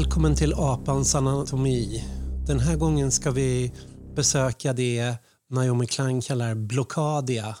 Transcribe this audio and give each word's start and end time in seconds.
Välkommen 0.00 0.36
till 0.36 0.54
Apans 0.56 1.14
anatomi. 1.14 2.04
Den 2.46 2.60
här 2.60 2.76
gången 2.76 3.10
ska 3.10 3.30
vi 3.30 3.72
besöka 4.16 4.72
det 4.72 5.14
Naomi 5.50 5.86
Klein 5.86 6.20
kallar 6.20 6.54
blockadia. 6.54 7.56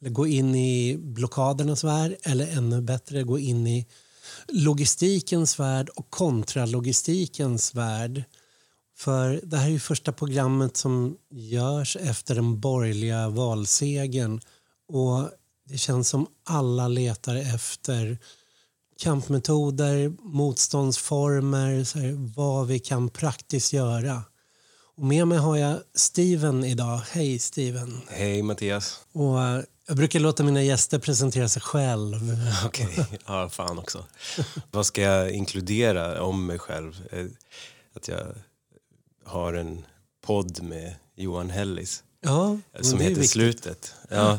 Eller 0.00 0.10
gå 0.10 0.26
in 0.26 0.54
i 0.54 0.96
blockadernas 0.98 1.84
värld 1.84 2.16
eller 2.22 2.56
ännu 2.56 2.80
bättre 2.80 3.22
gå 3.22 3.38
in 3.38 3.66
i 3.66 3.86
logistikens 4.48 5.58
värld 5.60 5.88
och 5.88 6.10
kontralogistikens 6.10 7.74
värld. 7.74 8.24
För 8.96 9.40
det 9.42 9.56
här 9.56 9.66
är 9.66 9.70
ju 9.70 9.80
första 9.80 10.12
programmet 10.12 10.76
som 10.76 11.16
görs 11.30 11.96
efter 11.96 12.34
den 12.34 12.60
borgerliga 12.60 13.28
valsegen 13.28 14.40
och 14.88 15.30
det 15.68 15.78
känns 15.78 16.08
som 16.08 16.26
alla 16.44 16.88
letar 16.88 17.36
efter 17.36 18.18
kampmetoder, 18.98 20.12
motståndsformer, 20.22 21.84
så 21.84 21.98
här, 21.98 22.32
vad 22.36 22.66
vi 22.66 22.78
kan 22.78 23.08
praktiskt 23.08 23.72
göra. 23.72 24.22
Och 24.96 25.04
med 25.04 25.28
mig 25.28 25.38
har 25.38 25.56
jag 25.56 25.78
Steven 25.94 26.64
idag. 26.64 27.00
Hej 27.10 27.38
Steven. 27.38 28.00
Hej 28.08 28.42
Mattias. 28.42 29.00
Och 29.12 29.42
eh, 29.42 29.62
jag 29.86 29.96
brukar 29.96 30.20
låta 30.20 30.42
mina 30.42 30.62
gäster 30.62 30.98
presentera 30.98 31.48
sig 31.48 31.62
själv. 31.62 32.20
Okej, 32.66 32.86
okay. 32.86 33.18
ja 33.26 33.48
fan 33.48 33.78
också. 33.78 34.04
vad 34.70 34.86
ska 34.86 35.02
jag 35.02 35.30
inkludera 35.30 36.22
om 36.22 36.46
mig 36.46 36.58
själv? 36.58 37.06
Eh, 37.12 37.26
att 37.96 38.08
jag 38.08 38.26
har 39.24 39.52
en 39.54 39.84
podd 40.26 40.62
med 40.62 40.94
Johan 41.16 41.50
Hellis. 41.50 42.02
Ja, 42.20 42.58
som 42.80 42.98
heter 43.00 43.14
viktigt. 43.14 43.30
Slutet. 43.30 43.94
Ja, 44.08 44.38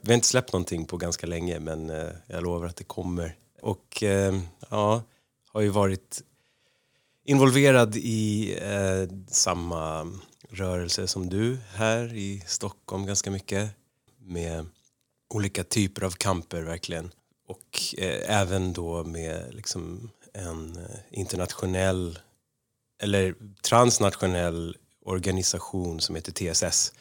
vi 0.00 0.12
har 0.12 0.14
inte 0.14 0.28
släppt 0.28 0.52
någonting 0.52 0.84
på 0.84 0.96
ganska 0.96 1.26
länge 1.26 1.60
men 1.60 1.90
eh, 1.90 2.08
jag 2.26 2.42
lovar 2.42 2.66
att 2.66 2.76
det 2.76 2.84
kommer. 2.84 3.36
Och 3.66 4.02
eh, 4.02 4.40
ja, 4.70 5.02
har 5.52 5.60
ju 5.60 5.68
varit 5.68 6.22
involverad 7.24 7.96
i 7.96 8.52
eh, 8.62 9.16
samma 9.28 10.12
rörelse 10.50 11.06
som 11.06 11.28
du 11.28 11.58
här 11.74 12.14
i 12.14 12.42
Stockholm 12.46 13.06
ganska 13.06 13.30
mycket. 13.30 13.70
Med 14.18 14.66
olika 15.34 15.64
typer 15.64 16.04
av 16.04 16.10
kamper 16.10 16.62
verkligen. 16.62 17.10
Och 17.46 17.94
eh, 17.98 18.40
även 18.40 18.72
då 18.72 19.04
med 19.04 19.54
liksom 19.54 20.10
en 20.32 20.78
internationell 21.10 22.18
eller 23.02 23.34
transnationell 23.62 24.76
organisation 25.04 26.00
som 26.00 26.14
heter 26.14 26.32
TSS. 26.32 26.92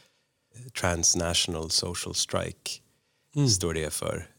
Transnational 0.80 1.70
Social 1.70 2.16
Strike 2.16 2.72
mm. 3.36 3.50
står 3.50 3.74
det 3.74 3.90
för. 3.94 4.35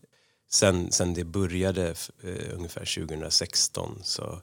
Sen, 0.48 0.92
sen 0.92 1.14
det 1.14 1.24
började 1.24 1.94
eh, 2.22 2.54
ungefär 2.54 3.06
2016 3.06 4.00
så 4.02 4.40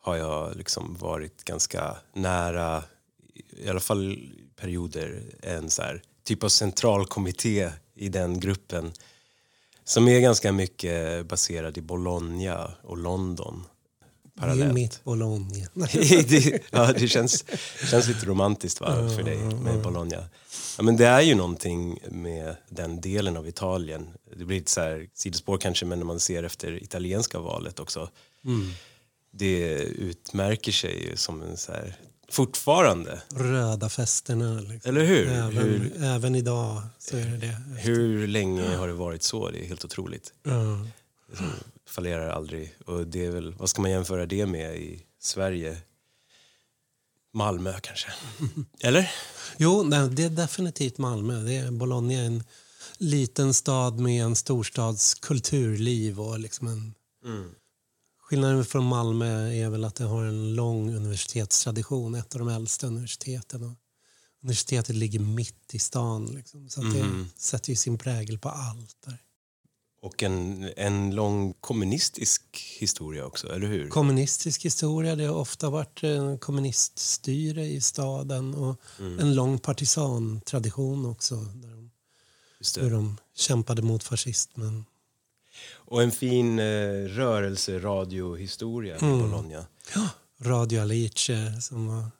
har 0.00 0.16
jag 0.16 0.56
liksom 0.56 0.96
varit 1.00 1.44
ganska 1.44 1.96
nära, 2.12 2.84
i 3.50 3.68
alla 3.68 3.80
fall 3.80 4.30
perioder, 4.56 5.22
en 5.42 5.70
så 5.70 5.82
här, 5.82 6.02
typ 6.24 6.44
av 6.44 6.48
centralkommitté 6.48 7.70
i 7.94 8.08
den 8.08 8.40
gruppen 8.40 8.92
som 9.84 10.08
är 10.08 10.20
ganska 10.20 10.52
mycket 10.52 11.26
baserad 11.26 11.78
i 11.78 11.80
Bologna 11.80 12.72
och 12.82 12.96
London 12.96 13.64
parallellt. 14.36 14.60
Det 14.60 14.70
är 14.70 14.74
mitt 14.74 15.04
Bologna. 15.04 15.66
det, 16.28 16.62
ja, 16.70 16.92
det 16.92 17.08
känns, 17.08 17.44
känns 17.90 18.08
lite 18.08 18.26
romantiskt 18.26 18.80
va, 18.80 19.10
för 19.16 19.22
dig 19.22 19.36
med 19.36 19.82
Bologna. 19.82 20.28
Ja, 20.76 20.82
men 20.82 20.96
det 20.96 21.06
är 21.06 21.20
ju 21.20 21.34
någonting 21.34 21.98
med 22.08 22.56
den 22.68 23.00
delen 23.00 23.36
av 23.36 23.48
Italien. 23.48 24.08
Det 24.36 24.44
blir 24.44 24.58
lite 24.58 24.70
så 24.70 24.80
här 24.80 25.08
sidospår 25.14 25.58
kanske, 25.58 25.86
men 25.86 25.98
när 25.98 26.06
man 26.06 26.20
ser 26.20 26.42
efter 26.42 26.82
italienska 26.82 27.38
valet 27.38 27.80
också. 27.80 28.10
Mm. 28.44 28.70
Det 29.30 29.78
utmärker 29.82 30.72
sig 30.72 31.08
ju 31.08 31.16
som 31.16 31.42
en 31.42 31.56
så 31.56 31.72
här, 31.72 31.94
fortfarande. 32.30 33.20
Röda 33.28 33.88
festerna. 33.88 34.60
Liksom. 34.60 34.90
Eller 34.90 35.04
hur? 35.04 35.28
Även, 35.28 35.56
hur? 35.56 36.02
även 36.02 36.34
idag 36.34 36.82
så 36.98 37.16
är 37.16 37.26
det 37.26 37.36
det. 37.36 37.56
Hur 37.78 38.26
länge 38.26 38.76
har 38.76 38.88
det 38.88 38.94
varit 38.94 39.22
så? 39.22 39.50
Det 39.50 39.64
är 39.64 39.68
helt 39.68 39.84
otroligt. 39.84 40.32
Mm 40.46 40.88
fallerar 41.88 42.28
aldrig. 42.28 42.74
Och 42.86 43.06
det 43.06 43.26
är 43.26 43.30
väl, 43.30 43.54
vad 43.54 43.70
ska 43.70 43.82
man 43.82 43.90
jämföra 43.90 44.26
det 44.26 44.46
med 44.46 44.76
i 44.76 45.02
Sverige? 45.20 45.78
Malmö 47.32 47.80
kanske? 47.80 48.08
Eller? 48.80 49.10
Jo, 49.56 49.82
det 49.82 50.22
är 50.22 50.30
definitivt 50.30 50.98
Malmö. 50.98 51.42
Det 51.42 51.56
är 51.56 51.70
Bologna 51.70 52.12
är 52.12 52.24
en 52.24 52.44
liten 52.98 53.54
stad 53.54 53.98
med 53.98 54.24
en 54.24 54.36
storstads 54.36 55.14
kulturliv 55.14 56.20
och 56.20 56.38
liksom 56.38 56.68
en... 56.68 56.94
Mm. 57.24 57.50
Skillnaden 58.20 58.64
från 58.64 58.84
Malmö 58.84 59.52
är 59.52 59.70
väl 59.70 59.84
att 59.84 59.94
det 59.94 60.04
har 60.04 60.24
en 60.24 60.54
lång 60.54 60.94
universitetstradition, 60.94 62.14
ett 62.14 62.34
av 62.34 62.38
de 62.38 62.48
äldsta 62.48 62.86
universiteten. 62.86 63.64
Och 63.64 63.72
universitetet 64.42 64.96
ligger 64.96 65.20
mitt 65.20 65.74
i 65.74 65.78
stan, 65.78 66.26
liksom, 66.26 66.68
så 66.68 66.80
mm. 66.80 66.92
det 66.94 67.40
sätter 67.40 67.70
ju 67.70 67.76
sin 67.76 67.98
prägel 67.98 68.38
på 68.38 68.48
allt 68.48 68.96
där. 69.04 69.18
Och 70.06 70.22
en, 70.22 70.70
en 70.76 71.14
lång 71.14 71.54
kommunistisk 71.60 72.42
historia 72.78 73.26
också, 73.26 73.52
eller 73.52 73.66
hur? 73.66 73.88
Kommunistisk 73.88 74.64
historia. 74.64 75.16
Det 75.16 75.24
har 75.24 75.34
ofta 75.34 75.70
varit 75.70 76.02
en 76.02 76.38
kommuniststyre 76.38 77.66
i 77.66 77.80
staden 77.80 78.54
och 78.54 78.80
mm. 78.98 79.18
en 79.18 79.34
lång 79.34 79.58
partisantradition 79.58 81.06
också. 81.06 81.34
Där 81.34 81.68
de, 81.68 81.90
hur 82.80 82.90
de 82.90 83.16
kämpade 83.34 83.82
mot 83.82 84.04
fascismen. 84.04 84.84
Och 85.72 86.02
en 86.02 86.12
fin 86.12 86.58
eh, 86.58 86.64
rörelseradiohistoria 87.08 88.96
mm. 88.96 89.18
i 89.18 89.22
Bologna. 89.22 89.66
Ja, 89.94 90.08
Radio 90.40 90.80
Alice 90.80 91.60
som 91.60 91.86
var 91.86 92.10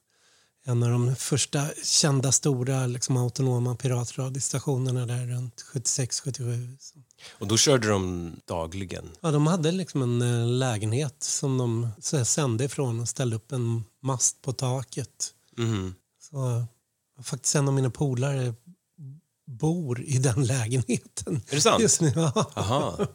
en 0.64 0.82
av 0.82 0.90
de 0.90 1.16
första 1.16 1.66
kända 1.84 2.32
stora 2.32 2.86
liksom, 2.86 3.16
autonoma 3.16 3.76
piratradiostationerna 3.76 5.06
där 5.06 5.26
runt 5.26 5.64
76-77. 5.74 6.76
Och 7.32 7.46
då 7.46 7.56
körde 7.56 7.88
de 7.88 8.32
dagligen? 8.44 9.08
Ja, 9.20 9.30
de 9.30 9.46
hade 9.46 9.72
liksom 9.72 10.02
en 10.02 10.22
eh, 10.22 10.46
lägenhet 10.46 11.16
som 11.18 11.58
de 11.58 11.88
sände 12.24 12.64
ifrån 12.64 13.00
och 13.00 13.08
ställde 13.08 13.36
upp 13.36 13.52
en 13.52 13.84
mast 14.02 14.42
på 14.42 14.52
taket. 14.52 15.32
Mm. 15.58 15.94
Så 16.20 16.64
faktiskt 17.22 17.54
en 17.54 17.68
av 17.68 17.74
mina 17.74 17.90
polare 17.90 18.54
bor 19.46 20.02
i 20.02 20.18
den 20.18 20.44
lägenheten. 20.46 21.42
Är 21.48 21.54
det 21.54 21.60
sant? 21.60 21.82
Just 21.82 22.00
nu, 22.00 22.12
ja. 22.16 22.50
Aha. 22.54 22.94
Wow. 22.98 23.06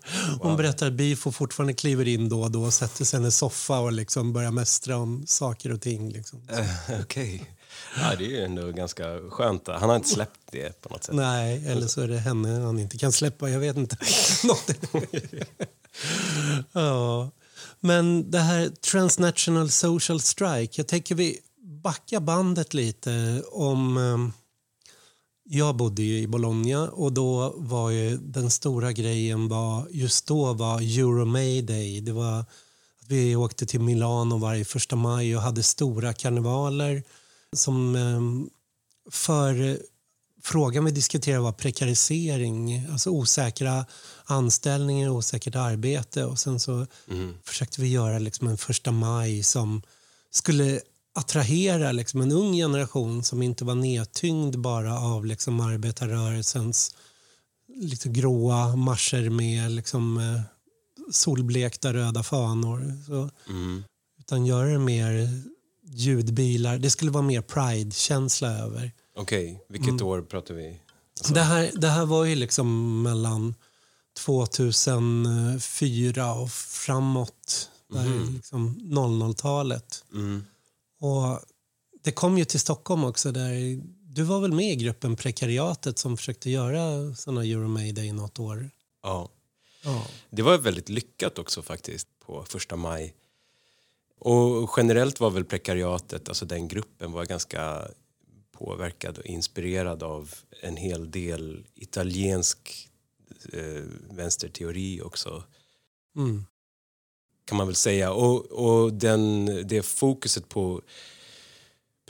Hon 0.41 0.57
berättar 0.57 0.87
att 0.87 0.93
Bifo 0.93 1.31
fortfarande 1.31 1.73
kliver 1.73 2.07
in 2.07 2.29
då 2.29 2.41
och 2.41 2.51
då 2.51 2.63
och 2.63 2.73
sätter 2.73 3.05
sig 3.05 3.21
i 3.21 3.23
en 3.23 3.31
soffa 3.31 3.79
och 3.79 3.91
liksom 3.91 4.33
börjar 4.33 4.51
mästra 4.51 4.97
om 4.97 5.23
saker 5.27 5.71
och 5.71 5.81
ting. 5.81 6.09
Liksom. 6.09 6.39
Uh, 6.39 6.99
Okej. 7.01 7.35
Okay. 7.35 7.39
Ja, 7.97 8.15
det 8.17 8.25
är 8.25 8.29
ju 8.29 8.43
ändå 8.43 8.71
ganska 8.71 9.19
skönt. 9.29 9.67
Han 9.67 9.89
har 9.89 9.95
inte 9.95 10.09
släppt 10.09 10.39
det 10.51 10.81
på 10.81 10.89
något 10.89 11.03
sätt. 11.03 11.15
Nej, 11.15 11.67
eller 11.67 11.87
så 11.87 12.01
är 12.01 12.07
det 12.07 12.17
henne 12.17 12.59
han 12.59 12.79
inte 12.79 12.97
kan 12.97 13.11
släppa. 13.11 13.49
Jag 13.49 13.59
vet 13.59 13.77
inte. 13.77 13.97
ja. 16.71 17.31
Men 17.79 18.31
det 18.31 18.39
här 18.39 18.69
Transnational 18.69 19.69
Social 19.69 20.19
Strike. 20.21 20.73
Jag 20.79 20.87
tänker 20.87 21.15
vi 21.15 21.39
backar 21.83 22.19
bandet 22.19 22.73
lite 22.73 23.43
om 23.51 23.97
ehm, 23.97 24.31
jag 25.43 25.75
bodde 25.75 26.03
ju 26.03 26.17
i 26.17 26.27
Bologna 26.27 26.89
och 26.89 27.13
då 27.13 27.53
var 27.57 27.89
ju 27.89 28.17
den 28.17 28.49
stora 28.49 28.91
grejen 28.91 29.47
var, 29.47 29.87
just 29.91 30.27
då 30.27 30.53
var 30.53 30.81
Euro 30.81 31.25
Mayday. 31.25 32.01
Det 32.01 32.11
var 32.11 32.39
att 32.39 32.49
vi 33.07 33.35
åkte 33.35 33.65
till 33.65 33.79
Milano 33.79 34.37
varje 34.37 34.65
första 34.65 34.95
maj 34.95 35.35
och 35.35 35.41
hade 35.41 35.63
stora 35.63 36.13
karnevaler 36.13 37.03
som 37.55 37.95
ehm, 37.95 38.49
för 39.11 39.79
frågan 40.43 40.85
vi 40.85 40.91
diskuterade 40.91 41.41
var 41.41 41.51
prekarisering, 41.51 42.87
alltså 42.91 43.09
osäkra 43.09 43.85
anställningar, 44.25 45.09
osäkert 45.09 45.55
arbete 45.55 46.25
och 46.25 46.39
sen 46.39 46.59
så 46.59 46.87
mm. 47.09 47.33
försökte 47.43 47.81
vi 47.81 47.87
göra 47.87 48.19
liksom 48.19 48.47
en 48.47 48.57
första 48.57 48.91
maj 48.91 49.43
som 49.43 49.81
skulle 50.29 50.81
attrahera 51.15 51.91
liksom 51.91 52.21
en 52.21 52.31
ung 52.31 52.53
generation 52.53 53.23
som 53.23 53.41
inte 53.41 53.65
var 53.65 53.75
nedtyngd 53.75 54.59
bara 54.59 54.99
av 54.99 55.25
liksom 55.25 55.59
arbetarrörelsens 55.59 56.95
lite 57.67 58.09
gråa 58.09 58.75
marscher 58.75 59.29
med 59.29 59.71
liksom, 59.71 60.17
eh, 60.17 60.41
solblekta 61.11 61.93
röda 61.93 62.23
fanor. 62.23 62.97
Så, 63.05 63.29
mm. 63.49 63.83
Utan 64.19 64.45
göra 64.45 64.69
det 64.69 64.79
mer 64.79 65.29
ljudbilar. 65.93 66.77
Det 66.77 66.89
skulle 66.89 67.11
vara 67.11 67.23
mer 67.23 67.41
pride-känsla 67.41 68.49
över. 68.49 68.91
Okej, 69.15 69.53
okay. 69.53 69.65
vilket 69.69 69.89
mm. 69.89 70.07
år 70.07 70.21
pratar 70.21 70.53
vi? 70.53 70.79
Alltså. 71.19 71.33
Det, 71.33 71.41
här, 71.41 71.71
det 71.75 71.87
här 71.87 72.05
var 72.05 72.25
ju 72.25 72.35
liksom 72.35 73.01
mellan 73.03 73.55
2004 74.25 76.33
och 76.33 76.51
framåt. 76.51 77.69
Mm. 77.95 78.33
liksom 78.33 78.79
00-talet. 78.79 80.03
Mm. 80.13 80.45
Och 80.99 81.39
det 82.03 82.11
kom 82.11 82.37
ju 82.37 82.45
till 82.45 82.59
Stockholm 82.59 83.03
också. 83.03 83.31
där 83.31 83.81
Du 84.03 84.23
var 84.23 84.39
väl 84.39 84.53
med 84.53 84.71
i 84.71 84.75
gruppen 84.75 85.15
Prekariatet 85.15 85.99
som 85.99 86.17
försökte 86.17 86.49
göra 86.49 87.15
såna 87.15 87.43
Euromayday 87.43 88.05
i 88.05 88.11
något 88.11 88.39
år? 88.39 88.69
Ja. 89.03 89.29
ja. 89.83 90.05
Det 90.29 90.41
var 90.41 90.57
väldigt 90.57 90.89
lyckat 90.89 91.39
också 91.39 91.61
faktiskt 91.61 92.07
på 92.25 92.45
första 92.47 92.75
maj. 92.75 93.15
Och 94.23 94.69
generellt 94.77 95.19
var 95.19 95.29
väl 95.29 95.45
prekariatet, 95.45 96.29
alltså 96.29 96.45
den 96.45 96.67
gruppen 96.67 97.11
var 97.11 97.25
ganska 97.25 97.87
påverkad 98.51 99.17
och 99.17 99.25
inspirerad 99.25 100.03
av 100.03 100.33
en 100.61 100.77
hel 100.77 101.11
del 101.11 101.65
italiensk 101.75 102.89
eh, 103.53 103.83
vänsterteori 104.09 105.01
också. 105.01 105.43
Mm. 106.15 106.45
Kan 107.45 107.57
man 107.57 107.67
väl 107.67 107.75
säga. 107.75 108.11
Och, 108.11 108.45
och 108.45 108.93
den, 108.93 109.45
det 109.67 109.85
fokuset 109.85 110.49
på 110.49 110.81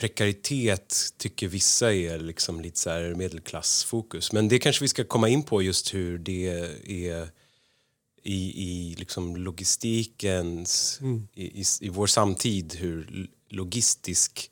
prekaritet 0.00 0.96
tycker 1.16 1.48
vissa 1.48 1.94
är 1.94 2.18
liksom 2.18 2.60
lite 2.60 2.78
så 2.78 2.90
här 2.90 3.14
medelklassfokus. 3.14 4.32
Men 4.32 4.48
det 4.48 4.58
kanske 4.58 4.84
vi 4.84 4.88
ska 4.88 5.04
komma 5.04 5.28
in 5.28 5.42
på 5.42 5.62
just 5.62 5.94
hur 5.94 6.18
det 6.18 6.46
är 6.86 7.28
i, 8.22 8.62
i 8.70 8.94
liksom 8.94 9.36
logistikens, 9.36 10.98
Mm. 11.00 11.28
i, 11.34 11.60
i, 11.60 11.64
i 11.80 11.88
vår 11.88 12.06
samtid, 12.06 12.74
hur 12.74 13.28
logistisk 13.50 14.50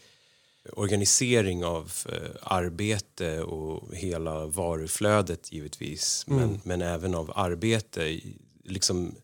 organisering 0.72 1.64
av 1.64 1.92
eh, 2.08 2.30
arbete 2.42 3.42
och 3.42 3.94
hela 3.94 4.46
varuflödet 4.46 5.52
givetvis, 5.52 6.24
men, 6.26 6.38
Mm. 6.42 6.60
men 6.64 6.82
även 6.82 7.14
av 7.14 7.32
arbete 7.34 8.20
liksom 8.64 9.14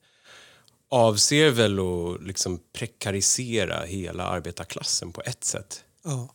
avser 0.88 1.50
väl 1.50 1.78
att 1.78 2.22
liksom 2.26 2.60
prekarisera 2.72 3.84
hela 3.84 4.24
arbetarklassen 4.26 5.12
på 5.12 5.22
ett 5.22 5.44
sätt. 5.44 5.84
Ja. 6.04 6.28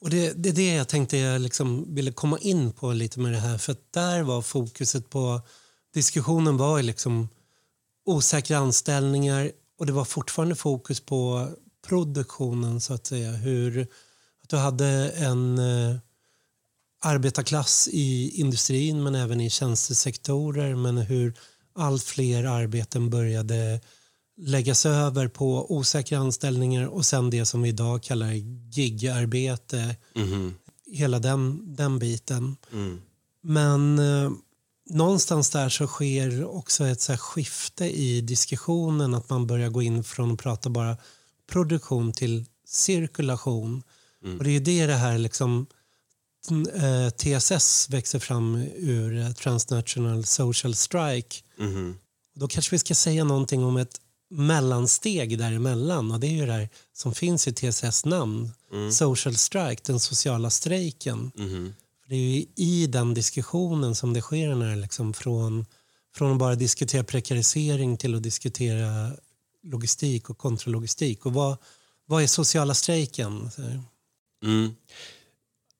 Och 0.00 0.10
det, 0.10 0.32
det 0.42 0.48
är 0.48 0.52
det 0.52 0.74
jag 0.74 0.88
tänkte 0.88 1.16
jag 1.18 1.40
liksom 1.40 1.94
ville 1.94 2.12
komma 2.12 2.38
in 2.38 2.72
på 2.72 2.92
lite 2.92 3.20
med 3.20 3.32
det 3.32 3.38
här. 3.38 3.58
För 3.58 3.72
att 3.72 3.92
där 3.92 4.22
var 4.22 4.42
fokuset 4.42 5.10
på 5.10 5.40
diskussionen 5.94 6.56
var 6.56 6.82
liksom 6.82 7.28
osäkra 8.06 8.58
anställningar 8.58 9.52
och 9.78 9.86
det 9.86 9.92
var 9.92 10.04
fortfarande 10.04 10.54
fokus 10.54 11.00
på 11.00 11.48
produktionen 11.86 12.80
så 12.80 12.94
att 12.94 13.06
säga. 13.06 13.30
Hur 13.30 13.86
att 14.42 14.48
du 14.48 14.56
hade 14.56 15.10
en 15.10 15.58
eh, 15.58 15.96
arbetarklass 17.00 17.88
i 17.92 18.30
industrin 18.40 19.02
men 19.02 19.14
även 19.14 19.40
i 19.40 19.50
tjänstesektorer 19.50 20.74
men 20.74 20.98
hur 20.98 21.34
allt 21.74 22.02
fler 22.02 22.44
arbeten 22.44 23.10
började 23.10 23.80
läggas 24.36 24.86
över 24.86 25.28
på 25.28 25.76
osäkra 25.76 26.18
anställningar 26.18 26.86
och 26.86 27.06
sen 27.06 27.30
det 27.30 27.46
som 27.46 27.62
vi 27.62 27.68
idag 27.68 28.02
kallar 28.02 28.32
gigarbete. 28.72 29.96
Mhm. 30.14 30.54
Hela 30.92 31.18
den, 31.18 31.74
den 31.76 31.98
biten. 31.98 32.56
Mm. 32.72 33.00
Men 33.42 33.98
eh, 33.98 34.30
någonstans 34.88 35.50
där 35.50 35.68
så 35.68 35.86
sker 35.86 36.44
också 36.44 36.86
ett 36.86 37.00
så 37.00 37.16
skifte 37.16 37.84
i 37.84 38.20
diskussionen 38.20 39.14
att 39.14 39.30
man 39.30 39.46
börjar 39.46 39.68
gå 39.68 39.82
in 39.82 40.04
från 40.04 40.32
att 40.32 40.38
prata 40.38 40.70
bara 40.70 40.96
produktion 41.50 42.12
till 42.12 42.44
cirkulation. 42.66 43.82
Mm. 44.24 44.38
Och 44.38 44.44
det 44.44 44.50
är 44.50 44.52
ju 44.52 44.60
det 44.60 44.86
det 44.86 44.94
här 44.94 45.18
liksom 45.18 45.66
eh, 46.74 47.10
TSS 47.10 47.90
växer 47.90 48.18
fram 48.18 48.54
ur 48.76 49.18
eh, 49.18 49.32
Transnational 49.32 50.24
Social 50.24 50.74
Strike. 50.74 51.36
Mhm. 51.58 51.98
Då 52.34 52.48
kanske 52.48 52.74
vi 52.74 52.78
ska 52.78 52.94
säga 52.94 53.24
någonting 53.24 53.64
om 53.64 53.76
ett 53.76 54.00
mellansteg 54.30 55.38
däremellan 55.38 56.12
och 56.12 56.20
det 56.20 56.26
är 56.26 56.32
ju 56.32 56.46
det 56.46 56.52
här 56.52 56.68
som 56.92 57.14
finns 57.14 57.48
i 57.48 57.52
TSS 57.52 58.04
namn. 58.04 58.50
Mm. 58.72 58.92
Social 58.92 59.36
strike, 59.36 59.82
den 59.84 60.00
sociala 60.00 60.50
strejken. 60.50 61.32
För 62.08 62.14
det 62.14 62.20
är 62.20 62.36
ju 62.36 62.46
i 62.56 62.86
den 62.86 63.14
diskussionen 63.14 63.94
som 63.94 64.12
det 64.12 64.20
sker 64.20 64.54
när 64.54 64.76
liksom 64.76 65.14
från, 65.14 65.66
från 66.14 66.32
att 66.32 66.38
bara 66.38 66.54
diskutera 66.54 67.04
prekarisering 67.04 67.96
till 67.96 68.14
att 68.14 68.22
diskutera 68.22 69.12
logistik 69.62 70.30
och 70.30 70.38
kontralogistik. 70.38 71.26
Och 71.26 71.32
vad, 71.32 71.56
vad 72.06 72.22
är 72.22 72.26
sociala 72.26 72.74
strejken? 72.74 73.50
Mm. 74.44 74.70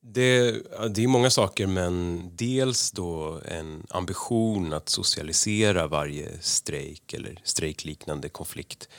Det, 0.01 0.51
det 0.89 1.03
är 1.03 1.07
många 1.07 1.29
saker, 1.29 1.67
men 1.67 2.21
dels 2.35 2.91
då 2.91 3.41
en 3.45 3.85
ambition 3.89 4.73
att 4.73 4.89
socialisera 4.89 5.87
varje 5.87 6.41
strejk 6.41 7.13
eller 7.13 7.41
strejkliknande 7.43 8.29
konflikt 8.29 8.89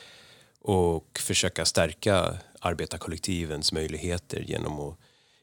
och 0.61 1.19
försöka 1.19 1.65
stärka 1.65 2.39
arbetarkollektivens 2.61 3.73
möjligheter 3.73 4.41
genom 4.41 4.81
att 4.81 4.99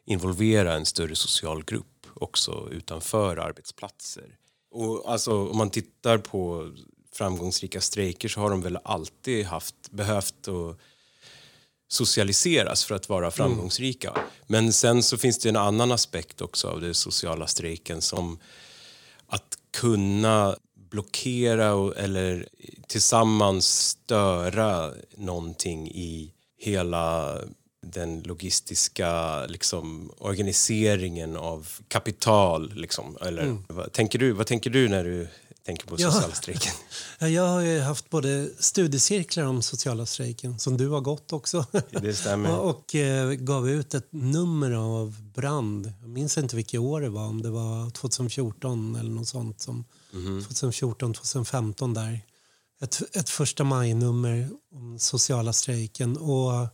involvera 0.07 0.73
en 0.73 0.85
större 0.85 1.15
social 1.15 1.63
grupp 1.63 2.07
också 2.13 2.69
utanför 2.71 3.37
arbetsplatser. 3.37 4.37
Och 4.71 5.11
alltså, 5.11 5.49
om 5.49 5.57
man 5.57 5.69
tittar 5.69 6.17
på 6.17 6.71
framgångsrika 7.13 7.81
strejker 7.81 8.29
så 8.29 8.39
har 8.39 8.49
de 8.49 8.61
väl 8.61 8.77
alltid 8.83 9.45
haft, 9.45 9.75
behövt 9.91 10.47
att 10.47 10.79
socialiseras 11.87 12.85
för 12.85 12.95
att 12.95 13.09
vara 13.09 13.31
framgångsrika. 13.31 14.17
Men 14.47 14.73
sen 14.73 15.03
så 15.03 15.17
finns 15.17 15.39
det 15.39 15.49
en 15.49 15.55
annan 15.55 15.91
aspekt 15.91 16.41
också 16.41 16.67
av 16.67 16.81
den 16.81 16.93
sociala 16.93 17.47
strejken 17.47 18.01
som 18.01 18.39
att 19.27 19.57
kunna 19.71 20.57
blockera 20.89 21.93
eller 21.95 22.47
tillsammans 22.87 23.65
störa 23.67 24.93
någonting 25.15 25.87
i 25.87 26.33
hela 26.57 27.37
den 27.93 28.21
logistiska 28.21 29.45
liksom, 29.45 30.11
organiseringen 30.17 31.37
av 31.37 31.67
kapital. 31.87 32.73
Liksom. 32.75 33.17
Eller, 33.21 33.57
vad, 33.67 33.91
tänker 33.93 34.19
du, 34.19 34.31
vad 34.31 34.47
tänker 34.47 34.69
du 34.69 34.89
när 34.89 35.03
du 35.03 35.27
tänker 35.65 35.87
på 35.87 35.95
Ja. 35.99 36.11
sociala 36.11 36.33
strejken? 36.35 36.71
Ja, 37.19 37.27
Jag 37.29 37.47
har 37.47 37.61
ju 37.61 37.79
haft 37.79 38.09
både 38.09 38.49
studiecirklar 38.59 39.43
om 39.45 39.61
sociala 39.61 40.05
strejken, 40.05 40.59
som 40.59 40.77
du 40.77 40.87
har 40.89 41.01
gått 41.01 41.33
också. 41.33 41.65
Det 42.01 42.13
stämmer. 42.13 42.59
och 42.59 42.69
och 42.75 42.95
eh, 42.95 43.31
gav 43.31 43.69
ut 43.69 43.93
ett 43.93 44.07
nummer 44.11 44.71
av 44.71 45.15
Brand. 45.35 45.93
Jag 46.01 46.09
minns 46.09 46.37
inte 46.37 46.55
vilket 46.55 46.79
år 46.79 47.01
det 47.01 47.09
var, 47.09 47.25
om 47.27 47.41
det 47.41 47.49
var 47.49 47.89
2014 47.89 48.95
eller 48.95 49.09
något 49.09 49.27
sånt. 49.27 49.61
Som 49.61 49.85
2014, 50.11 51.13
2015 51.13 51.93
där. 51.93 52.21
Ett, 52.81 53.15
ett 53.15 53.29
första 53.29 53.63
maj-nummer 53.63 54.49
om 54.75 54.99
sociala 54.99 55.53
strejken. 55.53 56.17
Och 56.17 56.67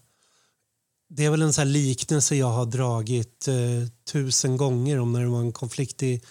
det 1.15 1.25
är 1.25 1.29
väl 1.29 1.41
en 1.41 1.53
här 1.58 1.65
liknelse 1.65 2.36
jag 2.36 2.50
har 2.50 2.65
dragit 2.65 3.48
eh, 3.48 3.89
tusen 4.12 4.58
gånger 4.58 5.00
om 5.00 5.13
när 5.13 5.22
det 5.22 5.27
var 5.27 5.39
en 5.39 5.51
konflikt 5.51 6.03
i, 6.03 6.22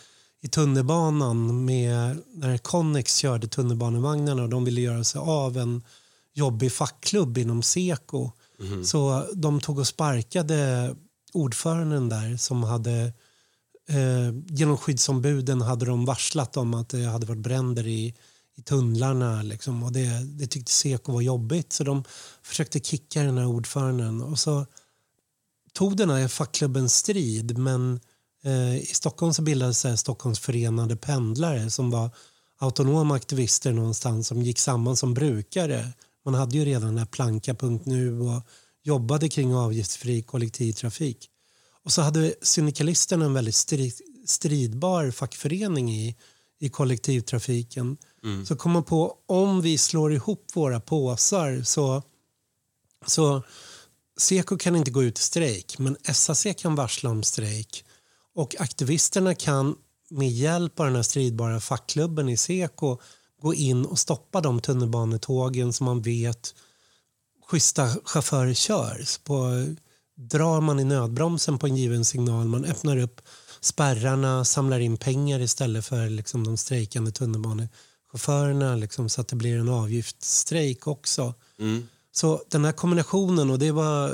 i 0.42 0.48
tunnelbanan 0.48 1.64
med 1.64 2.18
när 2.34 2.58
Connex 2.58 3.16
körde 3.16 3.48
tunnelbanevagnarna 3.48 4.42
och 4.42 4.48
de 4.48 4.64
ville 4.64 4.80
göra 4.80 5.04
sig 5.04 5.18
av 5.18 5.58
en 5.58 5.82
jobbig 6.34 6.72
fackklubb 6.72 7.38
inom 7.38 7.62
Seko. 7.62 8.30
Så 8.84 9.26
de 9.34 9.60
tog 9.60 9.78
och 9.78 9.86
sparkade 9.86 10.94
ordföranden 11.32 12.08
där 12.08 12.36
som 12.36 12.62
hade 12.62 13.12
eh, 13.88 14.34
genom 14.46 14.76
skyddsombuden 14.76 15.60
hade 15.60 15.86
de 15.86 16.04
varslat 16.04 16.56
om 16.56 16.74
att 16.74 16.88
det 16.88 17.04
hade 17.04 17.26
varit 17.26 17.42
bränder 17.42 17.86
i, 17.86 18.14
i 18.62 18.64
tunnlarna. 18.64 19.42
Liksom, 19.42 19.82
och 19.82 19.92
det, 19.92 20.08
det 20.24 20.46
tyckte 20.46 20.72
Seko 20.72 21.12
var 21.12 21.20
jobbigt 21.20 21.72
så 21.72 21.84
de 21.84 22.04
försökte 22.42 22.80
kicka 22.80 23.22
den 23.22 23.38
här 23.38 23.46
ordföranden. 23.46 24.22
Och 24.22 24.38
så 24.38 24.66
tog 25.72 25.96
den 25.96 26.10
här 26.10 26.28
fackklubben 26.28 26.88
strid 26.88 27.58
men 27.58 28.00
eh, 28.44 28.76
i 28.76 28.90
Stockholm 28.92 29.34
så 29.34 29.42
bildades 29.42 29.84
här 29.84 29.96
Stockholms 29.96 30.38
förenade 30.38 30.96
pendlare 30.96 31.70
som 31.70 31.90
var 31.90 32.10
autonoma 32.58 33.16
aktivister 33.16 33.72
någonstans 33.72 34.28
som 34.28 34.42
gick 34.42 34.58
samman 34.58 34.96
som 34.96 35.14
brukare. 35.14 35.92
Man 36.24 36.34
hade 36.34 36.56
ju 36.56 36.64
redan 36.64 36.82
den 36.88 36.98
här 36.98 37.06
planka.nu 37.06 38.20
och 38.20 38.42
jobbade 38.82 39.28
kring 39.28 39.54
avgiftsfri 39.54 40.22
kollektivtrafik. 40.22 41.28
Och 41.84 41.92
så 41.92 42.02
hade 42.02 42.34
syndikalisterna 42.42 43.24
en 43.24 43.34
väldigt 43.34 43.54
stridbar 44.26 45.10
fackförening 45.10 45.92
i, 45.92 46.16
i 46.60 46.68
kollektivtrafiken. 46.68 47.96
Mm. 48.24 48.46
Så 48.46 48.56
kom 48.56 48.72
man 48.72 48.84
på 48.84 49.16
om 49.26 49.60
vi 49.60 49.78
slår 49.78 50.12
ihop 50.12 50.46
våra 50.54 50.80
påsar 50.80 51.62
så, 51.62 52.02
så 53.06 53.42
Seko 54.16 54.58
kan 54.58 54.76
inte 54.76 54.90
gå 54.90 55.02
ut 55.02 55.18
i 55.18 55.22
strejk 55.22 55.78
men 55.78 55.96
SAC 56.14 56.46
kan 56.56 56.74
varsla 56.74 57.10
om 57.10 57.22
strejk. 57.22 57.84
Och 58.34 58.56
aktivisterna 58.58 59.34
kan 59.34 59.76
med 60.10 60.30
hjälp 60.30 60.80
av 60.80 60.86
den 60.86 60.96
här 60.96 61.02
stridbara 61.02 61.60
fackklubben 61.60 62.28
i 62.28 62.36
Seko 62.36 62.98
gå 63.42 63.54
in 63.54 63.86
och 63.86 63.98
stoppa 63.98 64.40
de 64.40 64.60
tunnelbanetågen 64.60 65.72
som 65.72 65.84
man 65.84 66.02
vet 66.02 66.54
schyssta 67.46 67.88
chaufförer 68.04 68.54
kör. 68.54 69.24
På, 69.24 69.66
drar 70.14 70.60
man 70.60 70.80
i 70.80 70.84
nödbromsen 70.84 71.58
på 71.58 71.66
en 71.66 71.76
given 71.76 72.04
signal, 72.04 72.46
man 72.46 72.64
öppnar 72.64 72.96
upp 72.96 73.20
spärrarna, 73.60 74.44
samlar 74.44 74.80
in 74.80 74.96
pengar 74.96 75.40
istället 75.40 75.86
för 75.86 76.08
liksom, 76.08 76.44
de 76.44 76.56
strejkande 76.56 77.12
tunnelbanechaufförerna 78.12 78.76
liksom, 78.76 79.08
så 79.08 79.20
att 79.20 79.28
det 79.28 79.36
blir 79.36 79.58
en 79.58 79.68
avgiftsstrejk 79.68 80.86
också. 80.86 81.34
Mm. 81.58 81.88
Så 82.12 82.42
den 82.48 82.64
här 82.64 82.72
kombinationen, 82.72 83.50
och 83.50 83.58
det 83.58 83.72
var 83.72 84.08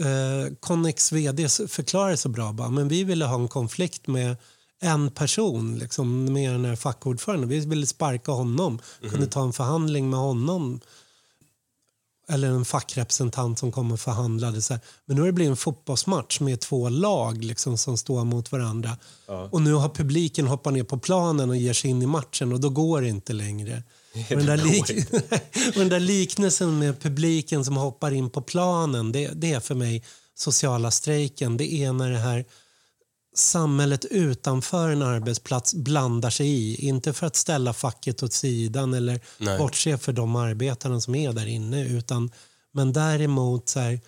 eh, 0.00 0.54
Connex 0.60 1.12
vd 1.12 1.48
förklarade 1.48 2.16
så 2.16 2.28
bra, 2.28 2.52
bara, 2.52 2.70
men 2.70 2.88
vi 2.88 3.04
ville 3.04 3.24
ha 3.24 3.34
en 3.34 3.48
konflikt 3.48 4.06
med 4.06 4.36
en 4.80 5.10
person, 5.10 5.78
liksom, 5.78 6.32
med 6.32 6.52
den 6.52 6.64
här 6.64 6.76
fackordföranden. 6.76 7.48
Vi 7.48 7.60
ville 7.66 7.86
sparka 7.86 8.32
honom, 8.32 8.78
kunde 9.10 9.26
ta 9.26 9.42
en 9.42 9.52
förhandling 9.52 10.10
med 10.10 10.18
honom. 10.18 10.80
Eller 12.28 12.48
en 12.48 12.64
fackrepresentant 12.64 13.58
som 13.58 13.72
kommer 13.72 13.92
och 13.92 14.00
förhandlade. 14.00 14.62
Så 14.62 14.74
här. 14.74 14.80
Men 15.06 15.16
nu 15.16 15.22
har 15.22 15.26
det 15.26 15.32
blivit 15.32 15.50
en 15.50 15.56
fotbollsmatch 15.56 16.40
med 16.40 16.60
två 16.60 16.88
lag 16.88 17.44
liksom, 17.44 17.78
som 17.78 17.96
står 17.96 18.24
mot 18.24 18.52
varandra. 18.52 18.96
Ja. 19.26 19.48
Och 19.52 19.62
nu 19.62 19.72
har 19.72 19.88
publiken 19.88 20.46
hoppat 20.46 20.72
ner 20.72 20.84
på 20.84 20.98
planen 20.98 21.50
och 21.50 21.56
ger 21.56 21.72
sig 21.72 21.90
in 21.90 22.02
i 22.02 22.06
matchen 22.06 22.52
och 22.52 22.60
då 22.60 22.68
går 22.68 23.02
det 23.02 23.08
inte 23.08 23.32
längre. 23.32 23.82
Och 24.30 24.36
den, 24.36 24.46
där 24.46 24.56
lik 24.56 24.90
och 25.68 25.80
den 25.80 25.88
där 25.88 26.00
liknelsen 26.00 26.78
med 26.78 27.00
publiken 27.00 27.64
som 27.64 27.76
hoppar 27.76 28.10
in 28.10 28.30
på 28.30 28.42
planen, 28.42 29.12
det, 29.12 29.30
det 29.34 29.52
är 29.52 29.60
för 29.60 29.74
mig 29.74 30.04
sociala 30.34 30.90
strejken. 30.90 31.56
Det 31.56 31.72
är 31.72 31.92
när 31.92 32.10
det 32.10 32.18
här 32.18 32.44
samhället 33.38 34.04
utanför 34.04 34.90
en 34.90 35.02
arbetsplats 35.02 35.74
blandar 35.74 36.30
sig 36.30 36.48
i. 36.48 36.86
Inte 36.86 37.12
för 37.12 37.26
att 37.26 37.36
ställa 37.36 37.72
facket 37.72 38.22
åt 38.22 38.32
sidan 38.32 38.94
eller 38.94 39.20
Nej. 39.38 39.58
bortse 39.58 39.98
för 39.98 40.12
de 40.12 40.36
arbetarna 40.36 41.00
som 41.00 41.14
är 41.14 41.32
där 41.32 41.46
inne. 41.46 41.84
Utan, 41.84 42.30
men 42.72 42.92
däremot 42.92 43.68
så 43.68 43.80
här, 43.80 44.00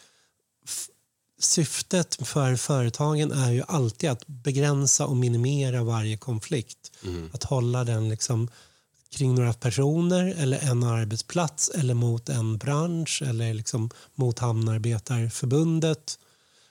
syftet 1.40 2.28
för 2.28 2.56
företagen 2.56 3.32
är 3.32 3.50
ju 3.50 3.62
alltid 3.68 4.10
att 4.10 4.26
begränsa 4.26 5.06
och 5.06 5.16
minimera 5.16 5.82
varje 5.82 6.16
konflikt. 6.16 6.92
Mm. 7.04 7.30
Att 7.32 7.44
hålla 7.44 7.84
den 7.84 8.08
liksom 8.08 8.48
kring 9.10 9.34
några 9.34 9.52
personer 9.52 10.34
eller 10.38 10.58
en 10.58 10.82
arbetsplats 10.82 11.68
eller 11.68 11.94
mot 11.94 12.28
en 12.28 12.58
bransch 12.58 13.22
eller 13.22 13.54
liksom 13.54 13.90
mot 14.14 14.38
Hamnarbetarförbundet 14.38 16.18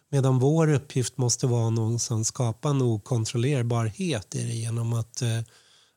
Medan 0.10 0.40
vår 0.40 0.74
uppgift 0.74 1.18
måste 1.18 1.48
vara 1.48 1.70
någonstans 1.70 2.28
skapa 2.28 2.70
en 2.70 2.82
okontrollerbarhet 2.82 4.36
i 4.36 4.44
det 4.44 4.54
genom 4.54 4.94
att, 4.94 5.22
eh, 5.22 5.40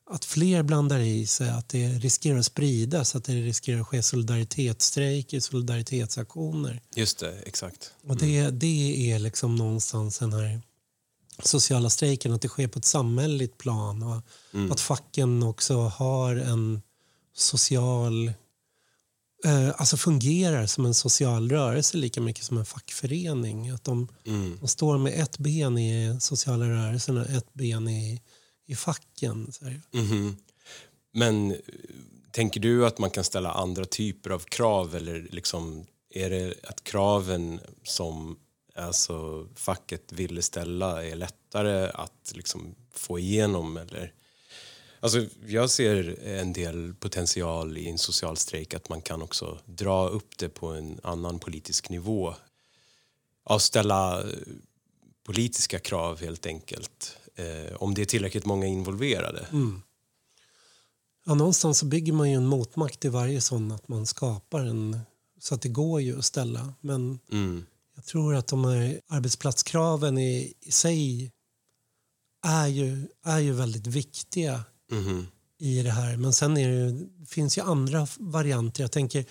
att 0.09 0.25
fler 0.25 0.63
blandar 0.63 0.99
i 0.99 1.25
sig, 1.27 1.49
att 1.49 1.69
det 1.69 1.87
riskerar 1.87 2.37
att 2.37 2.45
spridas, 2.45 3.15
att 3.15 3.23
det 3.23 3.33
riskerar 3.33 3.81
att 3.81 3.87
ske 3.87 4.03
solidaritetsstrejker, 4.03 5.39
solidaritetsaktioner. 5.39 6.81
Just 6.95 7.19
det, 7.19 7.39
exakt. 7.45 7.93
Mm. 8.03 8.11
Och 8.11 8.21
det, 8.21 8.49
det 8.49 9.11
är 9.11 9.19
liksom 9.19 9.55
någonstans 9.55 10.19
den 10.19 10.33
här 10.33 10.61
sociala 11.43 11.89
strejken, 11.89 12.33
att 12.33 12.41
det 12.41 12.47
sker 12.47 12.67
på 12.67 12.79
ett 12.79 12.85
samhälleligt 12.85 13.57
plan 13.57 14.03
och 14.03 14.21
mm. 14.53 14.71
att 14.71 14.79
facken 14.79 15.43
också 15.43 15.77
har 15.77 16.35
en 16.35 16.81
social 17.33 18.31
alltså 19.75 19.97
fungerar 19.97 20.65
som 20.65 20.85
en 20.85 20.93
social 20.93 21.49
rörelse 21.49 21.97
lika 21.97 22.21
mycket 22.21 22.43
som 22.43 22.57
en 22.57 22.65
fackförening. 22.65 23.69
Att 23.69 23.83
de, 23.83 24.07
mm. 24.25 24.57
de 24.61 24.67
står 24.67 24.97
med 24.97 25.19
ett 25.19 25.37
ben 25.37 25.77
i 25.77 26.17
sociala 26.19 26.69
rörelsen 26.69 27.17
och 27.17 27.29
ett 27.29 27.53
ben 27.53 27.87
i, 27.87 28.21
i 28.67 28.75
facken. 28.75 29.51
Mm. 29.93 30.35
Men 31.13 31.55
tänker 32.31 32.59
du 32.59 32.85
att 32.85 32.97
man 32.97 33.09
kan 33.09 33.23
ställa 33.23 33.51
andra 33.51 33.85
typer 33.85 34.29
av 34.29 34.39
krav 34.39 34.95
eller 34.95 35.27
liksom, 35.31 35.85
är 36.09 36.29
det 36.29 36.53
att 36.63 36.83
kraven 36.83 37.59
som 37.83 38.39
alltså, 38.75 39.47
facket 39.55 40.11
ville 40.11 40.41
ställa 40.41 41.05
är 41.05 41.15
lättare 41.15 41.91
att 41.93 42.31
liksom, 42.35 42.75
få 42.93 43.19
igenom 43.19 43.77
eller 43.77 44.13
Alltså, 45.03 45.25
jag 45.47 45.69
ser 45.69 46.23
en 46.23 46.53
del 46.53 46.93
potential 46.93 47.77
i 47.77 47.89
en 47.89 47.97
social 47.97 48.37
strejk 48.37 48.73
att 48.73 48.89
man 48.89 49.01
kan 49.01 49.21
också 49.21 49.59
dra 49.65 50.07
upp 50.07 50.37
det 50.37 50.49
på 50.49 50.67
en 50.67 50.99
annan 51.03 51.39
politisk 51.39 51.89
nivå. 51.89 52.35
Avställa 53.43 54.23
politiska 55.23 55.79
krav 55.79 56.21
helt 56.21 56.45
enkelt. 56.45 57.17
Eh, 57.35 57.75
om 57.75 57.93
det 57.93 58.01
är 58.01 58.05
tillräckligt 58.05 58.45
många 58.45 58.67
involverade. 58.67 59.47
Mm. 59.51 59.81
Ja, 61.25 61.33
någonstans 61.33 61.79
så 61.79 61.85
bygger 61.85 62.13
man 62.13 62.29
ju 62.29 62.35
en 62.35 62.45
motmakt 62.45 63.05
i 63.05 63.09
varje 63.09 63.41
sån 63.41 63.71
att 63.71 63.87
man 63.87 64.05
skapar 64.05 64.59
en 64.59 64.99
så 65.39 65.55
att 65.55 65.61
det 65.61 65.69
går 65.69 66.01
ju 66.01 66.19
att 66.19 66.25
ställa. 66.25 66.73
Men 66.81 67.19
mm. 67.31 67.65
jag 67.95 68.05
tror 68.05 68.35
att 68.35 68.47
de 68.47 68.65
här 68.65 69.01
arbetsplatskraven 69.07 70.17
i, 70.17 70.53
i 70.59 70.71
sig 70.71 71.31
är 72.43 72.67
ju, 72.67 73.07
är 73.23 73.39
ju 73.39 73.53
väldigt 73.53 73.87
viktiga 73.87 74.63
mm. 74.91 75.27
i 75.59 75.83
det 75.83 75.91
här. 75.91 76.17
Men 76.17 76.33
sen 76.33 76.55
det, 76.55 77.27
finns 77.27 77.57
ju 77.57 77.61
andra 77.61 78.07
varianter. 78.19 78.83
Jag 78.83 78.91
tänker 78.91 79.25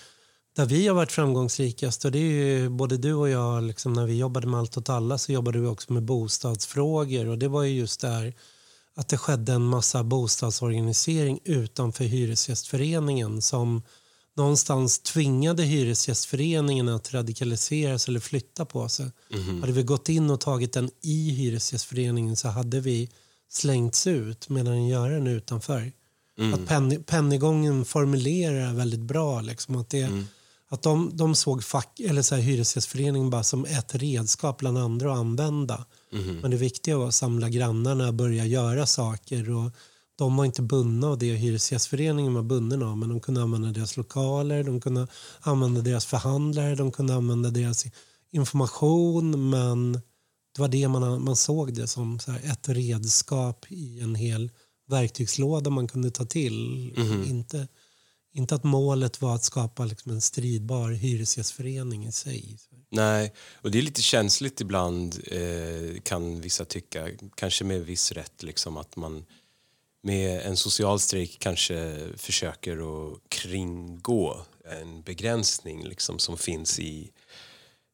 där 0.56 0.66
vi 0.66 0.86
har 0.88 0.94
varit 0.94 1.12
framgångsrikast 1.12 2.04
och 2.04 2.12
det 2.12 2.18
är 2.18 2.22
ju 2.22 2.68
både 2.68 2.96
du 2.96 3.14
och 3.14 3.28
jag 3.28 3.62
liksom, 3.62 3.92
när 3.92 4.06
vi 4.06 4.18
jobbade 4.18 4.46
med 4.46 4.60
Allt 4.60 4.76
åt 4.76 4.88
alla 4.88 5.18
så 5.18 5.32
jobbade 5.32 5.58
vi 5.58 5.66
också 5.66 5.92
med 5.92 6.02
bostadsfrågor 6.02 7.26
och 7.26 7.38
det 7.38 7.48
var 7.48 7.62
ju 7.62 7.78
just 7.78 8.00
där 8.00 8.34
att 8.94 9.08
det 9.08 9.18
skedde 9.18 9.52
en 9.52 9.62
massa 9.62 10.04
bostadsorganisering 10.04 11.40
utanför 11.44 12.04
Hyresgästföreningen 12.04 13.42
som 13.42 13.82
någonstans 14.36 14.98
tvingade 14.98 15.62
Hyresgästföreningen 15.62 16.88
att 16.88 17.14
radikaliseras 17.14 18.08
eller 18.08 18.20
flytta 18.20 18.64
på 18.64 18.88
sig. 18.88 19.10
Mm. 19.32 19.60
Hade 19.60 19.72
vi 19.72 19.82
gått 19.82 20.08
in 20.08 20.30
och 20.30 20.40
tagit 20.40 20.72
den 20.72 20.90
i 21.02 21.30
Hyresgästföreningen 21.30 22.36
så 22.36 22.48
hade 22.48 22.80
vi 22.80 23.10
slängts 23.50 24.06
ut 24.06 24.48
medan 24.48 24.72
den 24.72 24.88
gör 24.88 25.10
den 25.10 25.26
utanför. 25.26 25.92
Mm. 26.38 26.54
Att 26.54 26.68
penny, 26.68 26.98
pennygången 26.98 27.84
formulerar 27.84 28.72
väldigt 28.72 29.00
bra. 29.00 29.40
Liksom, 29.40 29.76
att 29.76 29.90
det, 29.90 30.00
mm. 30.00 30.26
att 30.68 30.82
de, 30.82 31.10
de 31.12 31.34
såg 31.34 31.64
fack, 31.64 32.00
eller 32.00 32.22
så 32.22 32.34
här, 32.34 32.42
Hyresgästföreningen 32.42 33.30
bara 33.30 33.42
som 33.42 33.64
ett 33.64 33.94
redskap 33.94 34.58
bland 34.58 34.78
andra 34.78 35.12
att 35.12 35.18
använda. 35.18 35.84
Mm. 36.12 36.36
Men 36.36 36.50
det 36.50 36.56
viktiga 36.56 36.98
var 36.98 37.08
att 37.08 37.14
samla 37.14 37.48
grannarna 37.48 38.08
och 38.08 38.14
börja 38.14 38.46
göra 38.46 38.86
saker. 38.86 39.50
Och 39.50 39.70
de 40.16 40.36
var 40.36 40.44
inte 40.44 40.62
bundna 40.62 41.06
av 41.06 41.18
det 41.18 41.34
Hyresgästföreningen 41.34 42.34
var 42.34 42.42
bunden 42.42 42.82
av. 42.82 42.98
Men 42.98 43.08
de 43.08 43.20
kunde 43.20 43.42
använda 43.42 43.68
deras 43.68 43.96
lokaler, 43.96 44.64
de 44.64 44.80
kunde 44.80 45.06
använda 45.40 45.80
deras 45.80 46.06
förhandlare, 46.06 46.74
de 46.74 46.92
kunde 46.92 47.14
använda 47.14 47.50
deras 47.50 47.84
information. 48.32 49.50
Men 49.50 50.00
det 50.54 50.60
var 50.60 50.68
det 50.68 50.88
man, 50.88 51.24
man 51.24 51.36
såg 51.36 51.74
det 51.74 51.86
som 51.86 52.18
så 52.18 52.32
ett 52.32 52.68
redskap 52.68 53.66
i 53.68 54.00
en 54.00 54.14
hel 54.14 54.50
verktygslåda 54.88 55.70
man 55.70 55.88
kunde 55.88 56.10
ta 56.10 56.24
till. 56.24 56.92
Mm. 56.96 57.24
Inte, 57.24 57.68
inte 58.32 58.54
att 58.54 58.64
målet 58.64 59.20
var 59.20 59.34
att 59.34 59.44
skapa 59.44 59.84
liksom 59.84 60.12
en 60.12 60.20
stridbar 60.20 60.90
hyresgästförening 60.90 62.06
i 62.06 62.12
sig. 62.12 62.58
Nej, 62.90 63.32
och 63.54 63.70
det 63.70 63.78
är 63.78 63.82
lite 63.82 64.02
känsligt 64.02 64.60
ibland 64.60 65.18
eh, 65.26 66.00
kan 66.02 66.40
vissa 66.40 66.64
tycka, 66.64 67.08
kanske 67.34 67.64
med 67.64 67.86
viss 67.86 68.12
rätt, 68.12 68.42
liksom 68.42 68.76
att 68.76 68.96
man 68.96 69.24
med 70.02 70.40
en 70.40 70.56
social 70.56 71.00
strejk 71.00 71.38
kanske 71.38 72.08
försöker 72.16 72.72
att 72.72 73.18
kringgå 73.28 74.44
en 74.64 75.02
begränsning 75.02 75.84
liksom, 75.84 76.18
som 76.18 76.38
finns 76.38 76.78
i 76.78 77.10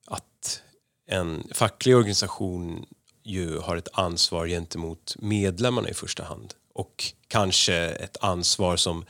att 0.07 0.63
en 1.07 1.49
facklig 1.55 1.97
organisation 1.97 2.87
ju 3.23 3.59
har 3.59 3.77
ett 3.77 3.89
ansvar 3.93 4.47
gentemot 4.47 5.17
medlemmarna 5.19 5.89
i 5.89 5.95
första 5.95 6.25
hand 6.25 6.55
och 6.75 7.13
kanske 7.29 7.75
ett 7.75 8.17
ansvar 8.21 8.77
som 8.77 9.05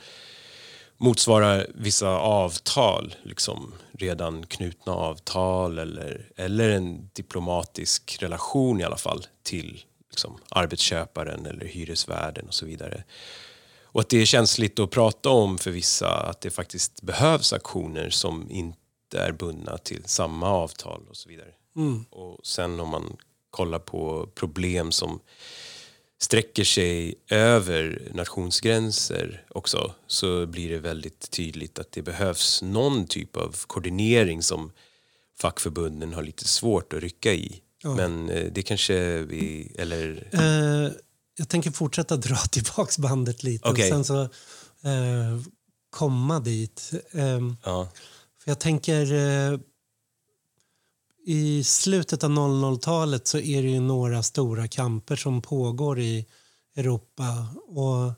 motsvarar 0.97 1.67
vissa 1.75 2.09
avtal, 2.09 3.15
liksom 3.23 3.73
redan 3.91 4.45
knutna 4.45 4.93
avtal 4.93 5.79
eller, 5.79 6.31
eller 6.35 6.69
en 6.69 7.09
diplomatisk 7.13 8.17
relation 8.21 8.81
i 8.81 8.83
alla 8.83 8.97
fall 8.97 9.25
till 9.43 9.83
liksom, 10.09 10.37
arbetsköparen 10.49 11.45
eller 11.45 11.65
hyresvärden 11.65 12.47
och 12.47 12.53
så 12.53 12.65
vidare. 12.65 13.03
Och 13.81 14.01
att 14.01 14.09
det 14.09 14.21
är 14.21 14.25
känsligt 14.25 14.79
att 14.79 14.91
prata 14.91 15.29
om 15.29 15.57
för 15.57 15.71
vissa 15.71 16.09
att 16.09 16.41
det 16.41 16.49
faktiskt 16.49 17.01
behövs 17.01 17.53
aktioner 17.53 18.09
som 18.09 18.51
inte 18.51 18.77
är 19.19 19.31
bundna 19.31 19.77
till 19.77 20.03
samma 20.05 20.49
avtal 20.49 21.01
och 21.09 21.17
så 21.17 21.29
vidare. 21.29 21.56
Mm. 21.77 22.05
Och 22.09 22.45
sen 22.45 22.79
om 22.79 22.89
man 22.89 23.17
kollar 23.49 23.79
på 23.79 24.29
problem 24.35 24.91
som 24.91 25.19
sträcker 26.19 26.63
sig 26.63 27.15
över 27.29 28.11
nationsgränser 28.13 29.45
också 29.49 29.93
så 30.07 30.45
blir 30.45 30.69
det 30.69 30.79
väldigt 30.79 31.31
tydligt 31.31 31.79
att 31.79 31.91
det 31.91 32.01
behövs 32.01 32.61
någon 32.61 33.07
typ 33.07 33.37
av 33.37 33.55
koordinering 33.67 34.43
som 34.43 34.71
fackförbunden 35.39 36.13
har 36.13 36.23
lite 36.23 36.47
svårt 36.47 36.93
att 36.93 36.99
rycka 36.99 37.33
i. 37.33 37.61
Ja. 37.83 37.95
Men 37.95 38.29
eh, 38.29 38.51
det 38.51 38.61
kanske 38.61 39.21
vi... 39.21 39.75
Eller... 39.77 40.29
Eh, 40.31 40.91
jag 41.37 41.49
tänker 41.49 41.71
fortsätta 41.71 42.17
dra 42.27 42.35
tillbaks 42.35 42.97
bandet 42.97 43.43
lite 43.43 43.69
okay. 43.69 43.91
och 43.91 43.95
sen 43.95 44.05
så 44.05 44.21
eh, 44.89 45.41
komma 45.89 46.39
dit. 46.39 46.91
Eh, 47.11 47.39
ja. 47.63 47.89
För 48.43 48.51
jag 48.51 48.59
tänker 48.59 49.13
eh, 49.13 49.59
i 51.29 51.63
slutet 51.63 52.23
av 52.23 52.31
00-talet 52.31 53.27
så 53.27 53.39
är 53.39 53.63
det 53.63 53.79
några 53.79 54.23
stora 54.23 54.67
kamper 54.67 55.15
som 55.15 55.41
pågår 55.41 55.99
i 55.99 56.25
Europa. 56.75 57.47
Och 57.67 58.13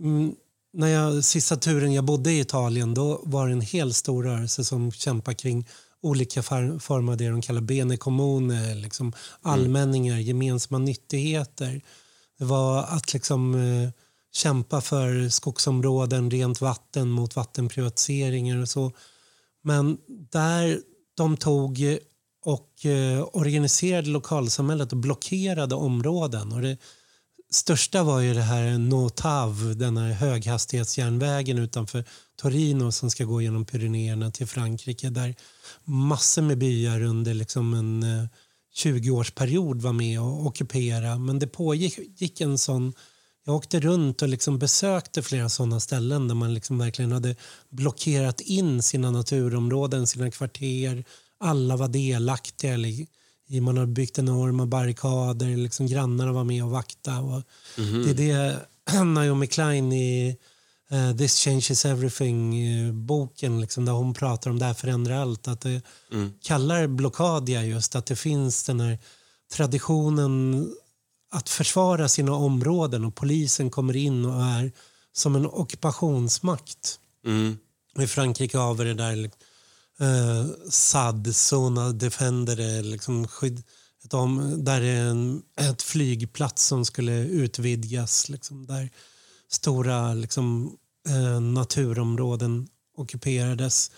mm, 0.00 0.34
när 0.72 0.88
jag, 0.88 1.24
sista 1.24 1.56
turen 1.56 1.92
jag 1.92 2.04
bodde 2.04 2.32
i 2.32 2.40
Italien 2.40 2.94
då 2.94 3.20
var 3.24 3.46
det 3.46 3.52
en 3.52 3.60
hel 3.60 3.94
stor 3.94 4.22
rörelse 4.22 4.64
som 4.64 4.92
kämpar 4.92 5.32
kring 5.32 5.68
olika 6.02 6.42
former 6.42 7.12
av 7.12 7.18
det 7.18 7.28
de 7.28 7.42
kallar 7.42 7.60
bene 7.60 7.96
comune, 7.96 8.74
liksom 8.74 9.12
allmänningar, 9.42 10.14
mm. 10.14 10.26
gemensamma 10.26 10.78
nyttigheter. 10.78 11.82
Det 12.38 12.44
var 12.44 12.82
att 12.82 13.12
liksom 13.12 13.54
eh, 13.54 13.90
kämpa 14.32 14.80
för 14.80 15.28
skogsområden, 15.28 16.30
rent 16.30 16.60
vatten 16.60 17.10
mot 17.10 17.36
vattenprivatiseringar 17.36 18.62
och 18.62 18.68
så. 18.68 18.92
Men 19.62 19.98
där 20.30 20.80
de 21.14 21.36
tog 21.36 21.82
eh, 21.82 21.96
och 22.44 22.86
eh, 22.86 23.28
organiserade 23.32 24.08
lokalsamhället 24.08 24.92
och 24.92 24.98
blockerade 24.98 25.74
områden. 25.74 26.52
Och 26.52 26.60
det 26.60 26.78
största 27.50 28.02
var 28.02 28.20
ju 28.20 28.34
det 28.34 28.42
här 28.42 28.78
Notav, 28.78 29.74
den 29.76 29.96
här 29.96 30.12
höghastighetsjärnvägen 30.12 31.58
utanför 31.58 32.04
Torino 32.36 32.92
som 32.92 33.10
ska 33.10 33.24
gå 33.24 33.42
genom 33.42 33.64
Pyrenéerna 33.64 34.30
till 34.30 34.46
Frankrike 34.46 35.10
där 35.10 35.34
massor 35.84 36.42
med 36.42 36.58
byar 36.58 37.02
under 37.02 37.34
liksom 37.34 37.74
en 37.74 38.02
eh, 38.02 38.26
20-årsperiod 38.76 39.80
var 39.80 39.92
med 39.92 40.20
och 40.20 40.46
ockuperade, 40.46 41.18
Men 41.18 41.38
det 41.38 41.46
pågick 41.46 42.40
en 42.40 42.58
sån... 42.58 42.92
Jag 43.46 43.56
åkte 43.56 43.80
runt 43.80 44.22
och 44.22 44.28
liksom 44.28 44.58
besökte 44.58 45.22
flera 45.22 45.48
såna 45.48 45.80
ställen 45.80 46.28
där 46.28 46.34
man 46.34 46.54
liksom 46.54 46.78
verkligen 46.78 47.12
hade 47.12 47.36
blockerat 47.68 48.40
in 48.40 48.82
sina 48.82 49.10
naturområden, 49.10 50.06
sina 50.06 50.30
kvarter. 50.30 51.04
Alla 51.40 51.76
var 51.76 51.88
delaktiga. 51.88 52.76
Man 53.62 53.76
hade 53.76 53.92
byggt 53.92 54.18
enorma 54.18 54.66
barrikader, 54.66 55.56
liksom 55.56 55.86
grannarna 55.86 56.32
var 56.32 56.44
med 56.44 56.64
och 56.64 56.70
vaktade. 56.70 57.20
Och 57.20 57.42
mm 57.78 57.90
-hmm. 57.90 58.14
Det 58.14 58.30
är 58.30 58.58
det 58.94 59.04
Naomi 59.04 59.46
Klein 59.46 59.92
i 59.92 60.36
uh, 60.92 61.16
This 61.16 61.38
changes 61.38 61.84
everything-boken, 61.84 63.60
liksom, 63.60 63.84
där 63.84 63.92
hon 63.92 64.14
pratar 64.14 64.50
om 64.50 64.58
det 64.58 64.64
här 64.64 64.74
förändrar 64.74 65.16
allt. 65.16 65.48
Att 65.48 65.60
det 65.60 65.82
mm. 66.12 66.32
kallar 66.42 66.86
Blockadia 66.86 67.64
just 67.64 67.96
att 67.96 68.06
det 68.06 68.16
finns 68.16 68.64
den 68.64 68.80
här 68.80 68.98
traditionen 69.52 70.68
att 71.34 71.48
försvara 71.48 72.08
sina 72.08 72.32
områden 72.32 73.04
och 73.04 73.14
polisen 73.14 73.70
kommer 73.70 73.96
in 73.96 74.24
och 74.24 74.42
är 74.44 74.72
som 75.12 75.36
en 75.36 75.46
ockupationsmakt. 75.46 76.98
Mm. 77.26 77.56
I 77.98 78.06
Frankrike 78.06 78.58
har 78.58 78.74
vi 78.74 78.84
det 78.84 78.94
där 78.94 79.30
eh, 80.00 80.46
SAD, 80.70 81.36
Zona 81.36 81.92
Defender, 81.92 82.82
liksom 82.82 83.28
skydd, 83.28 83.62
ett 84.04 84.14
om, 84.14 84.64
där 84.64 84.80
är 84.80 85.06
en 85.06 85.42
ett 85.56 85.82
flygplats 85.82 86.66
som 86.66 86.84
skulle 86.84 87.18
utvidgas. 87.18 88.28
Liksom, 88.28 88.66
där 88.66 88.90
stora 89.48 90.14
liksom, 90.14 90.76
eh, 91.08 91.40
naturområden 91.40 92.68
ockuperades. 92.96 93.90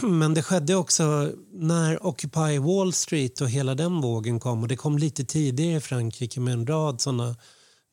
Men 0.02 0.34
det 0.34 0.42
skedde 0.42 0.74
också 0.74 1.32
när 1.52 2.06
Occupy 2.06 2.58
Wall 2.58 2.92
Street 2.92 3.40
och 3.40 3.50
hela 3.50 3.74
den 3.74 4.00
vågen 4.00 4.40
kom. 4.40 4.62
Och 4.62 4.68
Det 4.68 4.76
kom 4.76 4.98
lite 4.98 5.24
tidigare 5.24 5.76
i 5.76 5.80
Frankrike 5.80 6.40
med 6.40 6.54
en 6.54 6.66
rad 6.66 7.00
såna 7.00 7.36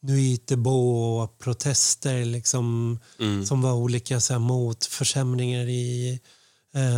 Nuit 0.02 0.48
de 0.48 1.28
protester 1.40 2.26
liksom, 2.26 3.00
mm. 3.20 3.46
som 3.46 3.62
var 3.62 3.74
olika 3.74 4.20
så 4.20 4.34
här, 4.34 4.40
mot 4.40 4.86
försämringar 4.86 5.70
i 5.70 6.20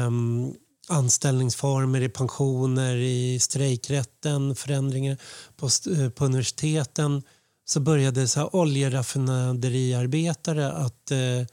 um, 0.05 0.53
anställningsformer, 0.87 2.01
i 2.01 2.09
pensioner, 2.09 2.95
i 2.95 3.39
strejkrätten, 3.39 4.55
förändringar 4.55 5.17
på, 5.57 5.65
eh, 5.65 6.09
på 6.09 6.25
universiteten 6.25 7.23
så 7.65 7.79
började 7.79 8.27
så 8.27 8.39
här 8.39 8.55
oljeraffinaderiarbetare 8.55 10.71
att 10.71 11.11
eh, 11.11 11.45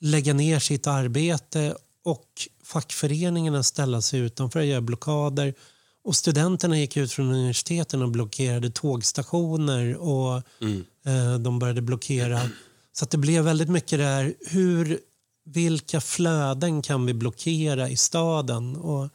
lägga 0.00 0.34
ner 0.34 0.58
sitt 0.58 0.86
arbete 0.86 1.76
och 2.04 2.48
fackföreningarna 2.64 3.62
ställa 3.62 4.00
sig 4.00 4.20
utanför 4.20 4.60
och 4.60 4.66
göra 4.66 4.80
blockader. 4.80 5.54
Och 6.04 6.16
studenterna 6.16 6.78
gick 6.78 6.96
ut 6.96 7.12
från 7.12 7.30
universiteten 7.30 8.02
och 8.02 8.10
blockerade 8.10 8.70
tågstationer 8.70 9.96
och 9.96 10.42
mm. 10.60 10.84
eh, 11.06 11.38
de 11.38 11.58
började 11.58 11.82
blockera. 11.82 12.50
Så 12.92 13.06
det 13.10 13.18
blev 13.18 13.44
väldigt 13.44 13.68
mycket 13.68 13.98
där, 13.98 14.34
hur, 14.46 14.98
vilka 15.44 16.00
flöden 16.00 16.82
kan 16.82 17.06
vi 17.06 17.14
blockera 17.14 17.88
i 17.88 17.96
staden? 17.96 18.76
Och, 18.76 19.08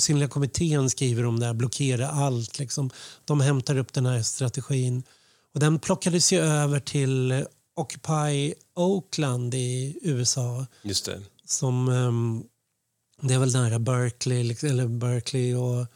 Sinnliga 0.00 0.28
kommittén 0.28 0.90
skriver 0.90 1.24
om 1.26 1.40
det 1.40 1.46
här, 1.46 1.54
blockera 1.54 2.08
allt. 2.08 2.58
Liksom. 2.58 2.90
De 3.24 3.40
hämtar 3.40 3.76
upp 3.76 3.92
den 3.92 4.06
här 4.06 4.22
strategin. 4.22 5.02
Och 5.54 5.60
den 5.60 5.78
plockades 5.78 6.32
ju 6.32 6.38
över 6.38 6.80
till 6.80 7.44
Occupy 7.76 8.54
Oakland 8.74 9.54
i 9.54 9.98
USA. 10.02 10.66
Just 10.82 11.04
det. 11.04 11.20
Som, 11.48 11.88
um, 11.88 12.44
det 13.22 13.34
är 13.34 13.38
väl 13.38 13.52
nära 13.52 13.78
Berkeley, 13.78 14.42
liksom, 14.42 14.68
eller 14.68 14.88
Berkeley 14.88 15.54
och 15.54 15.86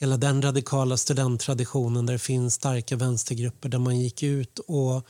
hela 0.00 0.16
den 0.16 0.42
radikala 0.42 0.96
studenttraditionen 0.96 2.06
där 2.06 2.12
det 2.12 2.18
finns 2.18 2.54
starka 2.54 2.96
vänstergrupper 2.96 3.68
där 3.68 3.78
man 3.78 4.00
gick 4.00 4.22
ut 4.22 4.58
och 4.58 5.06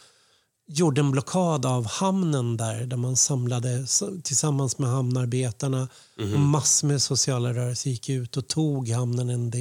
gjorde 0.68 1.01
en 1.01 1.11
blockad 1.11 1.66
av 1.66 1.87
hamnen 1.87 2.57
där, 2.57 2.87
där 2.87 2.97
man 2.97 3.16
samlade 3.16 3.87
tillsammans 4.23 4.79
med 4.79 4.90
hamnarbetarna 4.90 5.88
mm 6.18 6.33
-hmm. 6.33 6.38
massor 6.38 6.88
med 6.88 7.03
sociala 7.03 7.55
rörelser 7.55 7.90
gick 7.90 8.09
ut 8.09 8.37
och 8.37 8.49
tog 8.49 8.88
hamnen 8.88 9.31
en 9.31 9.53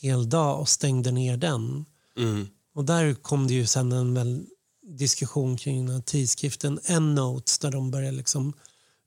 hel 0.00 0.28
dag 0.28 0.60
och 0.60 0.68
stängde 0.68 1.10
ner 1.10 1.36
den. 1.36 1.84
Mm. 2.16 2.46
Och 2.74 2.84
där 2.84 3.14
kom 3.14 3.46
det 3.46 3.54
ju 3.54 3.66
sen 3.66 3.92
en 3.92 4.14
väl 4.14 4.46
diskussion 4.82 5.56
kring 5.56 5.86
den 5.86 5.94
här 5.94 6.02
tidskriften 6.02 6.80
Endnotes 6.84 7.58
där 7.58 7.70
de 7.70 7.90
började 7.90 8.16
liksom 8.16 8.52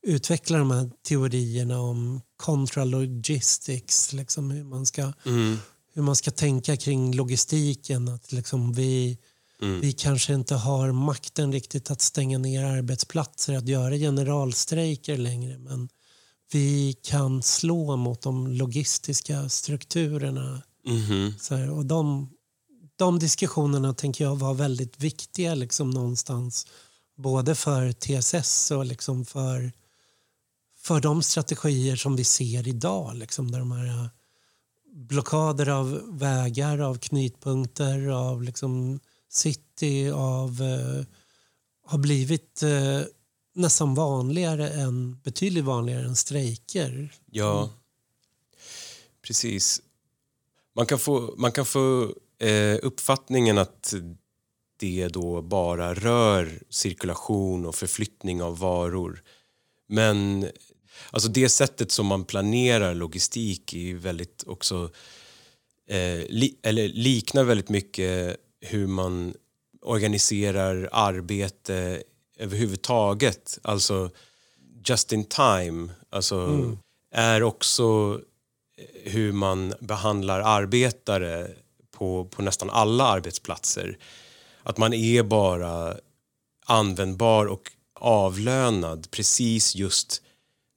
utveckla 0.03 0.57
de 0.57 0.71
här 0.71 0.89
teorierna 1.07 1.79
om 1.79 2.21
contralogistics, 2.37 4.13
liksom 4.13 4.51
hur, 4.51 4.63
man 4.63 4.85
ska, 4.85 5.13
mm. 5.25 5.57
hur 5.93 6.01
man 6.01 6.15
ska 6.15 6.31
tänka 6.31 6.77
kring 6.77 7.15
logistiken. 7.15 8.07
Att 8.07 8.31
liksom 8.31 8.73
vi, 8.73 9.17
mm. 9.61 9.81
vi 9.81 9.93
kanske 9.93 10.33
inte 10.33 10.55
har 10.55 10.91
makten 10.91 11.51
riktigt 11.51 11.91
att 11.91 12.01
stänga 12.01 12.37
ner 12.37 12.63
arbetsplatser, 12.63 13.57
att 13.57 13.67
göra 13.67 13.95
generalstrejker 13.95 15.17
längre. 15.17 15.57
Men 15.57 15.89
vi 16.51 16.95
kan 17.01 17.43
slå 17.43 17.95
mot 17.95 18.21
de 18.21 18.47
logistiska 18.47 19.49
strukturerna. 19.49 20.61
Mm. 20.87 21.33
Så 21.39 21.55
här, 21.55 21.69
och 21.71 21.85
de 21.85 22.29
de 23.01 23.19
diskussionerna 23.19 23.93
tänker 23.93 24.23
jag 24.23 24.35
var 24.35 24.53
väldigt 24.53 24.99
viktiga 24.99 25.55
liksom 25.55 25.89
någonstans. 25.89 26.67
Både 27.17 27.55
för 27.55 27.91
TSS 27.91 28.71
och 28.71 28.85
liksom 28.85 29.25
för, 29.25 29.71
för 30.81 30.99
de 30.99 31.23
strategier 31.23 31.95
som 31.95 32.15
vi 32.15 32.23
ser 32.23 32.67
idag. 32.67 33.15
Liksom, 33.15 33.51
där 33.51 33.59
de 33.59 33.71
här 33.71 33.87
eh, 33.87 34.07
blockader 34.93 35.69
av 35.69 36.17
vägar, 36.19 36.79
av 36.79 36.95
knytpunkter, 36.95 38.07
av 38.07 38.43
liksom 38.43 38.99
city, 39.29 40.09
av, 40.09 40.61
eh, 40.61 41.05
har 41.85 41.97
blivit 41.97 42.63
eh, 42.63 43.01
nästan 43.53 43.95
vanligare 43.95 44.69
än, 44.69 45.19
betydligt 45.23 45.63
vanligare 45.63 46.05
än 46.05 46.15
strejker. 46.15 47.13
Ja, 47.25 47.69
precis. 49.21 49.81
Man 50.75 50.85
kan 50.85 50.99
få, 50.99 51.33
man 51.37 51.51
kan 51.51 51.65
få 51.65 52.13
eh, 52.39 52.77
uppfattningen 52.81 53.57
att 53.57 53.93
det 54.77 55.07
då 55.07 55.41
bara 55.41 55.93
rör 55.93 56.63
cirkulation 56.69 57.65
och 57.65 57.75
förflyttning 57.75 58.41
av 58.41 58.59
varor. 58.59 59.23
Men 59.87 60.49
alltså 61.11 61.29
det 61.29 61.49
sättet 61.49 61.91
som 61.91 62.05
man 62.05 62.25
planerar 62.25 62.93
logistik 62.93 63.73
är 63.73 63.95
väldigt 63.95 64.43
också 64.47 64.89
eh, 65.87 66.25
li, 66.29 66.55
eller 66.63 66.87
liknar 66.87 67.43
väldigt 67.43 67.69
mycket 67.69 68.37
hur 68.61 68.87
man 68.87 69.33
organiserar 69.81 70.89
arbete 70.91 72.03
överhuvudtaget. 72.37 73.59
Alltså 73.61 74.09
just 74.85 75.13
in 75.13 75.25
time 75.25 75.89
alltså, 76.09 76.35
mm. 76.35 76.77
är 77.13 77.43
också 77.43 78.19
hur 79.03 79.31
man 79.31 79.73
behandlar 79.79 80.39
arbetare 80.39 81.47
på, 81.91 82.25
på 82.25 82.41
nästan 82.41 82.69
alla 82.69 83.03
arbetsplatser. 83.03 83.97
Att 84.63 84.77
man 84.77 84.93
är 84.93 85.23
bara 85.23 85.97
användbar 86.65 87.45
och 87.45 87.71
avlönad 87.95 89.11
precis 89.11 89.75
just 89.75 90.21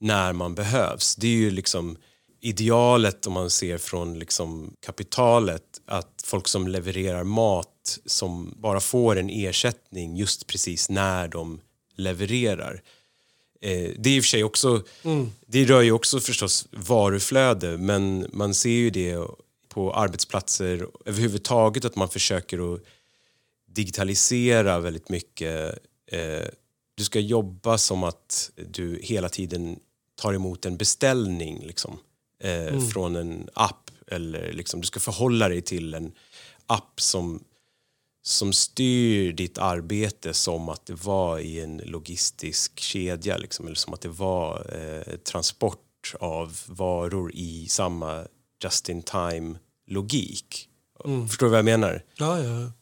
när 0.04 0.32
man 0.32 0.54
behövs. 0.54 1.16
Det 1.16 1.26
är 1.26 1.36
ju 1.36 1.50
liksom 1.50 1.96
idealet 2.40 3.26
om 3.26 3.32
man 3.32 3.50
ser 3.50 3.78
från 3.78 4.18
liksom 4.18 4.76
kapitalet 4.86 5.62
att 5.86 6.22
folk 6.24 6.48
som 6.48 6.68
levererar 6.68 7.24
mat 7.24 7.98
som 8.06 8.54
bara 8.56 8.80
får 8.80 9.16
en 9.16 9.30
ersättning 9.30 10.16
just 10.16 10.46
precis 10.46 10.88
när 10.88 11.28
de 11.28 11.60
levererar. 11.96 12.82
Eh, 13.60 13.90
det 13.98 14.10
är 14.10 14.16
i 14.16 14.20
och 14.20 14.24
för 14.24 14.28
sig 14.28 14.44
också, 14.44 14.82
mm. 15.02 15.30
det 15.46 15.64
rör 15.64 15.82
ju 15.82 15.92
också 15.92 16.20
förstås 16.20 16.66
varuflöde 16.70 17.78
men 17.78 18.26
man 18.32 18.54
ser 18.54 18.70
ju 18.70 18.90
det 18.90 19.18
på 19.68 19.94
arbetsplatser 19.94 20.86
överhuvudtaget 21.04 21.84
att 21.84 21.96
man 21.96 22.08
försöker 22.08 22.74
att 22.74 22.80
digitalisera 23.66 24.78
väldigt 24.78 25.08
mycket. 25.08 25.78
Eh, 26.06 26.48
du 26.94 27.04
ska 27.04 27.20
jobba 27.20 27.78
som 27.78 28.04
att 28.04 28.50
du 28.68 29.00
hela 29.02 29.28
tiden 29.28 29.78
tar 30.14 30.34
emot 30.34 30.66
en 30.66 30.76
beställning 30.76 31.66
liksom, 31.66 31.98
eh, 32.40 32.66
mm. 32.66 32.88
från 32.88 33.16
en 33.16 33.48
app 33.54 33.90
eller 34.06 34.52
liksom, 34.52 34.80
du 34.80 34.86
ska 34.86 35.00
förhålla 35.00 35.48
dig 35.48 35.62
till 35.62 35.94
en 35.94 36.12
app 36.66 37.00
som, 37.00 37.44
som 38.22 38.52
styr 38.52 39.32
ditt 39.32 39.58
arbete 39.58 40.34
som 40.34 40.68
att 40.68 40.86
det 40.86 41.04
var 41.04 41.38
i 41.38 41.60
en 41.60 41.76
logistisk 41.76 42.80
kedja 42.80 43.36
liksom, 43.36 43.66
eller 43.66 43.76
som 43.76 43.94
att 43.94 44.00
det 44.00 44.08
var 44.08 44.76
eh, 44.76 45.16
transport 45.16 46.14
av 46.20 46.60
varor 46.66 47.30
i 47.34 47.66
samma 47.68 48.26
just-in-time-logik. 48.64 50.68
Förstår 51.28 51.46
du 51.46 51.50
vad 51.50 51.58
jag 51.58 51.64
menar? 51.64 52.02
Ja, 52.16 52.40
ja. 52.40 52.72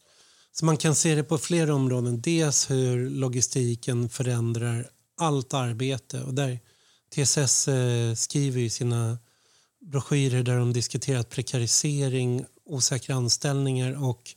Så 0.52 0.64
man 0.64 0.76
kan 0.76 0.94
se 0.94 1.14
det 1.14 1.24
på 1.24 1.38
flera 1.38 1.74
områden. 1.74 2.20
Dels 2.20 2.70
hur 2.70 3.10
logistiken 3.10 4.08
förändrar 4.08 4.90
allt 5.18 5.54
arbete. 5.54 6.22
Och 6.22 6.34
där 6.34 6.58
TSS 7.14 7.68
eh, 7.68 8.14
skriver 8.14 8.60
i 8.60 8.70
sina 8.70 9.18
broschyrer 9.80 10.42
där 10.42 10.56
de 10.56 10.72
diskuterat 10.72 11.28
prekarisering, 11.28 12.44
osäkra 12.64 13.14
anställningar 13.14 14.04
och 14.04 14.34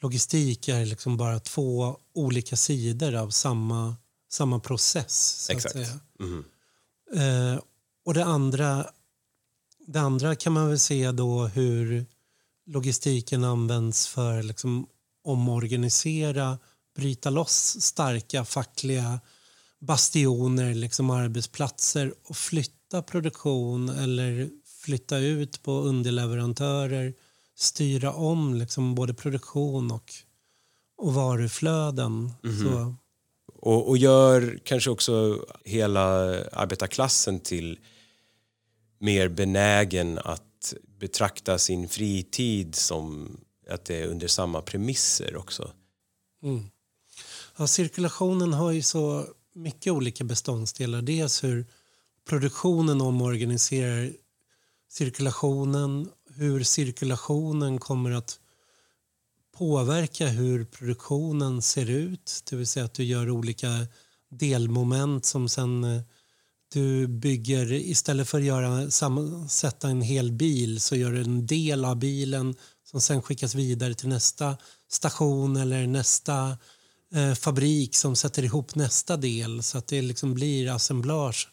logistik 0.00 0.68
är 0.68 0.86
liksom 0.86 1.16
bara 1.16 1.40
två 1.40 1.96
olika 2.14 2.56
sidor 2.56 3.14
av 3.14 3.30
samma, 3.30 3.96
samma 4.30 4.60
process. 4.60 5.46
Exakt. 5.50 5.76
Mhm. 6.18 6.44
Eh, 7.14 7.60
och 8.04 8.14
det 8.14 8.24
andra, 8.24 8.86
det 9.86 10.00
andra 10.00 10.36
kan 10.36 10.52
man 10.52 10.68
väl 10.68 10.78
se 10.78 11.12
då 11.12 11.46
hur 11.46 12.06
logistiken 12.66 13.44
används 13.44 14.06
för 14.06 14.42
liksom 14.42 14.86
omorganisera, 15.24 16.58
bryta 16.96 17.30
loss 17.30 17.80
starka 17.80 18.44
fackliga 18.44 19.20
bastioner, 19.80 20.74
liksom 20.74 21.10
arbetsplatser 21.10 22.14
och 22.24 22.36
flytta 22.36 23.02
produktion 23.02 23.88
eller 23.88 24.50
flytta 24.84 25.18
ut 25.18 25.62
på 25.62 25.72
underleverantörer, 25.72 27.14
styra 27.56 28.12
om 28.12 28.54
liksom 28.54 28.94
både 28.94 29.14
produktion 29.14 29.90
och, 29.90 30.12
och 30.96 31.14
varuflöden. 31.14 32.32
Så, 32.62 32.94
Och, 33.60 33.88
och 33.88 33.98
gör 33.98 34.60
kanske 34.64 34.90
också 34.90 35.44
hela 35.64 36.04
arbetarklassen 36.52 37.40
till 37.40 37.78
mer 38.98 39.28
benägen 39.28 40.18
att 40.18 40.74
betrakta 41.00 41.58
sin 41.58 41.88
fritid 41.88 42.74
som 42.74 43.36
att 43.70 43.84
det 43.84 44.02
är 44.02 44.06
under 44.06 44.28
samma 44.28 44.62
premisser 44.62 45.36
också. 45.36 45.70
Ja, 47.56 47.66
cirkulationen 47.66 48.52
har 48.52 48.70
ju 48.70 48.82
så 48.82 49.26
mycket 49.58 49.92
olika 49.92 50.24
beståndsdelar. 50.24 51.02
Dels 51.02 51.44
hur 51.44 51.66
produktionen 52.28 53.00
omorganiserar 53.00 54.12
cirkulationen, 54.90 56.08
hur 56.34 56.62
cirkulationen 56.62 57.78
kommer 57.78 58.10
att 58.10 58.40
påverka 59.56 60.26
hur 60.28 60.64
produktionen 60.64 61.62
ser 61.62 61.90
ut. 61.90 62.42
Det 62.50 62.56
vill 62.56 62.66
säga 62.66 62.84
att 62.84 62.94
du 62.94 63.04
gör 63.04 63.30
olika 63.30 63.86
delmoment 64.30 65.24
som 65.24 65.48
sen 65.48 65.84
eh, 65.84 66.02
du 66.72 67.06
bygger 67.06 67.72
istället 67.72 68.28
för 68.28 68.38
att 68.38 68.44
göra, 68.44 68.90
sätta 69.48 69.88
en 69.88 70.02
hel 70.02 70.32
bil 70.32 70.80
så 70.80 70.96
gör 70.96 71.12
du 71.12 71.20
en 71.20 71.46
del 71.46 71.84
av 71.84 71.96
bilen 71.96 72.54
som 72.84 73.00
sen 73.00 73.22
skickas 73.22 73.54
vidare 73.54 73.94
till 73.94 74.08
nästa 74.08 74.56
station 74.88 75.56
eller 75.56 75.86
nästa 75.86 76.58
eh, 77.14 77.34
fabrik 77.34 77.96
som 77.96 78.16
sätter 78.16 78.44
ihop 78.44 78.74
nästa 78.74 79.16
del 79.16 79.62
så 79.62 79.78
att 79.78 79.86
det 79.86 80.02
liksom 80.02 80.34
blir 80.34 80.70
assemblage 80.70 81.48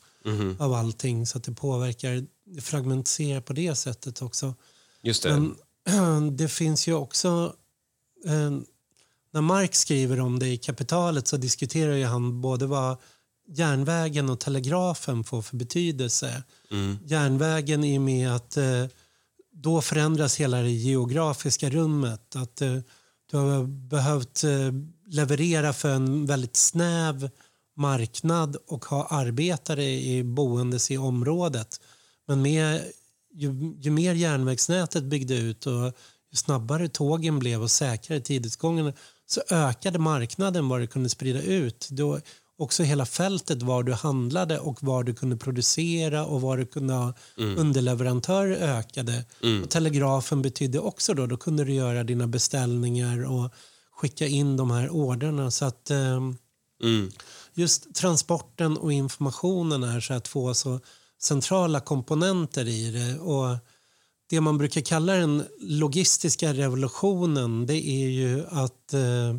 av 0.59 0.73
allting 0.73 1.25
så 1.25 1.37
att 1.37 1.43
det 1.43 1.51
påverkar, 1.51 2.25
det 2.45 2.61
fragmentiserar 2.61 3.41
på 3.41 3.53
det 3.53 3.75
sättet 3.75 4.21
också. 4.21 4.53
Just 5.01 5.23
det. 5.23 5.53
Men 5.85 6.37
det 6.37 6.47
finns 6.47 6.87
ju 6.87 6.93
också... 6.93 7.55
Eh, 8.25 8.51
när 9.31 9.41
Marx 9.41 9.79
skriver 9.79 10.19
om 10.19 10.39
det 10.39 10.47
i 10.47 10.57
Kapitalet 10.57 11.27
så 11.27 11.37
diskuterar 11.37 12.05
han 12.05 12.41
både 12.41 12.65
vad 12.65 12.97
järnvägen 13.47 14.29
och 14.29 14.39
telegrafen 14.39 15.23
får 15.23 15.41
för 15.41 15.57
betydelse. 15.57 16.43
Järnvägen 17.05 17.83
i 17.83 17.97
och 17.97 18.01
med 18.01 18.35
att 18.35 18.57
eh, 18.57 18.85
då 19.51 19.81
förändras 19.81 20.35
hela 20.35 20.61
det 20.61 20.71
geografiska 20.71 21.69
rummet. 21.69 22.35
Att 22.35 22.61
eh, 22.61 22.77
du 23.31 23.37
har 23.37 23.63
behövt 23.63 24.43
eh, 24.43 24.71
leverera 25.07 25.73
för 25.73 25.89
en 25.89 26.25
väldigt 26.25 26.55
snäv 26.55 27.29
marknad 27.77 28.57
och 28.67 28.85
ha 28.85 29.07
arbetare 29.07 29.83
i 29.85 30.23
boendes 30.23 30.91
i 30.91 30.97
området. 30.97 31.81
Men 32.27 32.41
med, 32.41 32.81
ju, 33.33 33.75
ju 33.79 33.91
mer 33.91 34.13
järnvägsnätet 34.13 35.03
byggde 35.03 35.35
ut 35.35 35.65
och 35.65 35.93
ju 36.31 36.35
snabbare 36.35 36.87
tågen 36.87 37.39
blev 37.39 37.61
och 37.61 37.71
säkrare 37.71 38.19
tidsgången 38.19 38.93
så 39.25 39.41
ökade 39.49 39.99
marknaden 39.99 40.69
vad 40.69 40.79
det 40.79 40.87
kunde 40.87 41.09
sprida 41.09 41.41
ut. 41.41 41.87
Då 41.91 42.19
också 42.57 42.83
hela 42.83 43.05
fältet 43.05 43.61
var 43.63 43.83
du 43.83 43.93
handlade 43.93 44.59
och 44.59 44.83
var 44.83 45.03
du 45.03 45.13
kunde 45.13 45.37
producera 45.37 46.25
och 46.25 46.41
var 46.41 46.57
du 46.57 46.65
kunde 46.65 46.93
ha 46.93 47.13
underleverantörer 47.37 48.77
ökade. 48.77 49.25
Och 49.63 49.69
telegrafen 49.69 50.41
betydde 50.41 50.79
också 50.79 51.13
då, 51.13 51.25
då 51.25 51.37
kunde 51.37 51.63
du 51.63 51.73
göra 51.73 52.03
dina 52.03 52.27
beställningar 52.27 53.31
och 53.31 53.51
skicka 53.91 54.27
in 54.27 54.57
de 54.57 54.71
här 54.71 54.89
orderna. 54.89 55.51
Så 55.51 55.65
att 55.65 55.91
ehm, 55.91 56.37
Mm. 56.83 57.11
just 57.53 57.95
transporten 57.95 58.77
och 58.77 58.93
informationen 58.93 59.83
är 59.83 59.99
så 59.99 60.13
här 60.13 60.19
två 60.19 60.53
så 60.53 60.79
centrala 61.21 61.79
komponenter 61.79 62.67
i 62.67 62.91
det. 62.91 63.19
Och 63.19 63.57
det 64.29 64.41
man 64.41 64.57
brukar 64.57 64.81
kalla 64.81 65.13
den 65.13 65.43
logistiska 65.59 66.53
revolutionen 66.53 67.65
det 67.65 67.87
är 67.87 68.07
ju 68.07 68.45
att 68.49 68.93
eh, 68.93 69.35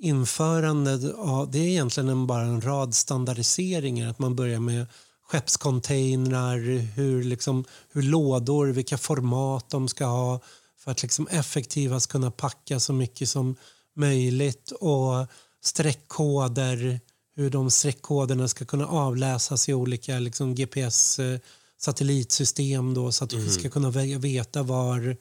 införandet 0.00 1.14
av, 1.14 1.50
det 1.50 1.58
är 1.58 1.68
egentligen 1.68 2.08
en, 2.08 2.26
bara 2.26 2.42
en 2.42 2.60
rad 2.60 2.94
standardiseringar. 2.94 4.10
Att 4.10 4.18
man 4.18 4.36
börjar 4.36 4.60
med 4.60 4.86
skeppscontainrar, 5.28 6.58
hur, 6.78 7.22
liksom, 7.24 7.64
hur 7.92 8.02
lådor, 8.02 8.66
vilka 8.66 8.98
format 8.98 9.70
de 9.70 9.88
ska 9.88 10.04
ha 10.04 10.40
för 10.78 10.90
att 10.90 11.02
liksom 11.02 11.26
effektivast 11.30 12.06
kunna 12.06 12.30
packa 12.30 12.80
så 12.80 12.92
mycket 12.92 13.28
som 13.28 13.56
möjligt 13.96 14.70
och 14.70 15.26
streckkoder, 15.62 17.00
hur 17.36 17.50
de 17.50 17.70
streckkoderna 17.70 18.48
ska 18.48 18.64
kunna 18.64 18.86
avläsas 18.86 19.68
i 19.68 19.74
olika 19.74 20.18
liksom, 20.18 20.54
GPS 20.54 21.18
eh, 21.18 21.38
satellitsystem 21.78 22.94
då, 22.94 23.12
så 23.12 23.24
att 23.24 23.30
du 23.30 23.50
ska 23.50 23.68
kunna 23.68 23.90
veta 24.18 24.62
var, 24.62 25.16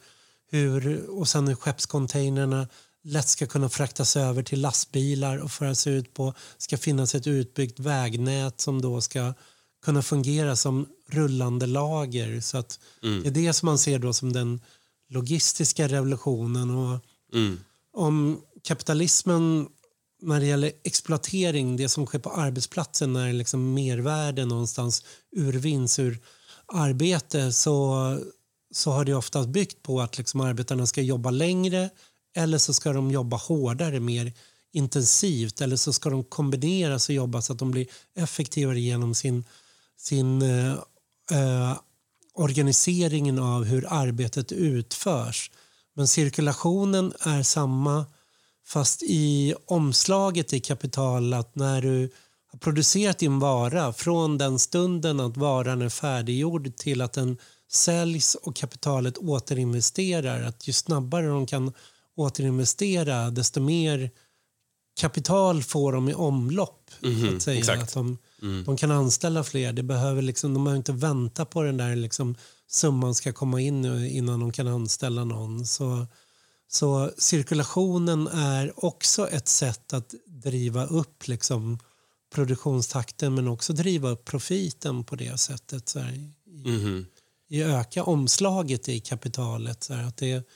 hur 0.52 1.10
och 1.10 1.28
sen 1.28 1.56
skeppscontainrarna 1.56 2.68
lätt 3.10 3.28
ska 3.28 3.48
kunna 3.48 3.69
fraktas 3.69 4.17
över 4.17 4.43
till 4.43 4.62
lastbilar 4.62 5.38
och 5.38 5.52
föras 5.52 5.88
ut 5.88 6.13
på. 6.13 6.34
ska 6.58 6.78
finnas 6.78 7.15
ett 7.15 7.28
utbyggt 7.28 7.80
vägnät 7.80 8.62
som 8.62 8.82
då 8.82 9.02
ska 9.02 9.34
kunna 9.86 10.02
fungera 10.02 10.56
som 10.56 10.88
rullande 11.08 11.65
lager. 11.65 12.41
Så 12.41 12.58
att 12.58 12.80
Det 13.02 13.28
är 13.28 13.32
det 13.32 13.54
som 13.54 13.65
man 13.65 13.78
ser 13.78 14.00
då 14.00 14.13
som 14.13 14.34
den 14.34 14.62
logistiska 15.10 15.88
revolutionen. 15.88 16.69
Och 16.69 17.00
Mm. 17.34 17.60
om 17.93 18.41
kapitalismen 18.63 19.67
när 20.22 20.39
det 20.39 20.45
gäller 20.45 20.72
exploatering, 20.84 21.78
det 21.78 21.89
som 21.89 22.06
sker 22.06 22.19
på 22.19 22.30
arbetsplatsen 22.30 23.13
när 23.13 23.34
liksom 23.34 23.74
mervärde 23.74 24.45
någonstans 24.45 25.04
urvinns 25.36 26.00
ur 26.00 26.19
arbete 26.74 27.52
så, 27.54 28.19
så 28.74 28.91
har 28.91 29.06
det 29.06 29.13
oftast 29.13 29.50
byggt 29.50 29.84
på 29.84 30.02
att 30.02 30.17
liksom 30.17 30.41
arbetarna 30.41 30.86
ska 30.86 31.02
jobba 31.02 31.32
längre 31.32 31.89
eller 32.36 32.58
så 32.58 32.74
ska 32.74 32.94
de 32.94 33.12
jobba 33.12 33.38
hårdare, 33.38 34.00
mer 34.00 34.34
intensivt 34.72 35.62
eller 35.62 35.76
så 35.76 35.94
ska 35.94 36.10
de 36.10 36.24
kombineras 36.24 37.10
och 37.10 37.15
jobba 37.15 37.42
så 37.42 37.54
att 37.54 37.60
de 37.60 37.72
blir 37.72 37.88
effektivare 38.15 38.80
genom 38.80 39.15
sin, 39.15 39.44
sin 39.98 40.42
eh, 40.42 40.74
eh, 41.32 41.78
organiseringen 42.34 43.39
av 43.39 43.63
hur 43.63 43.86
arbetet 43.89 44.52
utförs. 44.52 45.52
Men 45.96 46.08
cirkulationen 46.08 47.13
är 47.20 47.44
samma 47.44 48.06
fast 48.65 49.04
i 49.04 49.54
omslaget 49.65 50.54
i 50.54 50.60
kapital 50.60 51.34
att 51.34 51.56
när 51.56 51.82
du 51.82 52.10
har 52.52 52.60
producerat 52.60 53.20
din 53.20 53.39
vara 53.39 53.94
från 53.94 54.38
den 54.38 54.60
stunden 54.60 55.20
att 55.20 55.38
varan 55.38 55.82
är 55.82 55.89
färdiggjord 55.89 56.76
till 56.76 57.02
att 57.02 57.13
den 57.13 57.38
säljs 57.72 58.36
och 58.36 58.56
kapitalet 58.56 59.18
återinvesterar. 59.18 60.44
Att 60.44 60.68
ju 60.68 60.74
snabbare 60.74 61.28
de 61.28 61.46
kan 61.46 61.74
återinvestera 62.19 63.29
desto 63.29 63.60
mer 63.62 64.12
kapital 64.99 65.63
får 65.63 65.91
de 65.93 66.10
i 66.10 66.13
omlopp. 66.13 66.91
så 67.01 67.36
att 67.36 67.41
säga. 67.41 67.60
exakt. 67.60 67.84
Att 67.84 67.93
de, 67.93 68.17
de 68.65 68.77
kan 68.77 68.91
anställa 68.91 69.43
fler. 69.43 69.73
Det 69.73 69.84
behöver 69.84 70.21
liksom, 70.21 70.53
de 70.53 70.63
behöver 70.63 70.77
inte 70.77 70.91
vänta 70.91 71.45
på 71.45 71.63
den 71.63 71.77
där 71.77 71.95
liksom, 71.95 72.36
summan 72.67 73.15
ska 73.15 73.34
komma 73.34 73.62
in 73.62 73.82
nu 73.82 74.10
innan 74.10 74.39
de 74.39 74.51
kan 74.51 74.67
anställa 74.67 75.23
någon. 75.23 75.65
Så, 75.65 76.08
så 76.67 77.12
cirkulationen 77.17 78.27
är 78.27 78.86
också 78.86 79.27
ett 79.29 79.47
sätt 79.47 79.93
att 79.93 80.13
driva 80.27 80.86
upp 80.86 81.27
liksom, 81.27 81.79
produktionstakten 82.34 83.36
men 83.36 83.47
också 83.47 83.73
driva 83.73 84.10
upp 84.10 84.25
profiten 84.25 85.03
på 85.03 85.15
det 85.15 85.38
sättet. 85.39 85.89
Så 85.89 85.99
här, 85.99 86.12
i, 86.13 86.34
Mhm. 86.69 87.05
i 87.49 87.62
öka 87.63 88.03
omslaget 88.03 88.89
i 88.89 88.99
kapitalet. 88.99 89.84
Så 89.84 89.93
här, 89.93 90.03
att 90.08 90.17
det, 90.17 90.47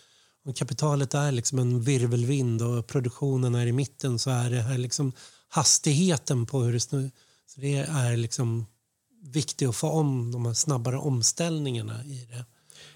om 0.46 0.54
kapitalet 0.54 1.14
är 1.14 1.32
liksom 1.32 1.60
en 1.60 1.82
virvelvind 1.82 2.62
och 2.62 2.88
produktionen 2.88 3.56
är 3.56 3.68
i 3.68 3.72
mitten 3.72 4.20
så 4.20 4.30
är 4.30 4.50
det 4.50 4.62
här 4.62 4.78
liksom 4.78 5.12
hastigheten 5.50 6.46
på 6.46 6.62
hur 6.62 6.74
det 6.74 6.80
snur. 6.80 7.12
Så 7.48 7.62
det 7.62 7.76
är 7.78 8.18
liksom 8.18 8.66
viktig 9.24 9.66
att 9.66 9.76
få 9.76 9.90
om 9.90 10.32
de 10.32 10.46
här 10.46 10.54
snabbare 10.54 10.98
omställningarna 10.98 12.04
i 12.06 12.28
det. 12.30 12.46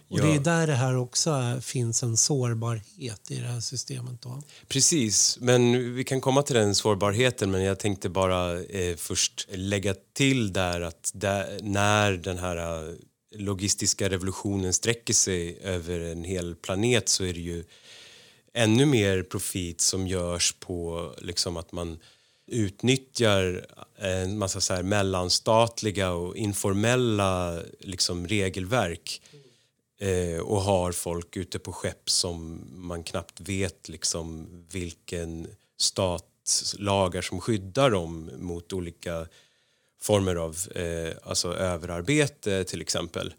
Och 0.10 0.20
Ja. 0.20 0.24
det 0.24 0.36
är 0.36 0.40
där 0.40 0.68
det 0.68 0.74
här 0.76 0.98
också 0.98 1.30
är, 1.32 1.60
finns 1.60 2.04
en 2.04 2.18
sårbarhet 2.18 3.32
i 3.32 3.40
det 3.40 3.48
här 3.48 3.60
systemet. 3.60 4.22
Då. 4.22 4.42
Precis, 4.68 5.38
men 5.42 5.96
vi 5.96 6.04
kan 6.04 6.22
komma 6.22 6.44
till 6.44 6.56
den 6.56 6.76
sårbarheten 6.76 7.52
men 7.52 7.64
jag 7.64 7.80
tänkte 7.80 8.10
bara 8.10 8.62
eh, 8.62 8.96
först 8.96 9.48
lägga 9.50 9.96
till 10.14 10.54
där 10.54 10.82
att 10.82 11.12
där, 11.14 11.60
när 11.64 12.12
den 12.12 12.38
här 12.38 12.96
logistiska 13.36 14.10
revolutionen 14.10 14.74
sträcker 14.74 15.14
sig 15.14 15.60
över 15.62 16.00
en 16.00 16.24
hel 16.24 16.56
planet 16.56 17.10
så 17.10 17.24
är 17.24 17.34
det 17.34 17.40
ju 17.40 17.64
ännu 18.54 18.86
mer 18.86 19.24
profit 19.24 19.82
som 19.82 20.08
görs 20.08 20.56
på 20.60 21.12
liksom 21.22 21.58
att 21.58 21.72
man 21.72 22.00
utnyttjar 22.48 23.68
en 23.98 24.38
massa 24.38 24.62
så 24.62 24.74
här 24.74 24.84
mellanstatliga 24.84 26.12
och 26.12 26.38
informella 26.38 27.62
liksom 27.80 28.28
regelverk 28.28 29.22
eh, 30.00 30.40
och 30.40 30.62
har 30.62 30.92
folk 30.92 31.38
ute 31.38 31.60
på 31.60 31.74
skepp 31.74 32.10
som 32.10 32.68
man 32.76 33.04
knappt 33.04 33.40
vet 33.40 33.90
liksom 33.90 34.48
vilken 34.72 35.48
stats 35.78 36.76
lagar 36.80 37.22
som 37.22 37.42
skyddar 37.42 37.92
dem 37.92 38.32
mot 38.38 38.74
olika 38.74 39.28
former 40.02 40.36
av 40.36 40.58
eh, 40.76 41.14
alltså 41.24 41.54
överarbete 41.54 42.64
till 42.64 42.82
exempel. 42.82 43.34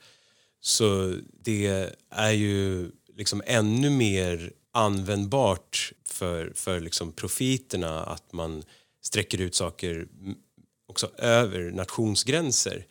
Så 0.60 1.14
det 1.42 1.92
är 2.10 2.30
ju 2.30 2.90
liksom 3.16 3.42
ännu 3.46 3.90
mer 3.90 4.52
användbart 4.72 5.92
för, 6.04 6.52
för 6.54 6.80
liksom 6.80 7.12
profiterna 7.12 8.04
att 8.04 8.32
man 8.32 8.62
sträcker 9.02 9.40
ut 9.40 9.54
saker 9.54 10.06
också 10.88 11.10
över 11.18 11.70
nationsgränser 11.70 12.86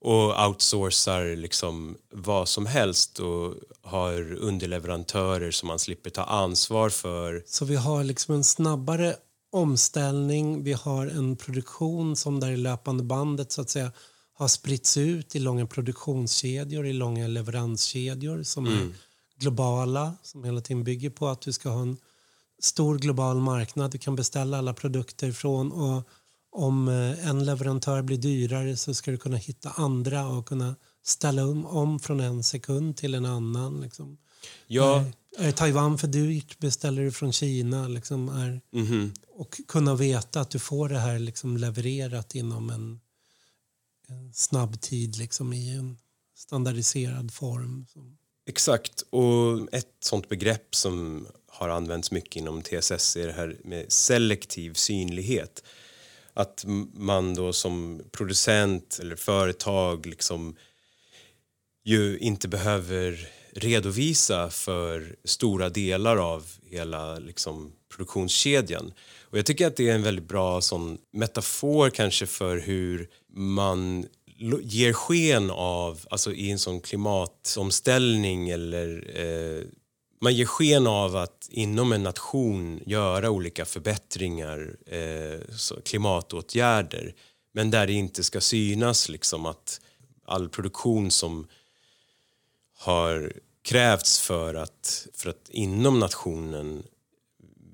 och 0.00 0.46
outsourcar 0.46 1.36
liksom 1.36 1.98
vad 2.10 2.48
som 2.48 2.66
helst 2.66 3.20
och 3.20 3.54
har 3.82 4.32
underleverantörer 4.32 5.50
som 5.50 5.66
man 5.66 5.78
slipper 5.78 6.10
ta 6.10 6.22
ansvar 6.22 6.90
för. 6.90 7.42
Så 7.46 7.64
vi 7.64 7.76
har 7.76 8.04
liksom 8.04 8.34
en 8.34 8.44
snabbare 8.44 9.16
omställning. 9.52 10.62
Vi 10.62 10.72
har 10.72 11.06
en 11.06 11.36
produktion 11.36 12.16
som 12.16 12.40
där 12.40 12.50
i 12.50 12.56
löpande 12.56 13.04
bandet 13.04 13.52
så 13.52 13.60
att 13.60 13.70
säga 13.70 13.92
har 14.32 14.48
spritts 14.48 14.96
ut 14.96 15.36
i 15.36 15.38
långa 15.38 15.66
produktionskedjor, 15.66 16.86
i 16.86 16.92
långa 16.92 17.26
leveranskedjor 17.26 18.42
som 18.42 18.66
är 18.66 18.88
globala, 19.38 20.14
som 20.22 20.44
hela 20.44 20.60
tiden 20.60 20.84
bygger 20.84 21.10
på 21.10 21.28
att 21.28 21.40
du 21.40 21.52
ska 21.52 21.68
ha 21.68 21.82
en 21.82 21.96
stor 22.58 22.98
global 22.98 23.40
marknad 23.40 23.90
du 23.90 23.98
kan 23.98 24.16
beställa 24.16 24.58
alla 24.58 24.74
produkter 24.74 25.32
från 25.32 25.72
och 25.72 26.08
om 26.50 26.88
eh, 26.88 27.28
en 27.28 27.44
leverantör 27.44 28.02
blir 28.02 28.18
dyrare 28.18 28.76
så 28.76 28.94
ska 28.94 29.10
du 29.10 29.16
kunna 29.16 29.36
hitta 29.36 29.70
andra 29.70 30.28
och 30.28 30.48
kunna 30.48 30.76
ställa 31.04 31.44
om, 31.46 31.66
om 31.66 32.00
från 32.00 32.20
en 32.20 32.42
sekund 32.42 32.96
till 32.96 33.14
en 33.14 33.24
annan. 33.24 33.80
Liksom. 33.80 34.18
Ja, 34.66 35.04
Är 35.36 35.52
Taiwan 35.52 35.98
för 35.98 36.08
dyrt 36.08 36.58
beställer 36.58 37.02
du 37.02 37.12
från 37.12 37.32
Kina. 37.32 37.88
Liksom 37.88 38.28
är, 38.28 38.60
mhm. 38.72 39.12
och 39.28 39.60
kunna 39.68 39.94
veta 39.94 40.40
att 40.40 40.50
du 40.50 40.58
får 40.58 40.88
det 40.88 40.98
här 40.98 41.18
liksom 41.18 41.56
levererat 41.56 42.34
inom 42.34 42.70
en, 42.70 43.00
en 44.08 44.32
snabb 44.34 44.80
tid 44.80 45.16
liksom 45.16 45.52
i 45.52 45.76
en 45.76 45.98
standardiserad 46.36 47.34
form. 47.34 47.86
Exakt, 48.48 49.02
och 49.10 49.74
ett 49.74 49.96
sånt 50.00 50.28
begrepp 50.28 50.74
som 50.74 51.26
har 51.46 51.68
använts 51.68 52.10
mycket 52.10 52.36
inom 52.36 52.62
TSS 52.62 53.16
är 53.16 53.26
det 53.26 53.32
här 53.32 53.56
med 53.64 53.92
selektiv 53.92 54.74
synlighet. 54.74 55.62
Att 56.34 56.64
man 56.94 57.34
då 57.34 57.52
som 57.52 58.02
producent 58.12 58.98
eller 59.00 59.16
företag 59.16 60.06
liksom 60.06 60.56
ju 61.84 62.18
inte 62.18 62.48
behöver 62.48 63.28
redovisa 63.52 64.50
för 64.50 65.16
stora 65.24 65.68
delar 65.68 66.16
av 66.16 66.46
hela 66.70 67.18
liksom, 67.18 67.72
produktionskedjan. 67.90 68.92
Och 69.22 69.38
jag 69.38 69.46
tycker 69.46 69.66
att 69.66 69.76
det 69.76 69.88
är 69.88 69.94
en 69.94 70.02
väldigt 70.02 70.28
bra 70.28 70.60
sån 70.60 70.98
metafor 71.12 71.90
kanske 71.90 72.26
för 72.26 72.58
hur 72.58 73.08
man 73.32 74.06
ger 74.62 74.92
sken 74.92 75.50
av, 75.50 76.06
alltså 76.10 76.32
i 76.32 76.50
en 76.50 76.58
sån 76.58 76.80
klimatomställning 76.80 78.48
eller 78.48 79.10
eh, 79.14 79.62
man 80.20 80.34
ger 80.34 80.46
sken 80.46 80.86
av 80.86 81.16
att 81.16 81.48
inom 81.50 81.92
en 81.92 82.02
nation 82.02 82.80
göra 82.86 83.30
olika 83.30 83.64
förbättringar, 83.64 84.76
eh, 84.86 85.54
så 85.56 85.80
klimatåtgärder 85.80 87.14
men 87.52 87.70
där 87.70 87.86
det 87.86 87.92
inte 87.92 88.24
ska 88.24 88.40
synas 88.40 89.08
liksom 89.08 89.46
att 89.46 89.80
all 90.24 90.48
produktion 90.48 91.10
som 91.10 91.46
har 92.78 93.32
krävts 93.62 94.20
för 94.20 94.54
att, 94.54 95.06
för 95.14 95.30
att 95.30 95.48
inom 95.50 95.98
nationen 95.98 96.82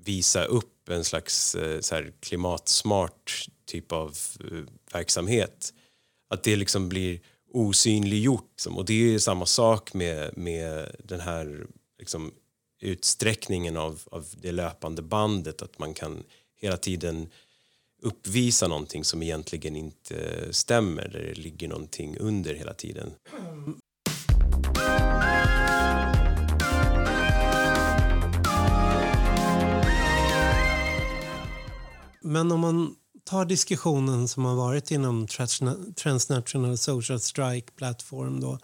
visa 0.03 0.45
upp 0.45 0.89
en 0.89 1.03
slags 1.03 1.55
eh, 1.55 1.79
så 1.79 1.95
här, 1.95 2.13
klimatsmart 2.19 3.47
typ 3.65 3.91
av 3.91 4.17
eh, 4.39 4.63
verksamhet. 4.93 5.73
Att 6.29 6.43
det 6.43 6.55
liksom 6.55 6.89
blir 6.89 7.19
osynliggjort. 7.53 8.49
Liksom. 8.51 8.77
Och 8.77 8.85
det 8.85 8.93
är 8.93 8.97
ju 8.97 9.19
samma 9.19 9.45
sak 9.45 9.93
med, 9.93 10.37
med 10.37 10.95
den 11.03 11.19
här 11.19 11.67
liksom, 11.99 12.33
utsträckningen 12.81 13.77
av, 13.77 14.01
av 14.11 14.25
det 14.37 14.51
löpande 14.51 15.01
bandet. 15.01 15.61
Att 15.61 15.79
man 15.79 15.93
kan 15.93 16.23
hela 16.55 16.77
tiden 16.77 17.29
uppvisa 18.01 18.67
någonting 18.67 19.03
som 19.03 19.23
egentligen 19.23 19.75
inte 19.75 20.47
stämmer. 20.53 21.07
Där 21.07 21.23
det 21.23 21.33
ligger 21.33 21.67
någonting 21.67 22.17
under 22.17 22.53
hela 22.53 22.73
tiden. 22.73 23.11
Men 32.25 32.51
om 32.51 32.59
man 32.59 32.95
tar 33.23 33.45
diskussionen 33.45 34.27
som 34.27 34.45
har 34.45 34.55
varit 34.55 34.91
inom 34.91 35.27
Transna- 35.27 35.93
Transnational 35.93 36.77
Social 36.77 37.19
Strike 37.19 37.71
Platform 37.71 38.39
då. 38.39 38.59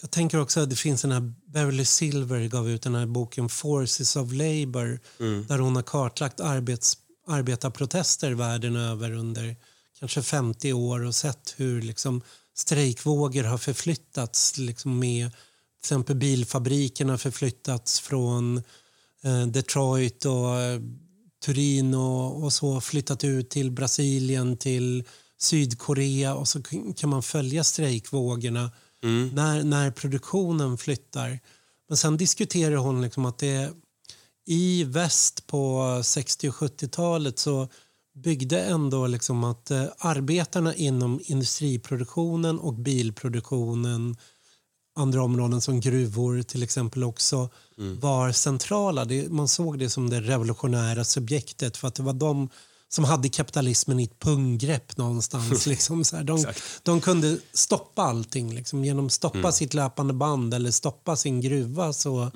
Jag 0.00 0.10
tänker 0.10 0.40
också 0.40 0.60
att 0.60 0.70
det 0.70 0.76
finns 0.76 1.02
den 1.02 1.12
här 1.12 1.32
Beverly 1.46 1.84
Silver 1.84 2.48
gav 2.48 2.70
ut 2.70 2.82
den 2.82 2.94
här 2.94 3.06
boken 3.06 3.48
Forces 3.48 4.16
of 4.16 4.32
Labour 4.32 5.00
där 5.48 5.58
hon 5.58 5.76
har 5.76 5.82
kartlagt 5.82 6.40
arbets, 6.40 6.98
arbetarprotester 7.26 8.32
världen 8.32 8.76
över 8.76 9.12
under 9.12 9.56
kanske 9.98 10.22
50 10.22 10.72
år 10.72 11.04
och 11.04 11.14
sett 11.14 11.54
hur 11.56 11.82
liksom 11.82 12.22
strejkvågor 12.54 13.44
har 13.44 13.58
förflyttats 13.58 14.58
liksom 14.58 14.98
med 14.98 15.30
till 15.30 15.38
exempel 15.80 16.16
bilfabrikerna 16.16 17.18
förflyttats 17.18 18.00
från 18.00 18.62
eh, 19.22 19.46
Detroit 19.46 20.24
och 20.24 20.60
eh, 20.60 20.80
Turin 21.44 21.94
och, 21.94 22.44
och 22.44 22.52
så 22.52 22.80
flyttat 22.80 23.24
ut 23.24 23.50
till 23.50 23.70
Brasilien, 23.70 24.56
till 24.56 25.04
Sydkorea 25.38 26.34
och 26.34 26.48
så 26.48 26.62
kan 26.96 27.10
man 27.10 27.22
följa 27.22 27.64
strejkvågorna 27.64 28.70
när, 29.32 29.62
när 29.62 29.90
produktionen 29.90 30.78
flyttar. 30.78 31.40
Men 31.88 31.96
sen 31.96 32.16
diskuterar 32.16 32.76
hon 32.76 33.02
liksom 33.02 33.24
att 33.24 33.38
det 33.38 33.70
i 34.46 34.84
väst 34.84 35.46
på 35.46 36.00
60 36.04 36.48
och 36.48 36.54
70-talet 36.54 37.38
så 37.38 37.68
byggde 38.14 38.60
ändå 38.60 39.06
liksom 39.06 39.44
att 39.44 39.70
eh, 39.70 39.84
arbetarna 39.98 40.74
inom 40.74 41.20
industriproduktionen 41.24 42.58
och 42.58 42.74
bilproduktionen 42.74 44.16
andra 44.94 45.22
områden 45.22 45.60
som 45.60 45.80
gruvor 45.80 46.42
till 46.42 46.62
exempel 46.62 47.04
också 47.04 47.48
var 48.00 48.32
centrala. 48.32 49.04
Det, 49.04 49.28
man 49.28 49.48
såg 49.48 49.78
det 49.78 49.90
som 49.90 50.10
det 50.10 50.20
revolutionära 50.20 51.04
subjektet 51.04 51.76
för 51.76 51.88
att 51.88 51.94
det 51.94 52.02
var 52.02 52.12
de 52.12 52.48
som 52.88 53.04
hade 53.04 53.28
kapitalismen 53.28 54.00
i 54.00 54.04
ett 54.04 54.18
punggrepp 54.18 54.96
någonstans. 54.96 55.66
liksom, 55.72 56.04
så 56.04 56.16
här. 56.16 56.24
De, 56.24 56.44
de 56.82 57.00
kunde 57.00 57.38
stoppa 57.52 58.02
allting 58.02 58.54
liksom, 58.54 58.84
genom 58.84 59.06
att 59.06 59.12
stoppa 59.12 59.52
sitt 59.52 59.74
löpande 59.74 60.14
band 60.14 60.54
eller 60.54 60.70
stoppa 60.70 61.16
sin 61.16 61.40
gruva 61.40 61.92
så, 61.92 62.30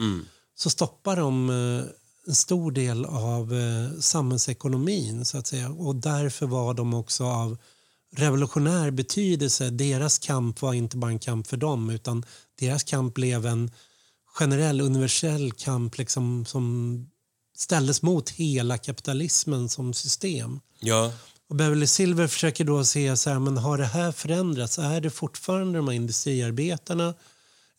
så 0.55 0.71
stoppar 0.71 1.17
de 1.17 1.51
eh, 1.51 1.87
en 2.27 2.35
stor 2.35 2.71
del 2.71 3.05
av 3.05 3.55
eh, 3.55 4.01
samhällsekonomin 4.01 5.25
så 5.25 5.39
att 5.39 5.47
säga 5.47 5.71
och 5.71 5.97
därför 5.97 6.47
var 6.47 6.75
de 6.75 6.95
också 6.95 7.25
av 7.25 7.59
revolutionär 8.19 8.91
betydelse. 8.91 9.71
Deras 9.71 10.19
kamp 10.19 10.63
var 10.63 10.75
inte 10.75 10.97
bara 10.97 11.11
en 11.11 11.19
kamp 11.19 11.47
för 11.47 11.57
dem 11.57 11.91
utan 11.91 12.25
deras 12.59 12.83
kamp 12.85 13.15
blev 13.15 13.47
en 13.47 13.71
generell, 14.39 14.81
universell 14.81 15.53
kamp 15.53 15.99
liksom, 15.99 16.45
som 16.47 17.07
ställdes 17.57 18.03
mot 18.03 18.31
hela 18.31 18.79
kapitalismen 18.79 19.69
som 19.69 19.95
system. 19.95 20.61
Ja, 20.81 21.13
Och 21.49 21.57
Beverly 21.57 21.87
Silver 21.87 22.27
försöker 22.27 22.65
då 22.65 22.85
se 22.85 23.17
så 23.17 23.31
här, 23.31 23.39
men 23.39 23.57
har 23.57 23.79
det 23.79 23.85
här 23.85 24.13
förändrats? 24.13 24.79
Är 24.79 25.01
det 25.01 25.11
fortfarande 25.11 25.79
de 25.79 25.89
här 25.89 25.95
industriarbetarna? 25.95 27.15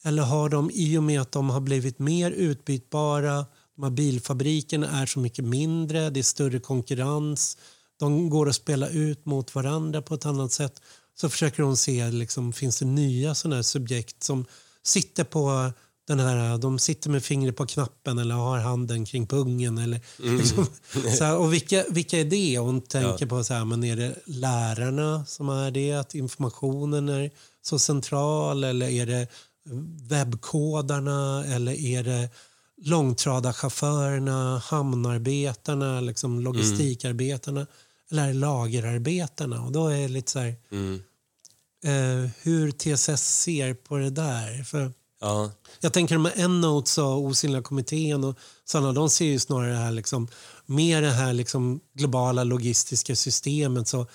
Eller 0.04 0.24
har 0.24 0.50
de 0.50 0.72
i 0.74 0.98
och 0.98 1.04
med 1.04 1.22
att 1.22 1.32
de 1.32 1.50
har 1.50 1.60
blivit 1.60 2.00
mer 2.00 2.32
utbytbara, 2.32 3.46
de 3.76 3.84
här 3.84 3.90
bilfabrikerna 3.90 5.02
är 5.02 5.06
så 5.06 5.20
mycket 5.20 5.46
mindre, 5.46 6.10
det 6.10 6.20
är 6.20 6.24
större 6.24 6.60
konkurrens, 6.60 7.58
De 8.00 8.30
går 8.30 8.50
att 8.50 8.56
spela 8.56 8.90
ut 8.90 9.26
mot 9.26 9.56
varandra 9.56 10.02
på 10.02 10.14
ett 10.14 10.26
annat 10.26 10.52
sätt. 10.52 10.82
Så 11.16 11.30
försöker 11.30 11.64
hon 11.64 11.78
se, 11.78 12.12
liksom, 12.12 12.54
finns 12.54 12.80
det 12.80 12.86
nya 12.86 13.36
sådana 13.36 13.64
subjekt 13.64 14.24
som 14.24 14.46
sitter 14.84 15.24
på 15.24 15.72
den 16.08 16.20
här, 16.20 16.58
de 16.58 16.80
sitter 16.80 17.10
med 17.10 17.24
fingret 17.24 17.56
på 17.56 17.66
knappen 17.66 18.18
eller 18.18 18.36
har 18.36 18.60
handen 18.60 19.06
kring 19.06 19.28
pungen. 19.28 19.78
Eller, 19.78 20.02
mm. 20.24 20.38
liksom, 20.38 20.68
här, 21.20 21.38
och 21.38 21.54
vilka, 21.54 21.86
vilka 21.90 22.20
är 22.20 22.26
det? 22.26 22.58
Hon 22.58 22.82
tänker 22.82 23.26
ja. 23.26 23.28
på 23.28 23.44
så 23.44 23.54
här, 23.54 23.66
men 23.66 23.84
är 23.84 23.96
det 23.96 24.16
lärarna 24.26 25.26
som 25.26 25.50
är 25.50 25.72
det? 25.72 25.94
Att 25.94 26.16
informationen 26.16 27.10
är 27.10 27.32
så 27.62 27.80
central? 27.80 28.64
Eller 28.64 28.90
är 28.90 29.06
det 29.06 29.28
webbkodarna? 30.10 31.46
Eller 31.46 31.72
är 31.72 32.04
det 32.04 32.30
långtradarchaufförerna, 32.82 34.58
hamnarbetarna, 34.58 36.02
liksom 36.02 36.40
logistikarbetarna? 36.40 37.62
Mm. 37.62 37.72
Eller 38.12 38.34
lagerarbetarna? 38.34 39.62
Och 39.62 39.72
då 39.72 39.88
är 39.88 40.00
det 40.00 40.08
lite 40.08 40.32
så 40.32 40.40
här, 40.40 40.56
mm. 40.72 41.02
eh, 41.84 42.30
hur 42.42 42.72
TSS 42.72 43.42
ser 43.42 43.74
på 43.74 43.98
det 43.98 44.10
där. 44.10 44.64
För 44.64 44.92
Ja. 45.20 45.52
Jag 45.80 45.94
tänker 45.94 46.16
de 46.16 46.26
här 46.26 46.44
och 47.04 47.22
Osynliga 47.22 47.62
kommittén 47.62 48.24
och 48.24 48.38
sådana, 48.66 48.94
de 48.94 49.10
ser 49.10 49.26
ju 49.26 49.40
snarare 49.40 49.72
det 49.72 49.78
här 49.78 49.92
liksom, 49.92 50.28
med 50.66 51.04
det 51.04 51.12
här 51.12 51.34
liksom 51.34 51.80
globala 51.94 52.44
logistiska 52.44 53.16
systemet 53.16 53.88
så 53.88 54.08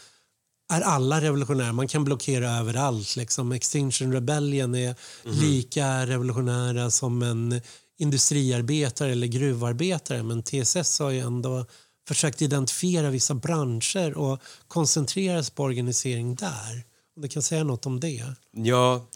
är 0.73 0.81
alla 0.81 1.21
revolutionära. 1.21 1.73
Man 1.73 1.89
kan 1.89 2.05
blockera 2.05 2.51
överallt. 2.51 3.17
Liksom. 3.17 3.53
Extinction 3.53 4.13
Rebellion 4.13 4.75
är 4.75 4.95
mm. 5.25 5.39
lika 5.39 6.07
revolutionära 6.07 6.91
som 6.91 7.23
en 7.23 7.61
industriarbetare 7.99 9.13
eller 9.13 9.27
gruvarbetare. 9.27 10.23
Men 10.23 10.43
TSS 10.43 10.99
har 10.99 11.11
ju 11.11 11.21
ändå 11.21 11.67
försökt 12.09 12.43
identifiera 12.43 13.11
vissa 13.11 13.35
branscher 13.35 14.19
och 14.19 14.41
koncentrera 14.69 15.43
sig 15.43 15.55
på 15.55 15.62
organisering 15.62 16.35
där. 16.35 16.85
Om 17.17 17.23
du 17.23 17.29
kan 17.29 17.43
säga 17.43 17.65
något 17.65 17.87
om 17.87 18.01
det? 18.01 18.25
Ja, 18.51 19.07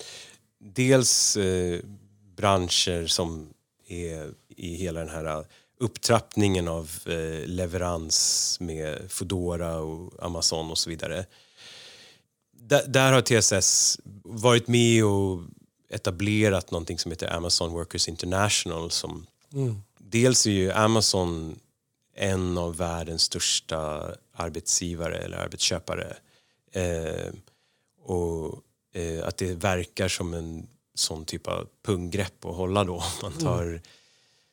dels 0.59 1.37
eh, 1.37 1.81
branscher 2.37 3.07
som 3.07 3.49
är 3.89 4.31
i 4.57 4.77
hela 4.77 5.01
den 5.01 5.09
här 5.09 5.47
upptrappningen 5.81 6.69
av 6.69 6.91
eh, 7.07 7.47
leverans 7.47 8.57
med 8.61 9.11
Foodora 9.11 9.79
och 9.79 10.25
Amazon 10.25 10.71
och 10.71 10.79
så 10.79 10.91
vidare. 10.91 11.27
D 12.53 12.81
där 12.89 13.13
har 13.13 13.23
TSS 13.23 14.01
varit 14.23 14.69
med 14.69 15.05
och 15.05 15.41
etablerat 15.91 16.71
någonting 16.71 16.99
som 16.99 17.11
heter 17.11 17.37
Amazon 17.37 17.73
Workers 17.73 18.09
International 18.09 18.91
som 18.91 19.27
mm. 19.53 19.83
dels 19.99 20.47
är 20.47 20.51
ju 20.51 20.73
Amazon 20.73 21.59
en 22.17 22.59
av 22.59 22.77
världens 22.77 23.23
största 23.23 24.11
arbetsgivare 24.33 25.19
eller 25.19 25.37
arbetsköpare. 25.37 26.17
Eh, 26.73 27.33
och 28.03 28.63
eh, 28.95 29.27
att 29.27 29.37
det 29.37 29.55
verkar 29.55 30.09
som 30.09 30.35
en 30.35 30.69
sån 30.95 31.25
typ 31.25 31.47
av 31.47 31.69
punggrepp 31.85 32.45
att 32.45 32.57
hålla 32.57 32.85
då. 32.85 33.03
Man 33.23 33.33
mm. 33.33 33.45
tar 33.45 33.63
mm. 33.63 33.81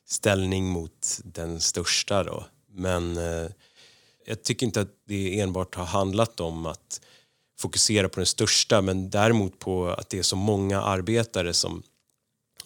ställning 0.06 0.66
mot 0.66 1.20
den 1.24 1.60
största 1.60 2.24
då. 2.24 2.44
Men 2.70 3.16
eh, 3.16 3.50
jag 4.26 4.42
tycker 4.42 4.66
inte 4.66 4.80
att 4.80 4.96
det 5.04 5.40
enbart 5.40 5.74
har 5.74 5.84
handlat 5.84 6.40
om 6.40 6.66
att 6.66 7.00
fokusera 7.58 8.08
på 8.08 8.20
den 8.20 8.26
största 8.26 8.82
men 8.82 9.10
däremot 9.10 9.58
på 9.58 9.88
att 9.88 10.08
det 10.08 10.18
är 10.18 10.22
så 10.22 10.36
många 10.36 10.82
arbetare 10.82 11.52
som 11.52 11.82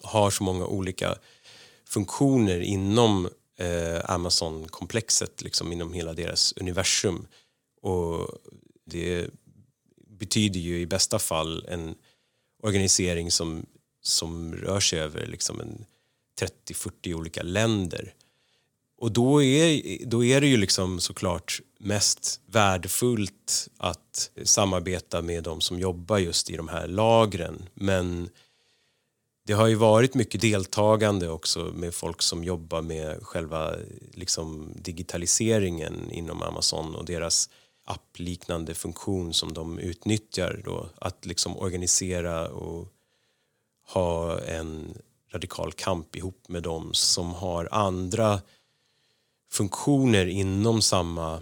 har 0.01 0.31
så 0.31 0.43
många 0.43 0.65
olika 0.65 1.15
funktioner 1.85 2.59
inom 2.59 3.29
Eh, 3.59 4.01
Amazon-komplexet, 4.03 5.41
liksom 5.41 5.71
inom 5.71 5.93
hela 5.93 6.13
deras 6.13 6.53
universum. 6.57 7.27
Och 7.81 8.29
det 8.85 9.27
betyder 10.07 10.59
ju 10.59 10.79
i 10.79 10.85
bästa 10.85 11.19
fall 11.19 11.65
en 11.69 11.95
organisering 12.63 13.31
som, 13.31 13.65
som 14.01 14.55
rör 14.55 14.79
sig 14.79 14.99
över 14.99 15.25
liksom 15.25 15.61
en 15.61 15.85
30-40 16.67 17.13
olika 17.13 17.43
länder. 17.43 18.13
Och 18.97 19.11
då 19.11 19.43
är, 19.43 19.97
då 20.05 20.23
är 20.23 20.41
det 20.41 20.47
ju 20.47 20.57
liksom 20.57 20.99
såklart 20.99 21.61
mest 21.79 22.41
värdefullt 22.45 23.69
att 23.77 24.31
samarbeta 24.43 25.21
med 25.21 25.43
de 25.43 25.61
som 25.61 25.79
jobbar 25.79 26.17
just 26.17 26.49
i 26.49 26.57
de 26.57 26.67
här 26.67 26.87
lagren. 26.87 27.69
Men 27.73 28.29
det 29.49 29.55
har 29.55 29.67
ju 29.67 29.75
varit 29.75 30.13
mycket 30.13 30.41
deltagande 30.41 31.29
också 31.29 31.59
med 31.59 31.93
folk 31.93 32.21
som 32.21 32.43
jobbar 32.43 32.81
med 32.81 33.23
själva 33.23 33.75
liksom, 34.13 34.73
digitaliseringen 34.75 36.11
inom 36.11 36.41
Amazon 36.41 36.95
och 36.95 37.05
deras 37.05 37.49
appliknande 37.85 38.73
funktion 38.73 39.33
som 39.33 39.53
de 39.53 39.79
utnyttjar 39.79 40.61
då, 40.65 40.89
att 40.95 41.25
liksom 41.25 41.57
organisera 41.57 42.49
och 42.49 42.87
ha 43.87 44.39
en 44.39 44.97
radikal 45.33 45.71
kamp 45.73 46.15
ihop 46.15 46.43
med 46.47 46.63
dem 46.63 46.93
som 46.93 47.33
har 47.33 47.69
andra 47.71 48.41
funktioner 49.51 50.25
inom 50.25 50.81
samma 50.81 51.41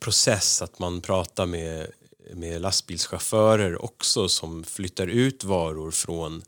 process, 0.00 0.62
att 0.62 0.78
man 0.78 1.00
pratar 1.00 1.46
med, 1.46 1.90
med 2.34 2.60
lastbilschaufförer 2.60 3.84
också 3.84 4.28
som 4.28 4.64
flyttar 4.64 5.06
ut 5.06 5.44
varor 5.44 5.90
från 5.90 6.42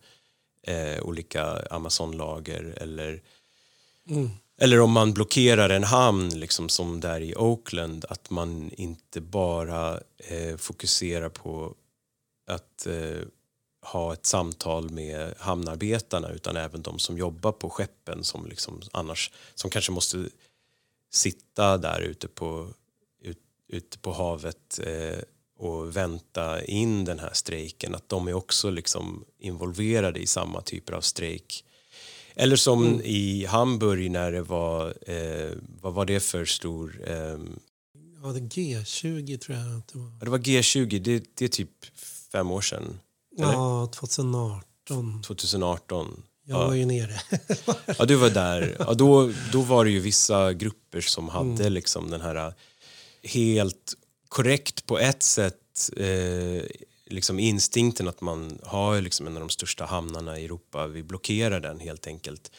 eh, 0.63 1.03
olika 1.03 1.45
Amazon-lager 1.71 2.75
eller 2.77 3.23
mm. 4.09 4.31
Eller 4.63 4.81
om 4.81 4.93
man 4.93 5.13
blockerar 5.13 5.71
en 5.71 5.85
hamn, 5.85 6.29
liksom 6.29 6.69
som 6.69 7.01
där 7.01 7.21
i 7.21 7.35
Oakland, 7.37 8.05
att 8.09 8.31
man 8.31 8.71
inte 8.71 9.21
bara 9.21 10.01
eh, 10.19 10.57
fokuserar 10.57 11.29
på 11.29 11.75
att 12.47 12.87
eh, 12.87 13.21
ha 13.83 14.13
ett 14.13 14.27
samtal 14.27 14.91
med 14.91 15.35
hamnarbetarna 15.39 16.31
utan 16.31 16.57
även 16.57 16.83
de 16.83 16.99
som 16.99 17.19
jobbar 17.19 17.53
på 17.53 17.71
skeppen 17.71 18.25
som 18.25 18.47
liksom 18.47 18.83
annars 18.93 19.31
som 19.55 19.71
kanske 19.71 19.93
måste 19.93 20.29
sitta 21.11 21.79
där 21.79 22.01
ute 22.01 22.29
på, 22.29 22.69
ut, 23.23 23.39
ute 23.69 23.99
på 23.99 24.13
havet 24.13 24.81
eh, 24.83 25.19
och 25.61 25.97
vänta 25.97 26.65
in 26.65 27.05
den 27.05 27.19
här 27.19 27.31
strejken. 27.33 27.95
Att 27.95 28.09
de 28.09 28.29
är 28.29 28.35
också 28.35 28.71
liksom 28.71 29.25
involverade 29.39 30.21
i 30.21 30.27
samma 30.27 30.61
typer 30.61 30.93
av 30.93 31.01
strejk 31.01 31.65
eller 32.35 32.57
som 32.57 32.87
mm. 32.87 33.01
i 33.05 33.45
Hamburg 33.45 34.11
när 34.11 34.33
det 34.33 34.43
var, 34.43 34.95
eh, 35.07 35.51
vad 35.81 35.95
var 35.95 36.07
det 36.07 36.21
för 36.21 36.45
stor... 36.45 37.03
Eh, 37.07 37.15
ja, 38.23 38.29
det 38.33 38.41
G20 38.41 39.39
tror 39.39 39.59
jag 39.59 39.79
att 39.79 39.89
det 39.89 39.99
var. 39.99 40.13
Ja, 40.19 40.25
det 40.25 40.31
var 40.31 40.39
G20, 40.39 40.99
det, 40.99 41.25
det 41.35 41.45
är 41.45 41.49
typ 41.49 41.71
fem 42.33 42.51
år 42.51 42.61
sedan. 42.61 43.01
Eller? 43.39 43.53
Ja, 43.53 43.91
2018. 43.95 45.23
2018. 45.23 46.23
Jag 46.45 46.59
var 46.67 46.75
ju 46.75 46.85
nere. 46.85 47.21
ja, 47.99 48.05
du 48.05 48.15
var 48.15 48.31
där. 48.31 48.77
Ja, 48.79 48.95
då, 48.95 49.33
då 49.53 49.63
var 49.63 49.85
det 49.85 49.91
ju 49.91 50.01
vissa 50.01 50.53
grupper 50.53 51.01
som 51.01 51.29
hade 51.29 51.63
mm. 51.63 51.73
liksom 51.73 52.11
den 52.11 52.21
här 52.21 52.55
helt 53.23 53.95
korrekt 54.31 54.87
på 54.87 54.99
ett 54.99 55.23
sätt 55.23 55.91
eh, 55.97 56.65
liksom 57.07 57.39
instinkten 57.39 58.09
att 58.09 58.21
man 58.21 58.59
har 58.63 59.01
liksom 59.01 59.27
en 59.27 59.35
av 59.37 59.41
de 59.41 59.49
största 59.49 59.85
hamnarna 59.85 60.39
i 60.39 60.45
Europa. 60.45 60.87
Vi 60.87 61.03
blockerar 61.03 61.61
den 61.61 61.81
helt 61.81 62.07
enkelt. 62.07 62.51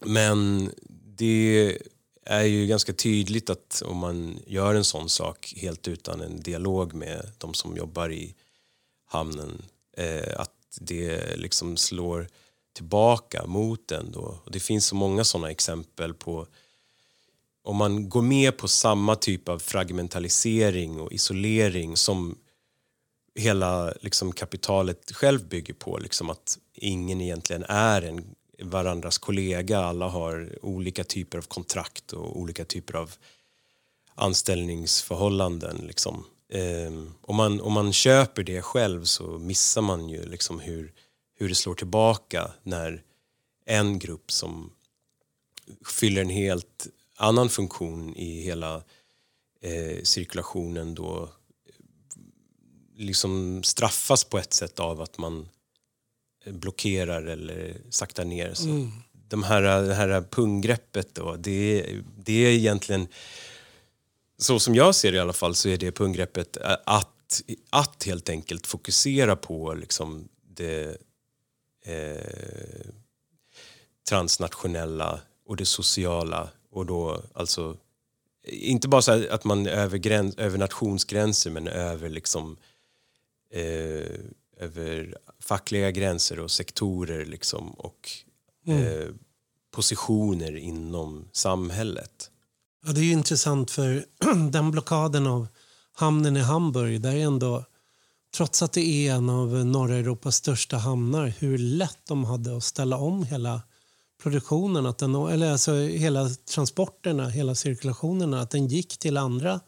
Men 0.00 0.70
det 1.16 1.78
är 2.26 2.42
ju 2.42 2.66
ganska 2.66 2.92
tydligt 2.92 3.50
att 3.50 3.82
om 3.86 3.96
man 3.96 4.38
gör 4.46 4.74
en 4.74 4.84
sån 4.84 5.08
sak 5.08 5.54
helt 5.56 5.88
utan 5.88 6.20
en 6.20 6.40
dialog 6.40 6.94
med 6.94 7.30
de 7.38 7.54
som 7.54 7.76
jobbar 7.76 8.12
i 8.12 8.34
hamnen 9.06 9.62
eh, 9.96 10.40
att 10.40 10.78
det 10.80 11.36
liksom 11.36 11.76
slår 11.76 12.28
tillbaka 12.72 13.46
mot 13.46 13.88
den 13.88 14.12
då. 14.12 14.38
Och 14.44 14.52
det 14.52 14.60
finns 14.60 14.86
så 14.86 14.94
många 14.94 15.24
sådana 15.24 15.50
exempel 15.50 16.14
på 16.14 16.46
om 17.64 17.76
man 17.76 18.08
går 18.08 18.22
med 18.22 18.56
på 18.56 18.68
samma 18.68 19.16
typ 19.16 19.48
av 19.48 19.58
fragmentalisering 19.58 21.00
och 21.00 21.12
isolering 21.12 21.96
som 21.96 22.38
hela 23.34 23.92
liksom, 24.00 24.32
kapitalet 24.32 25.12
själv 25.12 25.48
bygger 25.48 25.74
på. 25.74 25.98
Liksom, 25.98 26.30
att 26.30 26.58
ingen 26.74 27.20
egentligen 27.20 27.64
är 27.68 28.02
en 28.02 28.24
varandras 28.62 29.18
kollega. 29.18 29.78
Alla 29.78 30.08
har 30.08 30.58
olika 30.62 31.04
typer 31.04 31.38
av 31.38 31.42
kontrakt 31.42 32.12
och 32.12 32.40
olika 32.40 32.64
typer 32.64 32.94
av 32.94 33.14
anställningsförhållanden. 34.14 35.76
Liksom. 35.76 36.24
Um, 36.88 37.14
om, 37.20 37.36
man, 37.36 37.60
om 37.60 37.72
man 37.72 37.92
köper 37.92 38.42
det 38.42 38.62
själv 38.62 39.04
så 39.04 39.38
missar 39.38 39.82
man 39.82 40.08
ju 40.08 40.26
liksom 40.26 40.60
hur, 40.60 40.92
hur 41.38 41.48
det 41.48 41.54
slår 41.54 41.74
tillbaka 41.74 42.50
när 42.62 43.02
en 43.66 43.98
grupp 43.98 44.32
som 44.32 44.70
fyller 45.86 46.20
en 46.20 46.30
helt 46.30 46.88
annan 47.16 47.48
funktion 47.48 48.16
i 48.16 48.40
hela 48.40 48.82
eh, 49.60 50.02
cirkulationen 50.02 50.94
då 50.94 51.28
liksom 52.96 53.62
straffas 53.62 54.24
på 54.24 54.38
ett 54.38 54.52
sätt 54.52 54.80
av 54.80 55.00
att 55.00 55.18
man 55.18 55.48
blockerar 56.46 57.22
eller 57.22 57.76
saktar 57.90 58.24
ner. 58.24 58.54
Så 58.54 58.68
mm. 58.68 58.90
de 59.28 59.42
här, 59.42 59.62
det 59.62 59.94
här 59.94 60.22
punggreppet 60.30 61.14
då, 61.14 61.36
det, 61.36 61.86
det 62.16 62.46
är 62.46 62.50
egentligen 62.50 63.08
så 64.38 64.60
som 64.60 64.74
jag 64.74 64.94
ser 64.94 65.12
det 65.12 65.16
i 65.16 65.20
alla 65.20 65.32
fall 65.32 65.54
så 65.54 65.68
är 65.68 65.76
det 65.76 65.92
punggreppet 65.92 66.56
att, 66.84 67.42
att 67.70 68.04
helt 68.04 68.28
enkelt 68.28 68.66
fokusera 68.66 69.36
på 69.36 69.74
liksom 69.74 70.28
det 70.48 70.96
eh, 71.84 72.86
transnationella 74.08 75.20
och 75.46 75.56
det 75.56 75.66
sociala 75.66 76.48
och 76.74 76.86
då 76.86 77.22
alltså 77.34 77.76
inte 78.46 78.88
bara 78.88 79.02
så 79.02 79.30
att 79.30 79.44
man 79.44 79.66
över, 79.66 79.98
gräns, 79.98 80.34
över 80.34 80.58
nationsgränser 80.58 81.50
men 81.50 81.68
över 81.68 82.08
liksom 82.08 82.56
eh, 83.50 84.20
över 84.56 85.18
fackliga 85.40 85.90
gränser 85.90 86.40
och 86.40 86.50
sektorer 86.50 87.24
liksom 87.24 87.70
och 87.70 88.10
mm. 88.66 88.84
eh, 88.84 89.08
positioner 89.70 90.56
inom 90.56 91.28
samhället. 91.32 92.30
Ja, 92.86 92.92
det 92.92 93.00
är 93.00 93.04
ju 93.04 93.12
intressant 93.12 93.70
för 93.70 94.06
den 94.50 94.70
blockaden 94.70 95.26
av 95.26 95.46
hamnen 95.92 96.36
i 96.36 96.40
Hamburg, 96.40 97.00
där 97.00 97.14
är 97.14 97.24
ändå 97.24 97.64
trots 98.36 98.62
att 98.62 98.72
det 98.72 98.80
är 98.86 99.14
en 99.14 99.30
av 99.30 99.66
norra 99.66 99.96
Europas 99.96 100.36
största 100.36 100.76
hamnar, 100.76 101.26
hur 101.26 101.58
lätt 101.58 101.98
de 102.04 102.24
hade 102.24 102.56
att 102.56 102.64
ställa 102.64 102.96
om 102.96 103.24
hela 103.24 103.62
produktionen, 104.24 104.86
att 104.86 104.98
den, 104.98 105.14
eller 105.14 105.52
alltså 105.52 105.74
hela 105.74 106.28
transporterna, 106.28 107.28
hela 107.28 107.54
cirkulationen, 107.54 108.34
att 108.34 108.50
den 108.50 108.66
gick 108.66 108.98
till 108.98 109.16
andra 109.16 109.60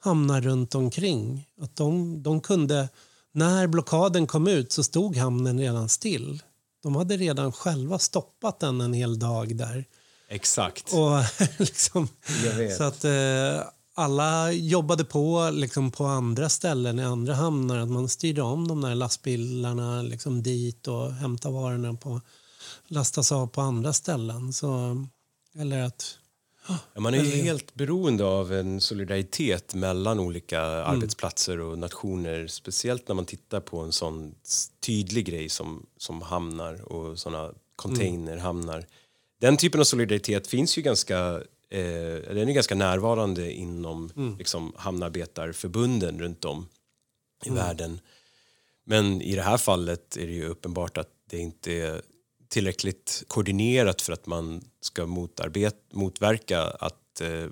hamnar 0.00 0.40
runt 0.40 0.74
omkring. 0.74 1.46
Att 1.60 1.76
de, 1.76 2.22
de 2.22 2.40
kunde, 2.40 2.88
när 3.32 3.66
blockaden 3.66 4.26
kom 4.26 4.48
ut 4.48 4.72
så 4.72 4.84
stod 4.84 5.16
hamnen 5.16 5.60
redan 5.60 5.88
still. 5.88 6.42
De 6.82 6.96
hade 6.96 7.16
redan 7.16 7.52
själva 7.52 7.98
stoppat 7.98 8.60
den 8.60 8.80
en 8.80 8.92
hel 8.92 9.18
dag 9.18 9.56
där. 9.56 9.84
Exakt. 10.28 10.92
Och 10.92 11.40
liksom, 11.58 12.08
så 12.78 12.84
att 12.84 13.04
eh, 13.04 13.66
alla 13.94 14.52
jobbade 14.52 15.04
på 15.04 15.50
liksom 15.52 15.90
på 15.90 16.04
andra 16.04 16.48
ställen 16.48 16.98
i 16.98 17.04
andra 17.04 17.34
hamnar. 17.34 17.78
Att 17.78 17.90
man 17.90 18.08
styrde 18.08 18.42
om 18.42 18.68
de 18.68 18.80
där 18.80 18.94
lastbilarna 18.94 20.02
liksom 20.02 20.42
dit 20.42 20.88
och 20.88 21.12
hämtade 21.12 21.54
varorna 21.54 21.94
på 21.94 22.20
lastas 22.86 23.32
av 23.32 23.46
på 23.46 23.60
andra 23.60 23.92
ställen. 23.92 24.52
Så, 24.52 24.96
eller 25.58 25.82
att... 25.82 26.18
Ja, 26.68 27.00
man 27.00 27.14
är 27.14 27.18
eller, 27.18 27.30
helt 27.30 27.74
beroende 27.74 28.24
av 28.24 28.52
en 28.52 28.80
solidaritet 28.80 29.74
mellan 29.74 30.20
olika 30.20 30.62
mm. 30.62 30.86
arbetsplatser 30.86 31.60
och 31.60 31.78
nationer. 31.78 32.46
Speciellt 32.46 33.08
när 33.08 33.14
man 33.14 33.26
tittar 33.26 33.60
på 33.60 33.78
en 33.80 33.92
sån 33.92 34.34
tydlig 34.86 35.26
grej 35.26 35.48
som, 35.48 35.86
som 35.96 36.22
hamnar 36.22 36.92
och 36.92 37.18
såna 37.18 37.50
containerhamnar. 37.76 38.76
Mm. 38.76 38.88
Den 39.40 39.56
typen 39.56 39.80
av 39.80 39.84
solidaritet 39.84 40.46
finns 40.46 40.78
ju 40.78 40.82
ganska 40.82 41.42
eh, 41.70 42.34
den 42.34 42.48
är 42.48 42.52
ganska 42.52 42.74
närvarande 42.74 43.52
inom 43.52 44.10
mm. 44.16 44.36
liksom, 44.38 44.72
hamnarbetarförbunden 44.76 46.20
runt 46.20 46.44
om 46.44 46.68
i 47.44 47.48
mm. 47.48 47.64
världen. 47.64 48.00
Men 48.84 49.22
i 49.22 49.34
det 49.34 49.42
här 49.42 49.56
fallet 49.56 50.16
är 50.16 50.26
det 50.26 50.32
ju 50.32 50.48
uppenbart 50.48 50.98
att 50.98 51.10
det 51.30 51.38
inte 51.38 51.72
är 51.72 52.02
tillräckligt 52.48 53.24
koordinerat 53.28 54.02
för 54.02 54.12
att 54.12 54.26
man 54.26 54.64
ska 54.80 55.06
motverka 55.92 56.60
att 56.62 57.20
eh, 57.20 57.46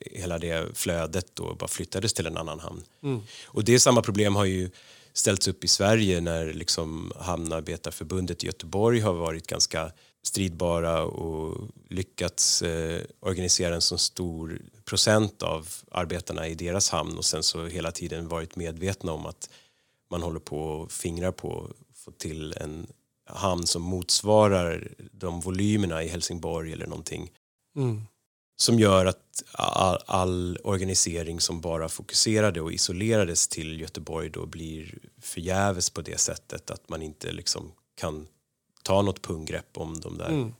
hela 0.00 0.38
det 0.38 0.78
flödet 0.78 1.26
då 1.34 1.54
bara 1.54 1.68
flyttades 1.68 2.12
till 2.12 2.26
en 2.26 2.36
annan 2.36 2.60
hamn. 2.60 2.82
Mm. 3.02 3.20
Och 3.46 3.64
det 3.64 3.80
samma 3.80 4.02
problem 4.02 4.34
har 4.34 4.44
ju 4.44 4.70
ställts 5.12 5.48
upp 5.48 5.64
i 5.64 5.68
Sverige 5.68 6.20
när 6.20 6.52
liksom 6.52 7.12
Hamnarbetarförbundet 7.16 8.44
i 8.44 8.46
Göteborg 8.46 9.00
har 9.00 9.12
varit 9.12 9.46
ganska 9.46 9.92
stridbara 10.22 11.04
och 11.04 11.68
lyckats 11.88 12.62
eh, 12.62 13.02
organisera 13.20 13.74
en 13.74 13.80
så 13.80 13.98
stor 13.98 14.62
procent 14.84 15.42
av 15.42 15.68
arbetarna 15.90 16.48
i 16.48 16.54
deras 16.54 16.90
hamn 16.90 17.18
och 17.18 17.24
sen 17.24 17.42
så 17.42 17.66
hela 17.66 17.92
tiden 17.92 18.28
varit 18.28 18.56
medvetna 18.56 19.12
om 19.12 19.26
att 19.26 19.50
man 20.10 20.22
håller 20.22 20.40
på 20.40 20.58
och 20.58 20.92
fingrar 20.92 21.32
på 21.32 21.66
att 21.70 21.98
få 21.98 22.10
till 22.10 22.54
en 22.60 22.86
hamn 23.32 23.66
som 23.66 23.82
motsvarar 23.82 24.88
de 25.12 25.40
volymerna 25.40 26.02
i 26.02 26.08
Helsingborg 26.08 26.72
eller 26.72 26.86
någonting. 26.86 27.30
Mm. 27.76 28.02
Som 28.56 28.78
gör 28.78 29.06
att 29.06 29.42
all, 29.52 29.98
all, 30.06 30.58
organisering 30.64 31.40
som 31.40 31.60
bara 31.60 31.88
fokuserade 31.88 32.60
och 32.60 32.72
isolerades 32.72 33.48
till 33.48 33.80
Göteborg 33.80 34.30
då 34.30 34.46
blir 34.46 34.98
förgäves 35.20 35.90
på 35.90 36.02
det 36.02 36.20
sättet 36.20 36.70
att 36.70 36.88
man 36.88 37.02
inte 37.02 37.32
liksom 37.32 37.72
kan 37.94 38.26
ta 38.82 39.02
något 39.02 39.22
punggrepp 39.22 39.78
om 39.78 40.00
de 40.00 40.18
där. 40.18 40.28
Mm. 40.28 40.54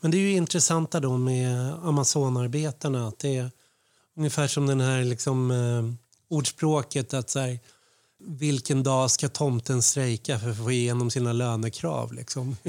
Men 0.00 0.10
det 0.10 0.16
är 0.16 0.20
ju 0.20 0.32
intressanta 0.32 1.00
då 1.00 1.16
med 1.16 1.74
Amazonarbetarna 1.74 3.08
att 3.08 3.18
det 3.18 3.36
är 3.36 3.50
ungefär 4.16 4.46
som 4.46 4.66
den 4.66 4.80
här 4.80 5.04
liksom, 5.04 5.50
eh, 5.50 5.84
ordspråket 6.28 7.14
att 7.14 7.30
så 7.30 7.38
här, 7.38 7.58
vilken 8.20 8.82
dag 8.82 9.10
ska 9.10 9.28
tomten 9.28 9.82
strejka 9.82 10.38
för 10.38 10.50
att 10.50 10.56
få 10.56 10.70
igenom 10.70 11.10
sina 11.10 11.32
lönekrav? 11.32 12.12
Liksom. 12.12 12.56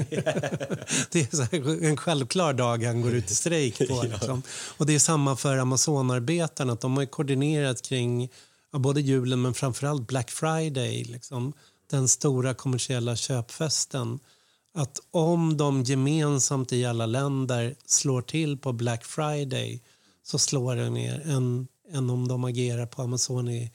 det 1.10 1.32
är 1.32 1.84
en 1.84 1.96
självklar 1.96 2.52
dag 2.52 2.84
han 2.84 3.02
går 3.02 3.14
ut 3.14 3.30
i 3.30 3.34
strejk 3.34 3.88
på. 3.88 4.02
Liksom. 4.12 4.42
Och 4.76 4.86
det 4.86 4.94
är 4.94 4.98
samma 4.98 5.36
för 5.36 5.58
Amazonarbetarna. 5.58 6.72
Att 6.72 6.80
de 6.80 6.96
har 6.96 7.04
koordinerat 7.04 7.82
kring 7.82 8.30
både 8.72 9.00
julen 9.00 9.42
men 9.42 9.54
framförallt 9.54 10.06
Black 10.06 10.30
Friday. 10.30 11.04
Liksom. 11.04 11.52
Den 11.90 12.08
stora 12.08 12.54
kommersiella 12.54 13.16
köpfesten. 13.16 14.18
Att 14.74 15.00
om 15.10 15.56
de 15.56 15.82
gemensamt 15.82 16.72
i 16.72 16.84
alla 16.84 17.06
länder 17.06 17.74
slår 17.86 18.22
till 18.22 18.58
på 18.58 18.72
Black 18.72 19.04
Friday 19.04 19.82
så 20.22 20.38
slår 20.38 20.76
det 20.76 20.90
ner 20.90 21.22
än, 21.26 21.68
än 21.92 22.10
om 22.10 22.28
de 22.28 22.44
agerar 22.44 22.86
på 22.86 23.02
Amazon 23.02 23.48
i 23.48 23.72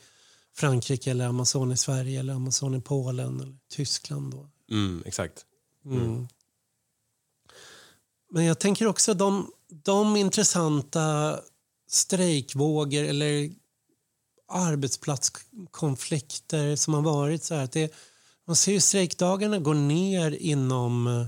Frankrike 0.56 1.12
eller 1.12 1.28
Amazon 1.28 1.72
i 1.72 1.78
Sverige 1.78 2.20
eller 2.20 2.34
Amazon 2.34 2.76
i 2.76 2.82
Polen 2.82 3.40
eller 3.40 3.58
Tyskland. 3.70 4.32
Då. 4.32 4.50
Mm, 4.72 5.04
exakt. 5.06 5.46
Mm. 5.86 6.02
Mm. 6.02 6.28
Men 8.32 8.46
jag 8.46 8.60
tänker 8.60 8.88
också 8.88 9.14
de, 9.14 9.52
de 9.68 10.16
intressanta 10.16 11.40
strejkvågor 11.90 13.04
eller 13.04 13.52
arbetsplatskonflikter 14.52 16.76
som 16.76 16.94
har 16.94 17.02
varit 17.02 17.44
så 17.44 17.56
här 17.56 17.64
att 17.64 17.72
det, 17.72 17.94
man 18.48 18.56
ser 18.56 18.72
ju 18.72 18.80
strejkdagarna 18.80 19.60
gå 19.60 19.74
ner 19.74 20.32
inom, 20.32 21.26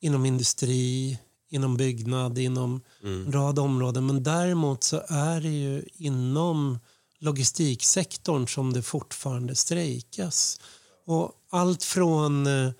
inom 0.00 0.26
industri, 0.26 1.18
inom 1.50 1.76
byggnad, 1.76 2.38
inom 2.38 2.80
mm. 3.02 3.26
en 3.26 3.32
rad 3.32 3.58
områden. 3.58 4.06
Men 4.06 4.22
däremot 4.22 4.84
så 4.84 5.02
är 5.08 5.40
det 5.40 5.48
ju 5.48 5.84
inom 5.94 6.78
logistiksektorn 7.22 8.46
som 8.46 8.72
det 8.72 8.82
fortfarande 8.82 9.54
strejkas. 9.54 10.60
Och 11.06 11.32
allt 11.50 11.84
från... 11.84 12.46
Eh, 12.46 12.70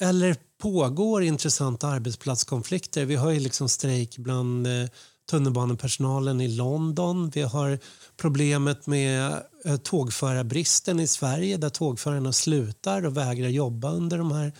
eller 0.00 0.36
pågår 0.58 1.22
intressanta 1.22 1.88
arbetsplatskonflikter. 1.88 3.04
Vi 3.04 3.14
har 3.14 3.30
ju 3.30 3.40
liksom 3.40 3.68
strejk 3.68 4.18
bland 4.18 4.66
eh, 4.66 4.88
tunnelbanepersonalen 5.30 6.40
i 6.40 6.48
London. 6.48 7.30
Vi 7.30 7.42
har 7.42 7.78
problemet 8.16 8.86
med 8.86 9.42
eh, 9.64 9.76
tågförarbristen 9.76 11.00
i 11.00 11.06
Sverige 11.06 11.56
där 11.56 11.70
tågförarna 11.70 12.32
slutar 12.32 13.06
och 13.06 13.16
vägrar 13.16 13.48
jobba 13.48 13.92
under 13.92 14.18
de 14.18 14.32
här 14.32 14.52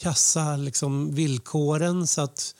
kassa 0.00 0.56
liksom, 0.56 1.14
villkoren. 1.14 2.06
Så 2.06 2.20
att 2.20 2.54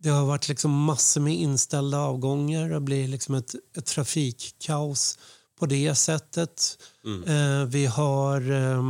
det 0.00 0.08
har 0.08 0.26
varit 0.26 0.48
liksom 0.48 0.70
massor 0.84 1.20
med 1.20 1.34
inställda 1.34 1.98
avgångar 1.98 2.72
och 2.72 2.82
blir 2.82 3.08
liksom 3.08 3.34
ett, 3.34 3.54
ett 3.76 3.86
trafikkaos 3.86 5.18
på 5.58 5.66
det 5.66 5.94
sättet. 5.94 6.78
Mm. 7.04 7.24
Eh, 7.24 7.68
vi 7.68 7.86
har... 7.86 8.50
Eh, 8.50 8.82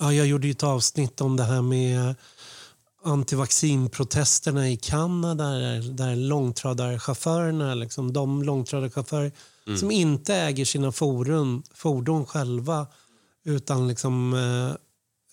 ja, 0.00 0.12
jag 0.12 0.26
gjorde 0.26 0.48
ett 0.48 0.62
avsnitt 0.62 1.20
om 1.20 1.36
det 1.36 1.44
här 1.44 1.62
med 1.62 2.14
antivaccinprotesterna 3.04 4.70
i 4.70 4.76
Kanada 4.76 5.44
där, 5.44 5.82
där 5.82 6.16
långtradarchaufförerna, 6.16 7.74
liksom, 7.74 8.12
de 8.12 8.42
långtradarchaufförer 8.42 9.32
mm. 9.66 9.78
som 9.78 9.90
inte 9.90 10.34
äger 10.34 10.64
sina 10.64 10.92
fordon, 10.92 11.62
fordon 11.74 12.26
själva 12.26 12.86
utan 13.44 13.88
liksom, 13.88 14.34
eh, 14.34 14.70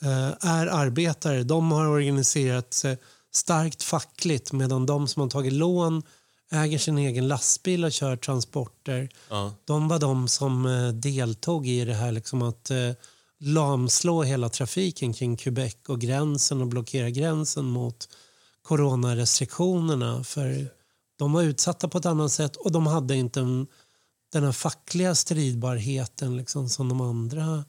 eh 0.09 0.34
är 0.41 0.67
arbetare, 0.67 1.43
de 1.43 1.71
har 1.71 1.88
organiserat 1.88 2.73
sig 2.73 2.97
starkt 3.32 3.84
fackligt 3.84 4.51
medan 4.51 4.86
de 4.86 5.07
som 5.07 5.21
har 5.21 5.30
tagit 5.30 5.53
lån 5.53 6.03
äger 6.51 6.77
sin 6.77 6.97
egen 6.97 7.27
lastbil 7.27 7.86
och 7.86 7.91
kör 7.91 8.15
transporter. 8.15 9.09
Ja. 9.30 9.53
De 9.65 9.88
var 9.88 9.99
de 9.99 10.27
som 10.27 10.65
eh, 10.65 10.88
deltog 10.88 11.67
i 11.67 11.86
det 11.86 11.93
här 11.93 12.11
liksom 12.11 12.41
att 12.41 12.71
eh, 12.71 12.91
lamslå 13.39 14.23
hela 14.23 14.49
trafiken 14.49 15.13
kring 15.13 15.38
Quebec 15.38 15.75
och 15.88 16.01
gränsen 16.01 16.61
och 16.61 16.67
blockera 16.67 17.09
gränsen 17.09 17.65
mot 17.65 18.09
coronarestriktionerna. 18.61 20.23
För 20.23 20.67
de 21.17 21.34
var 21.34 21.43
utsatta 21.43 21.88
på 21.88 21.97
ett 21.97 22.05
annat 22.05 22.32
sätt 22.32 22.55
och 22.55 22.71
de 22.71 22.88
hade 22.88 23.15
inte 23.15 23.39
en, 23.39 23.67
den 24.32 24.43
här 24.43 24.51
fackliga 24.51 25.15
stridbarheten 25.15 26.38
liksom, 26.38 26.69
som 26.69 26.89
de 26.89 27.01
andra 27.01 27.65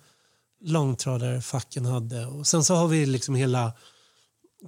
långtradarfacken 0.61 1.85
hade. 1.85 2.27
Och 2.27 2.47
sen 2.47 2.65
så 2.65 2.75
har 2.75 2.89
vi 2.89 3.07
liksom 3.07 3.35
hela 3.35 3.73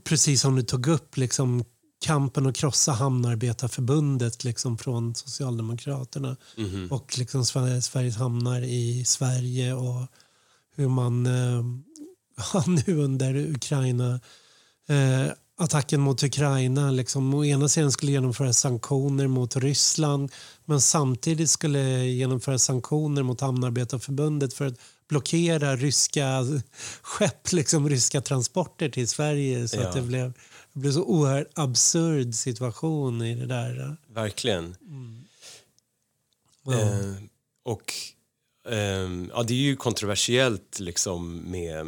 precis 0.05 0.40
som 0.40 0.57
du 0.57 0.62
tog 0.62 0.86
upp, 0.86 1.16
liksom 1.16 1.64
kampen 2.05 2.47
att 2.47 2.57
krossa 2.57 2.93
Hamnarbetarförbundet 2.93 4.45
liksom 4.45 4.78
från 4.78 5.14
Socialdemokraterna 5.14 6.36
Mhm. 6.57 6.88
och 6.90 7.18
liksom 7.18 7.45
Sveriges, 7.45 8.16
hamnar 8.16 8.62
i 8.62 9.05
Sverige 9.05 9.74
och 9.74 10.07
hur 10.76 10.88
man 10.88 11.26
eh, 11.26 11.64
nu 12.86 12.97
under 12.99 13.36
Ukraina 13.36 14.20
eh, 14.88 15.32
attacken 15.59 16.01
mot 16.01 16.22
Ukraina 16.22 16.90
liksom, 16.90 17.34
å 17.34 17.45
ena 17.45 17.68
sidan 17.68 17.93
skulle 17.93 18.12
genomföra 18.12 18.53
sanktioner 18.53 19.26
mot 19.26 19.57
Ryssland 19.57 20.32
men 20.64 20.80
samtidigt 20.80 21.51
skulle 21.51 22.05
genomföra 22.05 22.59
sanktioner 22.59 23.22
mot 23.22 23.40
Hamnarbetarförbundet 23.40 24.55
för 24.55 24.66
att 24.66 24.74
blockera 25.12 25.76
ryska 25.76 26.44
skepp, 27.02 27.52
liksom 27.52 27.88
ryska 27.88 28.20
transporter 28.20 28.88
till 28.88 29.08
Sverige. 29.08 29.68
Så 29.68 29.76
Ja. 29.76 29.88
att 29.88 29.94
det 29.94 30.02
blev, 30.02 30.32
det 30.72 30.78
blev 30.78 30.92
så 30.92 31.02
oerhört 31.04 31.46
absurd 31.54 32.34
situation 32.34 33.22
i 33.22 33.34
det 33.34 33.46
där. 33.46 33.96
Verkligen. 34.08 34.76
Ja. 36.64 36.80
Eh, 36.80 37.14
och 37.62 37.92
ehm, 38.68 39.30
ja, 39.34 39.42
det 39.42 39.54
är 39.54 39.58
ju 39.58 39.76
kontroversiellt 39.76 40.80
liksom 40.80 41.36
med 41.50 41.80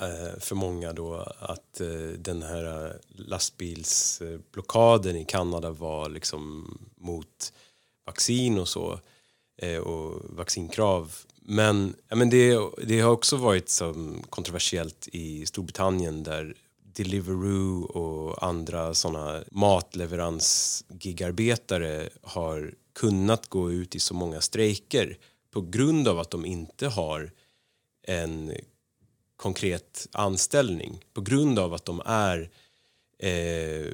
eh, 0.00 0.38
för 0.40 0.54
många 0.54 0.92
då 0.92 1.14
att 1.38 1.80
eh, 1.80 1.88
den 2.18 2.42
här 2.42 2.86
eh, 2.86 2.92
lastbilsblockaden 3.16 5.16
i 5.16 5.24
Kanada 5.24 5.70
var 5.70 6.08
liksom 6.08 6.78
mot 6.96 7.52
vaccin 8.06 8.58
och 8.58 8.68
så 8.68 9.00
eh, 9.62 9.76
och 9.78 10.36
vaccinkrav. 10.36 11.12
Men, 11.44 11.94
ja, 12.08 12.16
men 12.16 12.30
det, 12.30 12.58
det 12.84 13.00
har 13.00 13.10
också 13.10 13.36
varit 13.36 13.68
som 13.68 14.22
kontroversiellt 14.30 15.08
i 15.12 15.46
Storbritannien 15.46 16.22
där 16.22 16.54
Deliveroo 16.82 17.84
och 17.84 18.46
andra 18.46 18.94
sådana 18.94 19.44
matleveransgigarbetare 19.50 22.08
har 22.22 22.74
kunnat 22.94 23.48
gå 23.48 23.72
ut 23.72 23.94
i 23.94 24.00
så 24.00 24.14
många 24.14 24.40
strejker 24.40 25.18
på 25.50 25.60
grund 25.60 26.08
av 26.08 26.18
att 26.18 26.30
de 26.30 26.46
inte 26.46 26.88
har 26.88 27.30
en 28.02 28.52
konkret 29.36 30.08
anställning 30.12 31.04
på 31.12 31.20
grund 31.20 31.58
av 31.58 31.74
att 31.74 31.84
de 31.84 32.02
är 32.04 32.50
eh, 33.18 33.86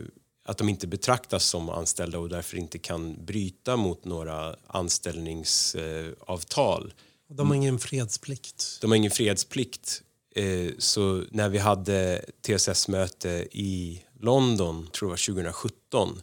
att 0.45 0.59
de 0.59 0.69
inte 0.69 0.87
betraktas 0.87 1.45
som 1.45 1.69
anställda 1.69 2.19
och 2.19 2.29
därför 2.29 2.57
inte 2.57 2.79
kan 2.79 3.25
bryta 3.25 3.77
mot 3.77 4.05
några 4.05 4.57
anställningsavtal. 4.67 6.93
Och 7.29 7.35
De 7.35 7.49
har 7.49 7.55
ingen 7.55 7.79
fredsplikt. 7.79 8.79
De 8.81 8.91
har 8.91 8.97
ingen 8.97 9.11
fredsplikt. 9.11 10.03
Eh, 10.35 10.71
så 10.79 11.25
när 11.31 11.49
vi 11.49 11.59
hade 11.59 12.25
TSS-möte 12.41 13.49
i 13.53 14.05
London, 14.21 14.87
tror 14.93 15.11
jag 15.11 15.19
2017, 15.19 16.23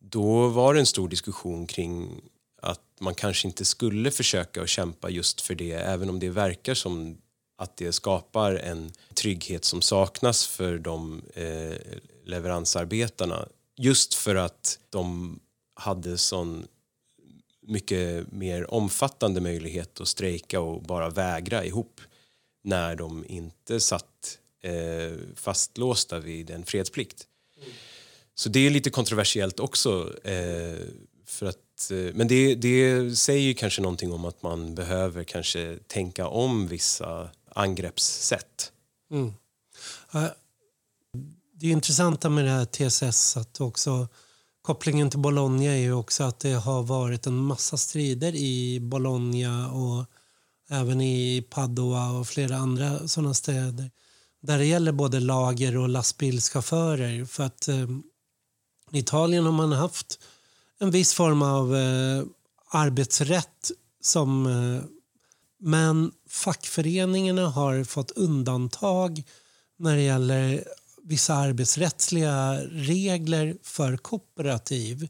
då 0.00 0.48
var 0.48 0.74
det 0.74 0.80
en 0.80 0.86
stor 0.86 1.08
diskussion 1.08 1.66
kring 1.66 2.20
att 2.62 2.80
man 3.00 3.14
kanske 3.14 3.48
inte 3.48 3.64
skulle 3.64 4.10
försöka 4.10 4.62
att 4.62 4.68
kämpa 4.68 5.10
just 5.10 5.40
för 5.40 5.54
det, 5.54 5.72
även 5.72 6.10
om 6.10 6.18
det 6.18 6.30
verkar 6.30 6.74
som 6.74 7.18
att 7.56 7.76
det 7.76 7.92
skapar 7.92 8.54
en 8.54 8.92
trygghet 9.14 9.64
som 9.64 9.82
saknas 9.82 10.46
för 10.46 10.78
de 10.78 11.22
eh, 11.34 11.76
leveransarbetarna. 12.24 13.48
Just 13.76 14.14
för 14.14 14.34
att 14.34 14.78
de 14.90 15.38
hade 15.74 16.18
sån 16.18 16.66
mycket 17.66 18.32
mer 18.32 18.74
omfattande 18.74 19.40
möjlighet 19.40 20.00
att 20.00 20.08
strejka 20.08 20.60
och 20.60 20.82
bara 20.82 21.10
vägra 21.10 21.64
ihop 21.64 22.00
när 22.64 22.96
de 22.96 23.24
inte 23.28 23.80
satt 23.80 24.38
eh, 24.62 25.18
fastlåsta 25.34 26.18
vid 26.18 26.50
en 26.50 26.64
fredsplikt. 26.64 27.26
Så 28.34 28.48
det 28.48 28.66
är 28.66 28.70
lite 28.70 28.90
kontroversiellt 28.90 29.60
också. 29.60 30.14
Eh, 30.24 30.78
för 31.26 31.46
att, 31.46 31.90
eh, 31.90 32.14
men 32.14 32.28
det, 32.28 32.54
det 32.54 33.16
säger 33.16 33.40
ju 33.42 33.54
kanske 33.54 33.82
någonting 33.82 34.12
om 34.12 34.24
att 34.24 34.42
man 34.42 34.74
behöver 34.74 35.24
kanske 35.24 35.78
tänka 35.86 36.28
om 36.28 36.66
vissa 36.66 37.30
angreppssätt. 37.48 38.72
Mm. 39.10 39.32
Eh, 40.14 40.26
det 41.54 41.66
är 41.66 41.72
intressanta 41.72 42.28
med 42.28 42.44
det 42.44 42.50
här 42.50 42.64
TSS 42.64 43.36
att 43.36 43.60
också 43.60 44.08
kopplingen 44.64 45.10
till 45.10 45.18
Bologna 45.18 45.64
är 45.64 45.76
ju 45.76 45.92
också 45.92 46.24
att 46.24 46.40
det 46.40 46.52
har 46.52 46.82
varit 46.82 47.26
en 47.26 47.36
massa 47.36 47.76
strider 47.76 48.34
i 48.34 48.80
Bologna 48.80 49.72
och 49.72 50.04
även 50.68 51.00
i 51.00 51.46
Padua 51.50 52.10
och 52.10 52.28
flera 52.28 52.56
andra 52.56 53.08
sådana 53.08 53.34
städer 53.34 53.90
där 54.42 54.58
det 54.58 54.64
gäller 54.64 54.92
både 54.92 55.20
lager 55.20 55.76
och 55.76 55.88
lastbilschaufförer. 55.88 57.24
För 57.24 57.44
att 57.44 57.68
eh, 57.68 57.90
i 58.92 58.98
Italien 58.98 59.44
har 59.44 59.52
man 59.52 59.72
haft 59.72 60.18
en 60.80 60.90
viss 60.90 61.14
form 61.14 61.42
av 61.42 61.76
eh, 61.76 62.24
arbetsrätt 62.70 63.70
som 64.00 64.46
eh, 64.46 64.84
men 65.60 66.12
fackföreningarna 66.28 67.48
har 67.48 67.84
fått 67.84 68.10
undantag 68.10 69.22
när 69.78 69.96
det 69.96 70.02
gäller 70.02 70.64
vissa 71.04 71.34
arbetsrättsliga 71.34 72.60
regler 72.70 73.56
för 73.62 73.96
kooperativ. 73.96 75.08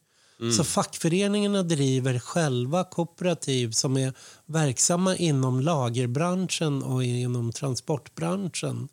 Så 0.56 0.64
fackföreningarna 0.64 1.62
driver 1.62 2.18
själva 2.18 2.84
kooperativ 2.84 3.70
som 3.70 3.96
är 3.96 4.12
verksamma 4.46 5.16
inom 5.16 5.60
lagerbranschen 5.60 6.82
och 6.82 7.04
inom 7.04 7.52
transportbranschen 7.52 8.88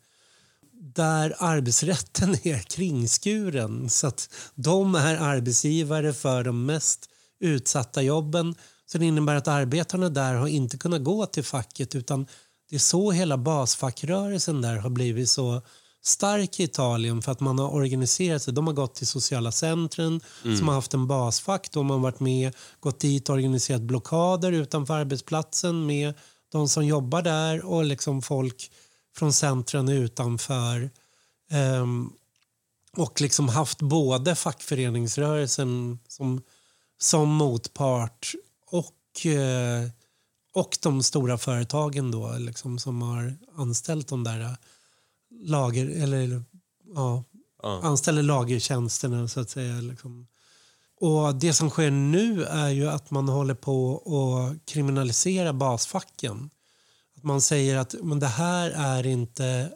där 0.95 1.35
arbetsrätten 1.37 2.35
är 2.43 2.59
kringskuren. 2.59 3.89
Så 3.89 4.07
att 4.07 4.29
de 4.55 4.95
är 4.95 5.15
arbetsgivare 5.15 6.13
för 6.13 6.43
de 6.43 6.65
mest 6.65 7.09
utsatta 7.39 8.01
jobben. 8.01 8.55
Så 8.85 8.97
det 8.97 9.05
innebär 9.05 9.35
att 9.35 9.47
arbetarna 9.47 10.09
där 10.09 10.33
har 10.33 10.47
inte 10.47 10.77
kunnat 10.77 11.03
gå 11.03 11.25
till 11.25 11.43
facket 11.43 11.95
utan 11.95 12.27
det 12.69 12.75
är 12.75 12.79
så 12.79 13.11
hela 13.11 13.37
basfackrörelsen 13.37 14.61
där 14.61 14.77
har 14.77 14.89
blivit 14.89 15.29
så 15.29 15.61
stark 16.01 16.59
i 16.59 16.63
Italien 16.63 17.21
för 17.21 17.31
att 17.31 17.39
man 17.39 17.59
har 17.59 17.73
organiserat 17.73 18.43
sig. 18.43 18.53
De 18.53 18.67
har 18.67 18.73
gått 18.73 18.95
till 18.95 19.07
sociala 19.07 19.51
centren 19.51 20.21
som 20.41 20.67
har 20.67 20.75
haft 20.75 20.93
en 20.93 21.07
basfack. 21.07 21.71
De 21.71 21.89
har 21.89 21.97
varit 21.97 22.19
med, 22.19 22.55
gått 22.79 22.99
dit 22.99 23.29
och 23.29 23.35
organiserat 23.35 23.81
blockader 23.81 24.51
utanför 24.51 24.93
arbetsplatsen 24.93 25.85
med 25.85 26.13
de 26.51 26.69
som 26.69 26.85
jobbar 26.85 27.21
där 27.21 27.65
och 27.65 27.85
liksom 27.85 28.21
folk 28.21 28.71
från 29.15 29.33
centren 29.33 29.89
utanför. 29.89 30.89
Ehm, 31.51 32.09
och 32.97 33.21
liksom 33.21 33.49
haft 33.49 33.81
både 33.81 34.35
fackföreningsrörelsen 34.35 35.99
som, 36.07 36.41
som 36.97 37.29
motpart 37.29 38.33
och, 38.65 39.25
eh, 39.25 39.89
och 40.53 40.77
de 40.81 41.03
stora 41.03 41.37
företagen 41.37 42.11
då, 42.11 42.35
liksom, 42.37 42.79
som 42.79 43.01
har 43.01 43.37
anställt 43.55 44.07
de 44.07 44.23
där 44.23 44.57
lager, 45.32 46.03
eller 46.03 46.43
ja, 46.95 47.23
Ja. 47.63 47.79
anställer 47.84 48.23
lagertjänsterna 48.23 49.27
så 49.27 49.39
att 49.39 49.49
säga. 49.49 49.82
Liksom. 49.82 50.27
Och 50.99 51.36
det 51.36 51.53
som 51.53 51.69
sker 51.69 51.91
nu 51.91 52.43
är 52.43 52.69
ju 52.69 52.89
att 52.89 53.11
man 53.11 53.29
håller 53.29 53.53
på 53.53 53.97
att 53.97 54.65
kriminalisera 54.65 55.53
basfacken. 55.53 56.49
Att 57.17 57.23
man 57.23 57.41
säger 57.41 57.77
att 57.77 57.95
men 58.03 58.19
det 58.19 58.27
här 58.27 58.69
är 58.69 59.05
inte 59.05 59.71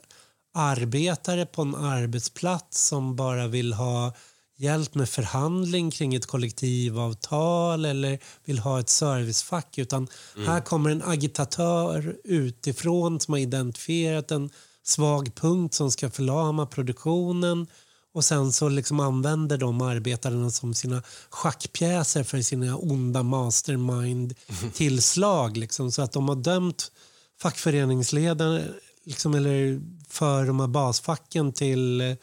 arbetare 0.53 1.45
på 1.45 1.61
en 1.61 1.75
arbetsplats 1.75 2.87
som 2.87 3.15
bara 3.15 3.47
vill 3.47 3.73
ha 3.73 4.13
hjälp 4.57 4.95
med 4.95 5.09
förhandling 5.09 5.91
kring 5.91 6.15
ett 6.15 6.25
kollektivavtal 6.25 7.85
eller 7.85 8.19
vill 8.45 8.59
ha 8.59 8.79
ett 8.79 8.89
servicefack. 8.89 9.77
Utan 9.77 10.07
här 10.45 10.61
kommer 10.61 10.89
en 10.89 11.03
agitatör 11.03 12.15
utifrån 12.23 13.19
som 13.19 13.33
har 13.33 13.39
identifierat 13.39 14.31
en 14.31 14.49
svag 14.85 15.35
punkt 15.35 15.73
som 15.73 15.91
ska 15.91 16.09
förlama 16.09 16.65
produktionen 16.65 17.67
och 18.13 18.25
sen 18.25 18.51
så 18.51 18.69
liksom 18.69 18.99
använder 18.99 19.57
de 19.57 19.81
arbetarna 19.81 20.49
som 20.49 20.73
sina 20.73 21.03
schackpjäser 21.29 22.23
för 22.23 22.41
sina 22.41 22.77
onda 22.77 23.23
mastermind-tillslag. 23.23 25.57
Liksom, 25.57 25.91
så 25.91 26.01
att 26.01 26.11
de 26.11 26.29
har 26.29 26.35
dömt 26.35 26.91
fackföreningsledare 27.41 28.63
liksom, 29.05 29.35
eller 29.35 29.81
för 30.09 30.45
de 30.45 30.59
här 30.59 30.67
basfacken 30.67 31.53
till 31.53 32.01
eh, 32.01 32.15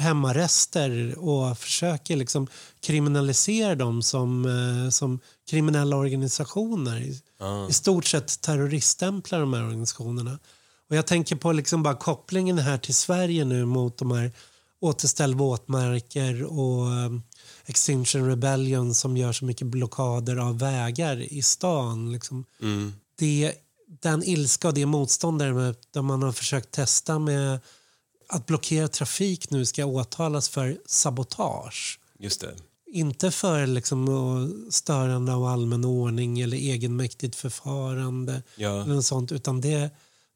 hemarrester 0.00 1.18
och 1.18 1.58
försöker 1.58 2.16
liksom 2.16 2.46
kriminalisera 2.80 3.74
dem 3.74 4.02
som, 4.02 4.44
eh, 4.44 4.90
som 4.90 5.20
kriminella 5.50 5.96
organisationer. 5.96 7.00
I, 7.00 7.20
Ja. 7.38 7.68
I 7.68 7.72
stort 7.72 8.04
sett 8.04 8.40
terroriststämplar 8.40 9.40
de 9.40 9.52
här 9.52 9.64
organisationerna. 9.64 10.38
Och 10.90 10.96
jag 10.96 11.06
tänker 11.06 11.36
på 11.36 11.52
liksom 11.52 11.82
bara 11.82 11.94
kopplingen 11.94 12.58
här 12.58 12.78
till 12.78 12.94
Sverige 12.94 13.44
nu 13.44 13.64
mot 13.64 13.98
de 13.98 14.10
här 14.10 14.32
återställ 14.80 15.34
våtmarker 15.34 16.44
och 16.44 16.86
um, 16.86 17.22
Extinction 17.66 18.28
Rebellion 18.28 18.94
som 18.94 19.16
gör 19.16 19.32
så 19.32 19.44
mycket 19.44 19.66
blockader 19.66 20.36
av 20.36 20.58
vägar 20.58 21.32
i 21.32 21.42
stan. 21.42 22.12
Liksom. 22.12 22.44
Mm. 22.62 22.92
Det, 23.18 23.52
den 23.86 24.24
ilska 24.24 24.68
och 24.68 24.74
det 24.74 24.86
motstånd 24.86 25.38
där, 25.38 26.02
man 26.02 26.22
har 26.22 26.32
försökt 26.32 26.70
testa 26.70 27.18
med 27.18 27.60
att 28.28 28.46
blockera 28.46 28.88
trafik 28.88 29.50
nu 29.50 29.66
ska 29.66 29.84
åtalas 29.84 30.48
för 30.48 30.78
sabotage. 30.86 32.00
Just 32.18 32.40
det. 32.40 32.54
Inte 32.92 33.30
för 33.30 33.66
liksom, 33.66 34.66
störande 34.70 35.34
av 35.34 35.44
allmän 35.44 35.84
ordning 35.84 36.40
eller 36.40 36.56
egenmäktigt 36.56 37.36
förfarande 37.36 38.42
Ja. 38.56 38.82
eller 38.82 38.94
något 38.94 39.04
sånt, 39.04 39.32
utan 39.32 39.60
det, 39.60 39.90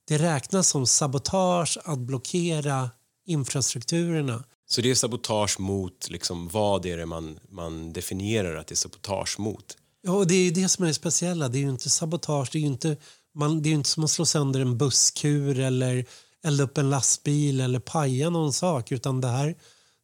det 0.08 0.18
räknas 0.18 0.68
som 0.68 0.86
sabotage 0.86 1.78
att 1.84 1.98
blockera 1.98 2.90
infrastrukturerna. 3.26 4.44
Så 4.66 4.80
det 4.80 4.90
är 4.90 4.94
sabotage 4.94 5.60
mot, 5.60 6.10
liksom, 6.10 6.48
vad 6.48 6.86
är 6.86 6.96
det 6.96 7.06
man, 7.06 7.38
man 7.50 7.92
definierar 7.92 8.56
att 8.56 8.66
det 8.66 8.72
är 8.72 8.76
sabotage 8.76 9.38
mot? 9.38 9.76
Ja, 10.02 10.12
och 10.12 10.26
det 10.26 10.34
är 10.34 10.50
det 10.50 10.68
som 10.68 10.84
är 10.84 10.88
det 10.88 10.94
speciella. 10.94 11.48
Det 11.48 11.58
är 11.58 11.60
ju 11.60 11.70
inte 11.70 11.90
sabotage. 11.90 12.48
Det 12.52 12.58
är 12.58 12.60
ju 12.60 12.66
inte, 12.66 12.96
man, 13.34 13.62
det 13.62 13.68
är 13.68 13.72
inte 13.72 13.88
som 13.88 14.04
att 14.04 14.10
slå 14.10 14.26
sönder 14.26 14.60
en 14.60 14.78
busskur 14.78 15.58
eller 15.58 16.04
elda 16.44 16.64
upp 16.64 16.78
en 16.78 16.90
lastbil 16.90 17.60
eller 17.60 17.78
paja 17.78 18.30
någon 18.30 18.52
sak. 18.52 18.92
Utan 18.92 19.20
det 19.20 19.28
här 19.28 19.54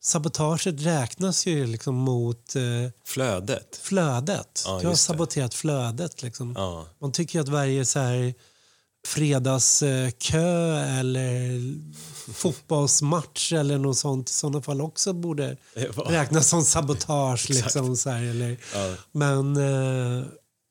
sabotaget 0.03 0.81
räknas 0.81 1.47
ju 1.47 1.67
liksom 1.67 1.95
mot 1.95 2.57
eh, 2.57 2.63
Flödet? 3.05 3.81
flödet. 3.83 4.63
Ja, 4.67 4.79
du 4.79 4.87
har 4.87 4.93
just 4.93 5.09
det. 5.09 5.13
saboterat 5.13 5.55
flödet. 5.55 6.23
Liksom. 6.23 6.55
Ja. 6.57 6.87
Man 6.99 7.13
tycker 7.13 7.41
att 7.41 7.49
varje 7.49 7.85
så 7.85 7.99
här 7.99 8.35
fredagskö 9.07 10.79
eller 10.79 11.61
fotbollsmatch 12.33 13.53
eller 13.53 13.79
något 13.79 13.99
sånt 13.99 14.31
i 14.31 14.33
sådana 14.33 14.63
fall 14.63 14.81
också 14.81 15.13
borde 15.13 15.57
Det 15.75 15.87
räknas 15.89 16.49
som 16.49 16.63
sabotage. 16.65 17.51
liksom, 17.51 17.97
så 17.97 18.11
här, 18.11 18.23
eller, 18.23 18.57
Ja. 18.75 18.95
Men 19.13 19.57
eh, 19.57 20.25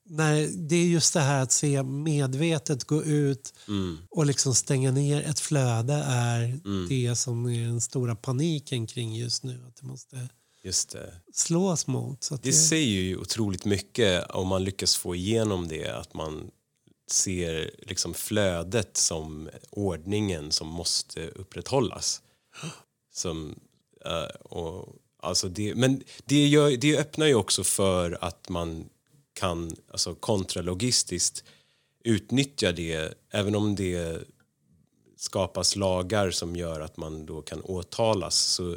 nej, 0.10 0.48
det 0.48 0.76
är 0.76 0.86
just 0.86 1.14
det 1.14 1.20
här 1.20 1.42
att 1.44 1.52
se 1.52 1.84
medvetet 1.84 2.84
gå 2.84 3.04
ut 3.04 3.54
Mm. 3.68 3.98
och 4.10 4.26
liksom 4.26 4.56
stänga 4.56 4.92
ner 4.92 5.22
ett 5.22 5.40
flöde 5.40 5.94
är 6.08 6.44
Mm. 6.66 6.88
det 6.90 7.16
som 7.16 7.46
är 7.46 7.66
den 7.68 7.82
stora 7.82 8.16
paniken 8.16 8.88
kring 8.88 9.16
just 9.16 9.44
nu. 9.44 9.64
Att 9.68 9.76
det 9.76 9.86
måste 9.88 10.28
Just 10.64 10.90
det. 10.92 11.14
slås 11.34 11.88
mot. 11.88 12.30
Att 12.32 12.44
Det 12.44 12.54
säger 12.54 13.02
ju 13.02 13.18
otroligt 13.18 13.66
mycket 13.66 14.30
om 14.30 14.48
man 14.48 14.64
lyckas 14.64 14.96
få 14.96 15.16
igenom 15.16 15.68
det, 15.68 15.88
att 16.00 16.14
man 16.14 16.50
ser 17.08 17.72
liksom 17.80 18.14
flödet 18.14 18.98
som 18.98 19.50
ordningen 19.70 20.52
som 20.52 20.68
måste 20.68 21.28
upprätthållas. 21.28 22.22
Som, 23.14 23.60
uh, 24.06 24.42
och, 24.42 24.96
alltså 25.20 25.50
det, 25.50 25.76
men 25.76 26.04
det, 26.26 26.48
gör, 26.48 26.78
det 26.78 26.98
öppnar 26.98 27.26
ju 27.26 27.36
också 27.36 27.64
för 27.64 28.18
att 28.22 28.50
man 28.50 28.90
kan 29.34 29.76
alltså 29.92 30.16
kontralogistiskt 30.16 31.44
utnyttja 32.04 32.72
det, 32.72 33.14
även 33.30 33.56
om 33.56 33.76
det 33.76 34.24
skapas 35.24 35.76
lagar 35.76 36.32
som 36.32 36.56
gör 36.56 36.80
att 36.80 36.98
man 36.98 37.26
då 37.26 37.42
kan 37.42 37.62
åtalas 37.62 38.36
så 38.36 38.72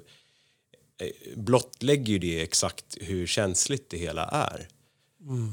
eh, 0.99 1.11
blottlägger 1.37 2.12
ju 2.12 2.18
det 2.18 2.43
exakt 2.43 2.97
hur 3.01 3.27
känsligt 3.27 3.91
det 3.91 3.99
hela 3.99 4.24
är. 4.24 4.68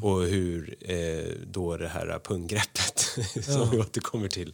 Och 0.02 0.22
hur 0.22 0.76
eh, 0.80 1.36
då 1.46 1.78
det 1.78 1.88
här 1.88 2.20
punggreppet 2.20 3.00
som 3.46 3.70
vi 3.72 3.78
återkommer 3.78 4.28
till 4.28 4.54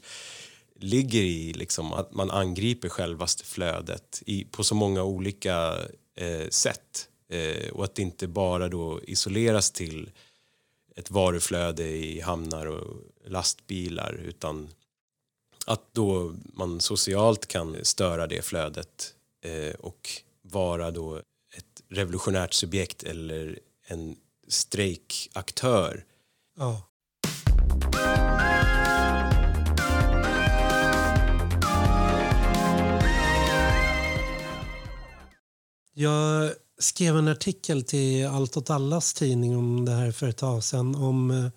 ligger 0.76 1.22
i 1.22 1.54
liksom 1.54 1.94
att 1.94 2.14
man 2.14 2.32
angriper 2.32 2.90
självaste 2.90 3.46
flödet 3.46 4.24
i, 4.26 4.46
på 4.46 4.64
så 4.64 4.76
många 4.76 5.04
olika 5.04 5.78
eh, 6.16 6.50
sätt. 6.50 7.08
Eh, 7.30 7.70
och 7.70 7.84
att 7.84 7.96
det 7.96 8.02
inte 8.02 8.28
bara 8.28 8.70
då 8.70 9.00
isoleras 9.04 9.72
till 9.72 10.12
ett 10.96 11.12
varuflöde 11.12 11.88
i 11.88 12.22
hamnar 12.22 12.66
och 12.66 12.98
lastbilar 13.26 14.14
utan 14.14 14.70
att 15.66 15.94
då 15.94 16.36
man 16.54 16.82
socialt 16.82 17.46
kan 17.46 17.78
störa 17.86 18.28
det 18.28 18.42
flödet 18.42 19.14
eh, 19.42 19.74
och 19.80 20.10
vara 20.42 20.92
då 20.92 21.18
ett 21.58 21.84
revolutionärt 21.90 22.54
subjekt 22.54 23.04
eller 23.04 23.60
en 23.88 24.16
strejkaktör. 24.50 26.04
Ja. 26.58 26.82
Jag 35.94 36.52
skrev 36.80 37.18
en 37.18 37.28
artikel 37.28 37.84
till 37.84 38.28
Allt 38.28 38.58
åt 38.58 38.70
allas 38.70 39.14
tidning 39.14 39.58
om 39.58 39.86
det 39.86 39.92
här 39.92 40.12
för 40.12 40.28
ett 40.28 40.38
tag 40.38 40.64
sedan. 40.64 40.96
Om 40.96 41.32
eh, 41.32 41.52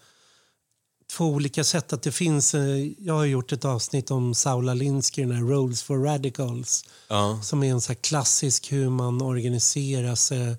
två 1.16 1.26
olika 1.26 1.64
sätt. 1.64 1.92
Att 1.92 2.02
det 2.02 2.12
finns, 2.12 2.54
eh, 2.54 2.92
jag 2.98 3.14
har 3.14 3.24
gjort 3.24 3.52
ett 3.52 3.64
avsnitt 3.64 4.10
om 4.10 4.34
Saula 4.34 4.74
Linsky, 4.74 5.22
den 5.22 5.32
här 5.32 5.42
Roles 5.42 5.82
for 5.82 5.98
Radicals. 5.98 6.84
Ja, 7.08 7.40
Som 7.42 7.62
är 7.62 7.70
en 7.70 7.80
så 7.80 7.94
klassisk 7.94 8.72
hur 8.72 8.88
man 8.88 9.22
organiserar 9.22 10.14
sig 10.14 10.56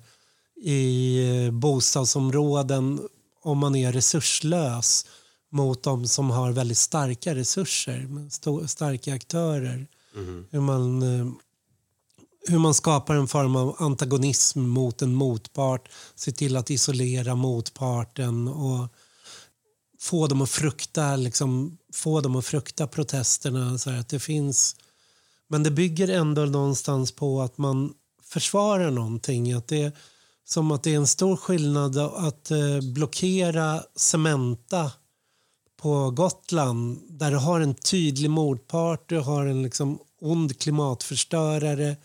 i 0.62 1.18
eh, 1.46 1.50
bostadsområden 1.50 3.08
om 3.42 3.58
man 3.58 3.74
är 3.76 3.92
resurslös 3.92 5.06
mot 5.50 5.82
de 5.82 6.08
som 6.08 6.30
har 6.30 6.52
väldigt 6.52 6.78
starka 6.78 7.34
resurser, 7.34 8.28
starka 8.66 9.14
aktörer. 9.14 9.86
Hur, 10.50 10.60
man, 10.60 11.02
eh, 11.02 11.26
hur 12.48 12.58
man 12.58 12.74
skapar 12.74 13.14
en 13.14 13.28
form 13.28 13.56
av 13.56 13.76
antagonism 13.78 14.60
mot 14.60 15.02
en 15.02 15.14
motpart, 15.14 15.88
se 16.14 16.32
till 16.32 16.56
att 16.56 16.70
isolera 16.70 17.34
motparten 17.34 18.48
och 18.48 18.88
få 20.00 20.26
dem 20.26 20.42
att 20.42 20.50
frukta, 20.50 21.16
liksom, 21.16 21.78
få 21.92 22.20
dem 22.20 22.36
att 22.36 22.46
frukta 22.46 22.86
protesterna. 22.86 23.78
Så 23.78 23.90
att 23.90 24.08
det 24.08 24.20
finns 24.20 24.76
men 25.48 25.62
det 25.62 25.70
bygger 25.70 26.08
ändå 26.08 26.44
någonstans 26.44 27.12
på 27.12 27.42
att 27.42 27.58
man 27.58 27.94
försvarar 28.22 28.90
någonting. 28.90 29.52
Att 29.52 29.68
det 29.68 29.96
som 30.44 30.70
att 30.70 30.82
det 30.82 30.92
är 30.92 30.96
en 30.96 31.06
stor 31.06 31.36
skillnad 31.36 31.98
att 31.98 32.50
eh, 32.50 32.80
blockera 32.94 33.82
Cementa 33.96 34.92
på 35.82 36.10
Gotland 36.10 37.00
där 37.08 37.30
du 37.30 37.36
har 37.36 37.60
en 37.60 37.74
tydlig 37.74 38.30
motpart, 38.30 39.08
du 39.08 39.18
har 39.18 39.46
en 39.46 39.62
liksom 39.62 39.98
ond 40.20 40.58
klimatförstörare 40.58 41.96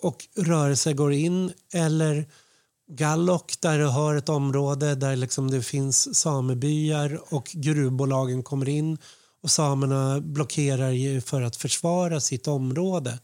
och 0.00 0.26
rörelse 0.36 0.92
går 0.92 1.12
in. 1.12 1.52
Eller 1.74 2.26
Gallok 2.90 3.60
där 3.60 3.78
du 3.78 3.84
har 3.84 4.14
ett 4.14 4.28
område 4.28 4.94
där 4.94 5.16
liksom 5.16 5.50
det 5.50 5.62
finns 5.62 6.18
samebyar 6.18 7.20
och 7.28 7.50
gruvbolagen 7.52 8.42
kommer 8.42 8.68
in 8.68 8.98
och 9.42 9.50
samerna 9.50 10.20
blockerar 10.20 10.90
ju 10.90 11.20
för 11.20 11.42
att 11.42 11.56
försvara 11.56 12.20
sitt 12.20 12.48
område. 12.48 13.18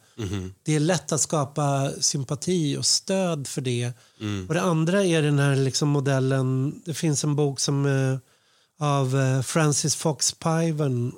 Det 0.63 0.75
är 0.75 0.81
lätt 0.81 1.13
att 1.13 1.21
skapa 1.21 1.91
sympati 2.01 2.77
och 2.77 2.87
stöd 2.87 3.47
för 3.47 3.61
det. 3.61 3.93
Och 4.49 4.55
Det 4.55 4.63
andra 4.63 5.05
är 5.05 5.23
den 5.23 5.39
här 5.39 5.57
liksom 5.57 5.89
modellen, 5.89 6.81
det 6.85 6.95
finns 6.95 7.25
en 7.25 7.37
bok 7.37 7.61
som 7.61 7.87
eh, 7.87 8.19
av 8.79 9.17
eh, 9.21 9.43
Francis 9.43 9.97
Fox 9.97 10.33
Piven 10.33 11.13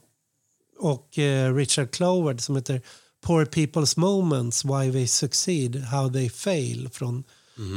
och 0.78 1.18
eh, 1.18 1.54
Richard 1.54 1.90
Cloward 1.90 2.40
som 2.40 2.56
heter 2.56 2.82
Poor 3.20 3.44
People's 3.44 3.98
Moments, 3.98 4.64
Why 4.64 4.92
They 4.92 5.06
Succeed, 5.06 5.76
How 5.76 6.12
They 6.12 6.30
Fail 6.30 6.88
från 6.92 7.24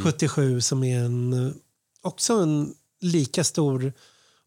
77 0.03 0.61
som 0.61 0.83
är 0.83 0.99
en, 0.99 1.33
eh, 1.33 1.51
också 2.01 2.33
en 2.33 2.73
lika 3.01 3.43
stor 3.43 3.93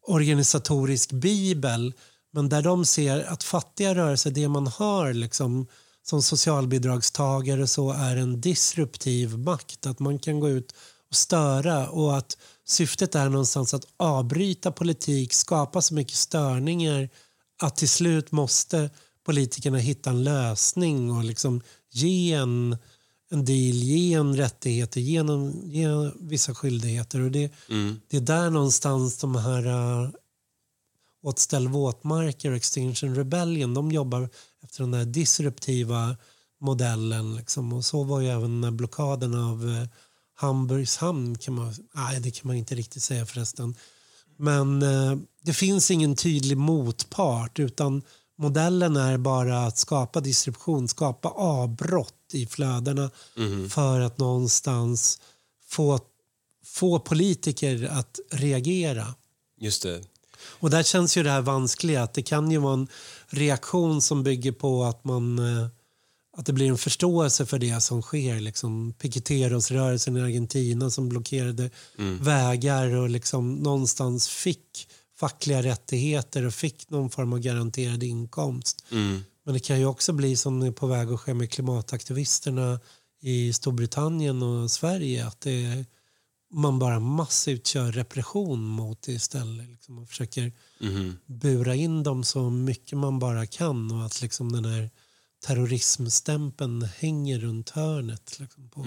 organisatorisk 0.06 1.12
bibel 1.12 1.92
men 2.32 2.48
där 2.48 2.62
de 2.62 2.84
ser 2.84 3.24
att 3.24 3.42
fattiga 3.42 3.94
rörelser, 3.94 4.30
det 4.30 4.48
man 4.48 4.66
har 4.66 5.12
liksom, 5.12 5.66
som 6.02 6.22
socialbidragstagare 6.22 7.66
så 7.66 7.92
är 7.92 8.16
en 8.16 8.40
disruptiv 8.40 9.38
makt. 9.38 9.86
Att 9.86 9.98
man 9.98 10.18
kan 10.18 10.40
gå 10.40 10.48
ut 10.48 10.74
och 11.10 11.16
störa 11.16 11.88
och 11.88 12.16
att 12.16 12.36
syftet 12.64 13.14
är 13.14 13.28
någonstans 13.28 13.74
att 13.74 13.86
avbryta 13.96 14.72
politik, 14.72 15.32
skapa 15.32 15.82
så 15.82 15.94
mycket 15.94 16.16
störningar 16.16 17.08
att 17.62 17.76
till 17.76 17.88
slut 17.88 18.32
måste 18.32 18.90
politikerna 19.26 19.78
hitta 19.78 20.10
en 20.10 20.24
lösning 20.24 21.12
och 21.12 21.24
liksom 21.24 21.60
ge 21.90 22.32
en, 22.32 22.76
en 23.30 23.44
deal, 23.44 23.74
ge 23.74 24.14
en 24.14 24.36
rättigheter, 24.36 25.00
ge, 25.00 25.16
en, 25.16 25.70
ge 25.70 25.86
vissa 26.20 26.54
skyldigheter. 26.54 27.20
Och 27.20 27.30
det, 27.30 27.52
det 28.08 28.16
är 28.16 28.20
där 28.20 28.50
någonstans 28.50 29.18
de 29.18 29.36
här 29.36 30.12
åtställ 31.22 31.68
våtmarker 31.68 32.50
och 32.50 32.56
Extinction 32.56 33.14
Rebellion, 33.14 33.74
de 33.74 33.92
jobbar 33.92 34.28
efter 34.64 34.82
den 34.82 34.90
där 34.90 35.04
disruptiva 35.04 36.16
modellen. 36.60 37.36
Liksom. 37.36 37.72
Och 37.72 37.84
så 37.84 38.02
var 38.02 38.20
ju 38.20 38.28
även 38.28 38.76
blockaden 38.76 39.34
av 39.34 39.68
eh, 39.68 39.88
Hamburgs 40.34 40.96
hamn. 40.96 41.38
Kan 41.38 41.54
man, 41.54 41.74
nej, 41.94 42.20
det 42.20 42.30
kan 42.30 42.46
man 42.46 42.56
inte 42.56 42.74
riktigt 42.74 43.02
säga 43.02 43.26
förresten. 43.26 43.74
Men 44.36 44.82
eh, 44.82 45.16
det 45.42 45.52
finns 45.52 45.90
ingen 45.90 46.16
tydlig 46.16 46.56
motpart 46.56 47.58
utan 47.58 48.02
modellen 48.38 48.96
är 48.96 49.18
bara 49.18 49.66
att 49.66 49.78
skapa 49.78 50.20
disruption, 50.20 50.88
skapa 50.88 51.28
avbrott 51.28 52.14
i 52.32 52.46
flödena 52.46 53.10
för 53.70 54.00
att 54.00 54.18
någonstans 54.18 55.20
få, 55.66 55.98
få 56.64 56.98
politiker 56.98 57.88
att 57.90 58.20
reagera. 58.30 59.14
just 59.58 59.82
det. 59.82 60.00
Och 60.62 60.70
där 60.70 60.82
känns 60.82 61.16
ju 61.16 61.22
det 61.22 61.30
här 61.30 61.40
vanskliga 61.40 62.02
att 62.02 62.14
det 62.14 62.22
kan 62.22 62.50
ju 62.50 62.58
vara 62.58 62.74
en 62.74 62.88
reaktion 63.26 64.02
som 64.02 64.22
bygger 64.22 64.52
på 64.52 64.84
att 64.84 65.04
man 65.04 65.38
eh, 65.38 65.66
att 66.36 66.46
det 66.46 66.52
blir 66.52 66.68
en 66.68 66.78
förståelse 66.78 67.46
för 67.46 67.58
det 67.58 67.80
som 67.80 68.02
sker. 68.02 68.40
Liksom 68.40 68.92
Piqueteros-rörelsen 68.92 70.16
i 70.16 70.20
Argentina 70.20 70.90
som 70.90 71.08
blockerade 71.08 71.70
vägar 72.20 72.94
och 72.94 73.10
liksom 73.10 73.54
någonstans 73.54 74.28
fick 74.28 74.88
fackliga 75.18 75.62
rättigheter 75.62 76.46
och 76.46 76.54
fick 76.54 76.90
någon 76.90 77.10
form 77.10 77.32
av 77.32 77.38
garanterad 77.38 78.02
inkomst. 78.02 78.84
Men 79.44 79.54
det 79.54 79.60
kan 79.60 79.78
ju 79.78 79.86
också 79.86 80.12
bli 80.12 80.36
som 80.36 80.62
är 80.62 80.70
på 80.70 80.86
väg 80.86 81.12
att 81.12 81.20
ske 81.20 81.34
med 81.34 81.50
klimataktivisterna 81.50 82.80
i 83.20 83.52
Storbritannien 83.52 84.42
och 84.42 84.70
Sverige. 84.70 85.26
Att 85.26 85.40
det 85.40 85.84
man 86.52 86.78
bara 86.78 87.00
massivt 87.00 87.66
kör 87.66 87.92
repression 87.92 88.64
mot 88.64 89.08
istället. 89.08 89.68
Liksom, 89.68 89.98
och 89.98 90.08
försöker 90.08 90.52
bura 91.26 91.74
in 91.74 92.02
dem 92.02 92.24
så 92.24 92.50
mycket 92.50 92.98
man 92.98 93.18
bara 93.18 93.46
kan. 93.46 93.90
Och 93.92 94.06
att 94.06 94.22
liksom 94.22 94.52
den 94.52 94.64
här 94.64 94.90
terrorismstämpeln 95.46 96.82
hänger 96.82 97.38
runt 97.38 97.70
hörnet. 97.70 98.40
Liksom, 98.40 98.68
på. 98.68 98.86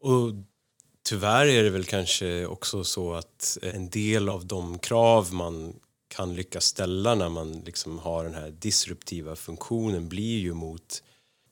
Och 0.00 0.32
tyvärr 1.02 1.46
är 1.46 1.62
det 1.62 1.70
väl 1.70 1.84
kanske 1.84 2.46
också 2.46 2.84
så 2.84 3.14
att 3.14 3.58
en 3.62 3.90
del 3.90 4.28
av 4.28 4.46
de 4.46 4.78
krav 4.78 5.32
man 5.32 5.74
kan 6.08 6.34
lyckas 6.34 6.64
ställa 6.64 7.14
när 7.14 7.28
man 7.28 7.52
liksom 7.52 7.98
har 7.98 8.24
den 8.24 8.34
här 8.34 8.50
disruptiva 8.50 9.36
funktionen 9.36 10.08
blir 10.08 10.38
ju 10.38 10.54
mot 10.54 11.02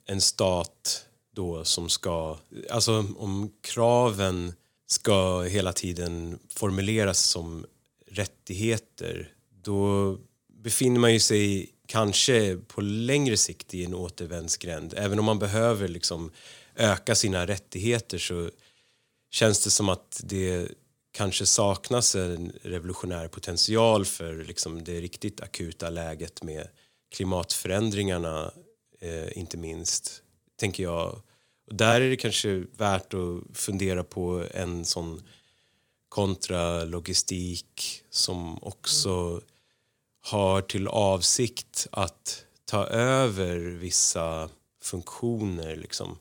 en 0.07 0.21
stat 0.21 1.07
då 1.35 1.65
som 1.65 1.89
ska, 1.89 2.39
alltså 2.71 3.07
om 3.17 3.53
kraven 3.61 4.53
ska 4.87 5.43
hela 5.43 5.73
tiden 5.73 6.39
formuleras 6.49 7.19
som 7.19 7.67
rättigheter 8.07 9.33
då 9.63 10.19
befinner 10.49 11.01
man 11.01 11.13
ju 11.13 11.21
sig 11.21 11.71
kanske 11.87 12.57
på 12.57 12.81
längre 12.81 13.37
sikt 13.37 13.75
i 13.75 13.85
en 13.85 13.95
återvändsgränd. 13.95 14.95
Även 14.97 15.19
om 15.19 15.25
man 15.25 15.39
behöver 15.39 15.89
liksom 15.89 16.31
öka 16.77 17.15
sina 17.15 17.47
rättigheter 17.47 18.19
så 18.19 18.51
känns 19.31 19.65
det 19.65 19.71
som 19.71 19.89
att 19.89 20.21
det 20.25 20.69
kanske 21.13 21.47
saknas 21.47 22.15
en 22.15 22.53
revolutionär 22.63 23.29
potential 23.29 24.05
för 24.05 24.45
liksom 24.45 24.85
det 24.85 25.01
riktigt 25.01 25.41
akuta 25.41 25.91
läget 25.91 26.43
med 26.43 26.69
klimatförändringarna 27.15 28.53
eh, 29.01 29.39
inte 29.39 29.57
minst, 29.57 30.22
tänker 30.63 30.83
jag. 30.83 31.21
Och 31.67 31.75
där 31.75 32.01
är 32.01 32.11
det 32.11 32.17
kanske 32.17 32.65
värt 32.77 33.15
att 33.15 33.57
fundera 33.59 34.05
på 34.05 34.45
en 34.55 34.85
sån 34.85 35.23
kontralogistik 36.09 38.03
som 38.11 38.63
också 38.63 39.41
har 40.21 40.63
till 40.63 40.89
avsikt 40.89 41.87
att 41.91 42.45
ta 42.65 42.87
över 42.87 43.57
vissa 43.59 44.49
funktioner. 44.83 45.77
Liksom. 45.77 46.19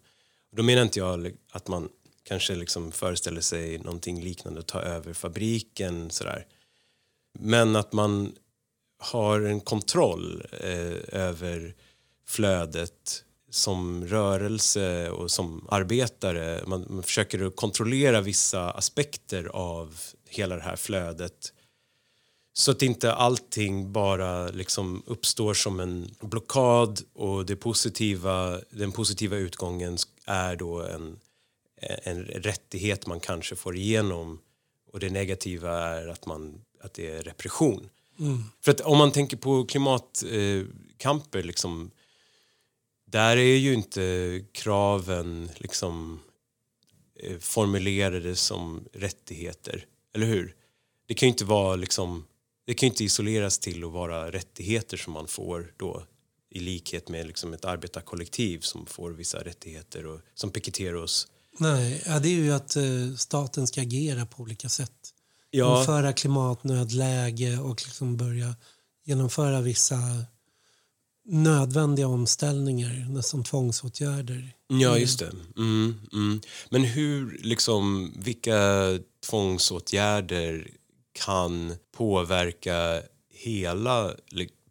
Då 0.51 0.63
menar 0.63 0.81
inte 0.81 0.99
jag 0.99 1.31
att 1.51 1.67
man 1.67 1.89
kanske 2.23 2.55
liksom 2.55 2.91
föreställer 2.91 3.41
sig 3.41 3.77
någonting 3.77 4.23
liknande, 4.23 4.59
att 4.59 4.67
ta 4.67 4.79
över 4.81 5.13
fabriken 5.13 6.09
sådär. 6.09 6.45
Men 7.39 7.75
att 7.75 7.93
man 7.93 8.35
har 8.97 9.41
en 9.41 9.59
kontroll 9.59 10.45
eh, 10.51 11.19
över 11.21 11.75
flödet 12.27 13.25
som 13.51 14.07
rörelse 14.07 15.09
och 15.09 15.31
som 15.31 15.67
arbetare. 15.69 16.63
Man, 16.67 16.85
man 16.89 17.03
försöker 17.03 17.49
kontrollera 17.49 18.21
vissa 18.21 18.71
aspekter 18.71 19.45
av 19.45 19.99
hela 20.29 20.55
det 20.55 20.61
här 20.61 20.75
flödet 20.75 21.53
så 22.53 22.71
att 22.71 22.81
inte 22.81 23.13
allting 23.13 23.91
bara 23.91 24.47
liksom 24.47 25.03
uppstår 25.05 25.53
som 25.53 25.79
en 25.79 26.15
blockad 26.19 27.01
och 27.13 27.45
det 27.45 27.55
positiva, 27.55 28.59
den 28.69 28.91
positiva 28.91 29.37
utgången 29.37 29.97
är 30.25 30.55
då 30.55 30.81
en, 30.81 31.19
en 32.03 32.23
rättighet 32.23 33.07
man 33.07 33.19
kanske 33.19 33.55
får 33.55 33.75
igenom 33.75 34.39
och 34.91 34.99
det 34.99 35.09
negativa 35.09 35.77
är 35.77 36.07
att, 36.07 36.25
man, 36.25 36.61
att 36.81 36.93
det 36.93 37.11
är 37.11 37.21
repression. 37.21 37.89
För 38.61 38.71
att 38.71 38.81
om 38.81 38.97
man 38.97 39.11
tänker 39.11 39.37
på 39.37 39.65
klimatkamper, 39.65 41.39
eh, 41.39 41.45
liksom, 41.45 41.91
där 43.11 43.37
är 43.37 43.57
ju 43.57 43.73
inte 43.73 44.39
kraven 44.51 45.49
liksom, 45.55 46.19
eh, 47.23 47.37
formulerade 47.39 48.35
som 48.35 48.85
rättigheter, 48.93 49.85
eller 50.13 50.25
hur? 50.25 50.55
Det 51.07 51.13
kan 51.13 51.27
ju 51.27 51.31
inte 51.31 51.45
vara 51.45 51.75
liksom 51.75 52.25
det 52.65 52.73
kan 52.73 52.87
inte 52.87 53.03
isoleras 53.03 53.59
till 53.59 53.83
att 53.83 53.91
vara 53.91 54.31
rättigheter 54.31 54.97
som 54.97 55.13
man 55.13 55.27
får 55.27 55.73
då 55.77 56.03
i 56.49 56.59
likhet 56.59 57.09
med 57.09 57.27
liksom 57.27 57.53
ett 57.53 57.65
arbetarkollektiv 57.65 58.59
som 58.59 58.85
får 58.85 59.11
vissa 59.11 59.37
rättigheter 59.37 60.05
och 60.05 60.19
som 60.35 60.51
Piqueteros. 60.51 61.27
Nej, 61.59 62.03
ja, 62.05 62.19
det 62.19 62.29
är 62.29 62.33
ju 62.33 62.51
att 62.51 62.75
eh, 62.75 63.15
staten 63.17 63.67
ska 63.67 63.81
agera 63.81 64.25
på 64.25 64.43
olika 64.43 64.69
sätt. 64.69 65.13
Ja. 65.49 65.79
Införa 65.79 66.13
klimatnödläge 66.13 67.57
och 67.57 67.81
liksom 67.85 68.17
börja 68.17 68.55
genomföra 69.03 69.61
vissa 69.61 69.97
nödvändiga 71.31 72.07
omställningar, 72.07 73.07
nästan 73.09 73.43
tvångsåtgärder. 73.43 74.53
Ja, 74.67 74.97
just 74.97 75.19
det. 75.19 75.31
Mm, 75.57 75.99
mm. 76.13 76.41
Men 76.69 76.83
hur, 76.83 77.39
liksom, 77.43 78.13
vilka 78.17 78.99
tvångsåtgärder 79.29 80.71
kan 81.11 81.73
påverka 81.91 83.01
hela 83.29 84.15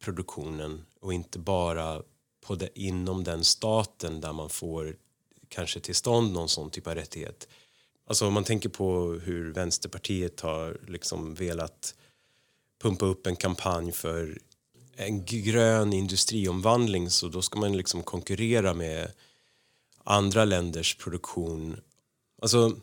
produktionen 0.01 0.85
och 1.01 1.15
inte 1.15 1.39
bara 1.39 2.03
på 2.47 2.55
det, 2.55 2.69
inom 2.75 3.25
den 3.25 3.45
staten 3.45 4.21
där 4.21 4.33
man 4.33 4.51
får 4.51 4.97
kanske 5.49 5.81
till 5.81 5.95
stånd 5.95 6.33
någon 6.33 6.49
sån 6.49 6.71
typ 6.71 6.87
av 6.87 6.95
rättighet. 6.95 7.49
Alltså 8.07 8.27
om 8.27 8.35
man 8.35 8.45
tänker 8.45 8.69
på 8.69 9.13
hur 9.25 9.53
Vänsterpartiet 9.53 10.41
har 10.41 10.79
liksom 10.89 11.35
velat 11.35 11.95
pumpa 12.83 13.07
upp 13.07 13.27
en 13.27 13.37
kampanj 13.37 13.93
för 13.93 14.39
en 15.01 15.25
grön 15.25 15.93
industriomvandling 15.93 17.11
så 17.11 17.29
då 17.29 17.43
ska 17.43 17.59
man 17.61 17.77
liksom 17.77 18.03
konkurrera 18.03 18.75
med 18.75 19.13
andra 20.05 20.45
länders 20.45 20.97
produktion. 20.97 21.81
Alltså 22.43 22.77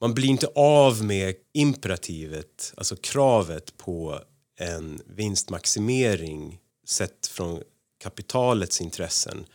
man 0.00 0.14
blir 0.14 0.28
inte 0.28 0.46
av 0.54 1.04
med 1.04 1.34
imperativet, 1.52 2.72
alltså 2.76 2.96
kravet 2.96 3.76
på 3.76 4.20
en 4.56 5.02
vinstmaximering 5.06 6.58
sett 6.84 7.26
från 7.26 7.62
kapitalets 7.98 8.80
intressen 8.80 9.46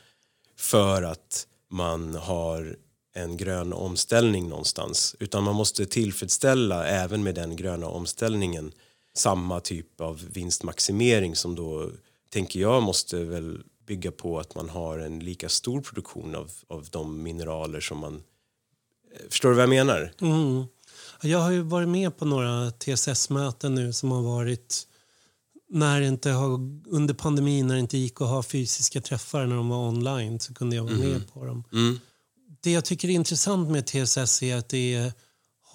för 0.58 1.04
att 1.04 1.48
man 1.70 2.16
har 2.16 2.78
en 3.14 3.38
grön 3.38 3.74
omställning 3.74 4.50
någonstans 4.50 5.16
utan 5.20 5.44
man 5.44 5.56
måste 5.56 5.86
tillfredsställa 5.86 6.88
även 6.88 7.24
med 7.24 7.36
den 7.36 7.56
gröna 7.56 7.88
omställningen 7.88 8.72
samma 9.16 9.60
typ 9.60 10.02
av 10.02 10.22
vinstmaximering 10.34 11.36
som 11.36 11.56
då 11.56 11.90
tänker 12.30 12.60
jag 12.60 12.84
måste 12.84 13.24
väl 13.24 13.64
bygga 13.88 14.12
på 14.12 14.40
att 14.40 14.56
man 14.56 14.70
har 14.70 15.00
en 15.00 15.20
lika 15.20 15.50
stor 15.50 15.82
produktion 15.82 16.36
av, 16.36 16.52
av 16.68 16.88
de 16.92 17.24
mineraler 17.24 17.80
som 17.80 17.98
man 17.98 18.24
Förstår 19.30 19.50
du 19.50 19.56
vad 19.56 19.64
jag 19.64 19.70
menar? 19.70 20.14
Mm. 20.22 20.64
Jag 21.22 21.40
har 21.40 21.52
ju 21.52 21.62
varit 21.62 21.88
med 21.88 22.18
på 22.18 22.26
några 22.26 22.72
TSS-möten 22.72 23.76
nu 23.76 23.94
som 23.94 24.12
har 24.12 24.22
varit 24.22 24.88
när 25.70 26.02
det 26.02 26.08
inte 26.08 26.30
har, 26.30 26.50
under 26.86 27.14
pandemin 27.14 27.68
när 27.68 27.76
det 27.76 27.80
inte 27.80 27.98
gick 27.98 28.22
att 28.22 28.28
ha 28.28 28.44
fysiska 28.44 29.02
träffar 29.02 29.46
när 29.46 29.56
de 29.56 29.70
var 29.70 29.88
online 29.88 30.40
så 30.40 30.54
kunde 30.54 30.76
jag 30.76 30.84
vara 30.84 30.96
Mm. 30.96 31.10
med 31.10 31.34
på 31.34 31.46
dem. 31.46 31.64
Mm. 31.74 32.00
Det 32.62 32.72
jag 32.72 32.86
tycker 32.86 33.08
är 33.08 33.14
intressant 33.14 33.70
med 33.70 33.86
TSS 33.86 34.44
är 34.44 34.56
att 34.56 34.70
det 34.70 35.14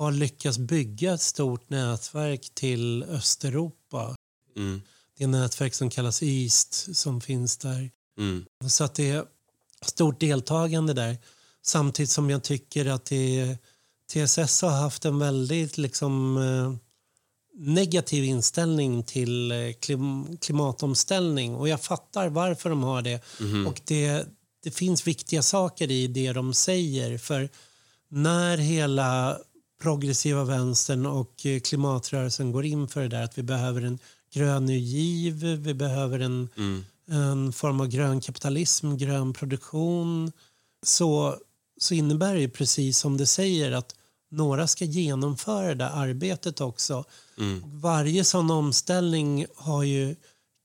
har 0.04 0.12
lyckats 0.12 0.58
bygga 0.58 1.14
ett 1.14 1.20
stort 1.20 1.70
nätverk 1.70 2.50
till 2.54 3.02
Östeuropa. 3.02 4.16
Mm. 4.56 4.82
Det 5.18 5.24
är 5.24 5.28
nätverk 5.28 5.74
som 5.74 5.90
kallas 5.90 6.22
East 6.22 6.96
som 6.96 7.20
finns 7.20 7.56
där. 7.56 7.90
Mm. 8.18 8.44
Så 8.68 8.84
att 8.84 8.94
det 8.94 9.10
är 9.10 9.24
stort 9.82 10.20
deltagande 10.20 10.92
där. 10.92 11.16
Samtidigt 11.62 12.10
som 12.10 12.30
jag 12.30 12.42
tycker 12.42 12.86
att 12.86 13.04
det, 13.04 13.58
TSS 14.12 14.62
har 14.62 14.70
haft 14.70 15.04
en 15.04 15.18
väldigt 15.18 15.78
liksom, 15.78 16.36
eh, 16.36 16.74
negativ 17.54 18.24
inställning 18.24 19.02
till 19.02 19.52
eh, 19.52 19.72
klim, 19.80 20.36
klimatomställning. 20.36 21.54
Och 21.54 21.68
jag 21.68 21.82
fattar 21.82 22.28
varför 22.28 22.70
de 22.70 22.82
har 22.82 23.02
det. 23.02 23.20
Och 23.66 23.80
det, 23.84 24.26
det 24.62 24.70
finns 24.70 25.06
viktiga 25.06 25.42
saker 25.42 25.90
i 25.90 26.06
det 26.06 26.32
de 26.32 26.54
säger. 26.54 27.18
För 27.18 27.48
när 28.08 28.58
hela 28.58 29.38
progressiva 29.80 30.44
vänstern 30.44 31.06
och 31.06 31.46
eh, 31.46 31.60
klimatrörelsen 31.60 32.52
går 32.52 32.64
in 32.64 32.88
för 32.88 33.02
det 33.02 33.08
där 33.08 33.22
att 33.22 33.38
vi 33.38 33.42
behöver 33.42 33.82
en 33.82 33.98
grön 34.32 34.66
ny 34.66 34.78
giv, 34.78 35.34
vi 35.44 35.74
behöver 35.74 36.20
en, 36.20 36.48
en 37.08 37.52
form 37.52 37.80
av 37.80 37.86
grön 37.86 38.20
kapitalism, 38.20 38.96
grön 38.96 39.32
produktion. 39.32 40.32
Så, 40.82 41.36
så 41.80 41.94
innebär 41.94 42.34
det 42.34 42.40
ju 42.40 42.48
precis 42.48 42.98
som 42.98 43.16
det 43.16 43.26
säger 43.26 43.72
att 43.72 43.94
några 44.30 44.66
ska 44.66 44.84
genomföra 44.84 45.68
det 45.68 45.74
där 45.74 45.90
arbetet 45.90 46.60
också. 46.60 47.04
Varje 47.64 48.24
sån 48.24 48.50
omställning 48.50 49.46
har 49.56 49.82
ju 49.82 50.16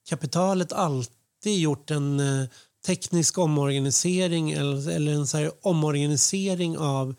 kapitalet 0.10 0.74
alltid 0.74 1.60
gjort 1.60 1.92
en 1.92 2.20
eh, 2.20 2.48
teknisk 2.86 3.38
omorganisering 3.38 4.52
eller, 4.52 4.90
eller 4.90 5.12
en 5.14 5.28
så 5.28 5.52
omorganisering 5.62 6.78
av 6.78 7.16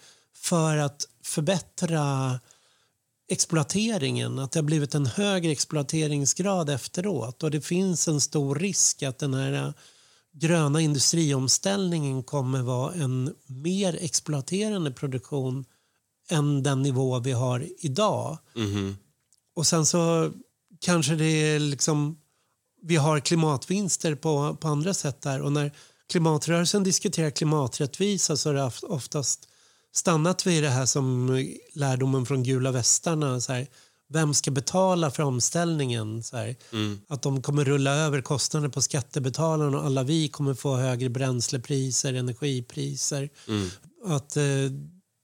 för 0.48 0.76
att 0.76 1.08
förbättra 1.22 2.40
exploateringen. 3.28 4.38
Att 4.38 4.52
det 4.52 4.58
har 4.58 4.64
blivit 4.64 4.94
en 4.94 5.06
högre 5.06 5.52
exploateringsgrad 5.52 6.70
efteråt. 6.70 7.42
Och 7.42 7.50
det 7.50 7.60
finns 7.60 8.08
en 8.08 8.20
stor 8.20 8.54
risk 8.54 9.02
att 9.02 9.18
den 9.18 9.34
här 9.34 9.72
gröna 10.32 10.80
industriomställningen 10.80 12.22
kommer 12.22 12.62
vara 12.62 12.94
en 12.94 13.34
mer 13.46 13.98
exploaterande 14.00 14.90
produktion 14.90 15.64
än 16.28 16.62
den 16.62 16.82
nivå 16.82 17.18
vi 17.18 17.32
har 17.32 17.68
idag. 17.78 18.38
Mhm. 18.54 18.96
Och 19.54 19.66
sen 19.66 19.86
så 19.86 20.32
kanske 20.80 21.14
det 21.14 21.24
är 21.24 21.58
liksom 21.58 22.18
vi 22.82 22.96
har 22.96 23.20
klimatvinster 23.20 24.14
på, 24.14 24.56
på 24.60 24.68
andra 24.68 24.94
sätt 24.94 25.22
där. 25.22 25.42
Och 25.42 25.52
när 25.52 25.72
klimatrörelsen 26.08 26.84
diskuterar 26.84 27.30
klimaträttvisa 27.30 28.36
så 28.36 28.50
är 28.50 28.54
det 28.54 28.70
oftast 28.82 29.48
stannat 29.96 30.46
vid 30.46 30.62
det 30.62 30.70
här 30.70 30.86
som 30.86 31.28
lärdomen 31.72 32.26
från 32.26 32.42
gula 32.42 32.70
västarna. 32.70 33.40
Så 33.40 33.52
här, 33.52 33.66
vem 34.08 34.34
ska 34.34 34.50
betala 34.50 35.10
för 35.10 35.22
omställningen? 35.22 36.22
Så 36.22 36.36
här, 36.36 36.56
Mm. 36.72 37.00
Att 37.08 37.22
de 37.22 37.42
kommer 37.42 37.64
rulla 37.64 37.94
över 37.94 38.20
kostnader 38.20 38.68
på 38.68 38.82
skattebetalarna 38.82 39.78
och 39.78 39.84
alla 39.84 40.02
vi 40.02 40.28
kommer 40.28 40.54
få 40.54 40.76
högre 40.76 41.08
bränslepriser, 41.08 42.14
energipriser. 42.14 43.28
Mm. 43.48 43.68
Att 44.04 44.36
eh, 44.36 44.42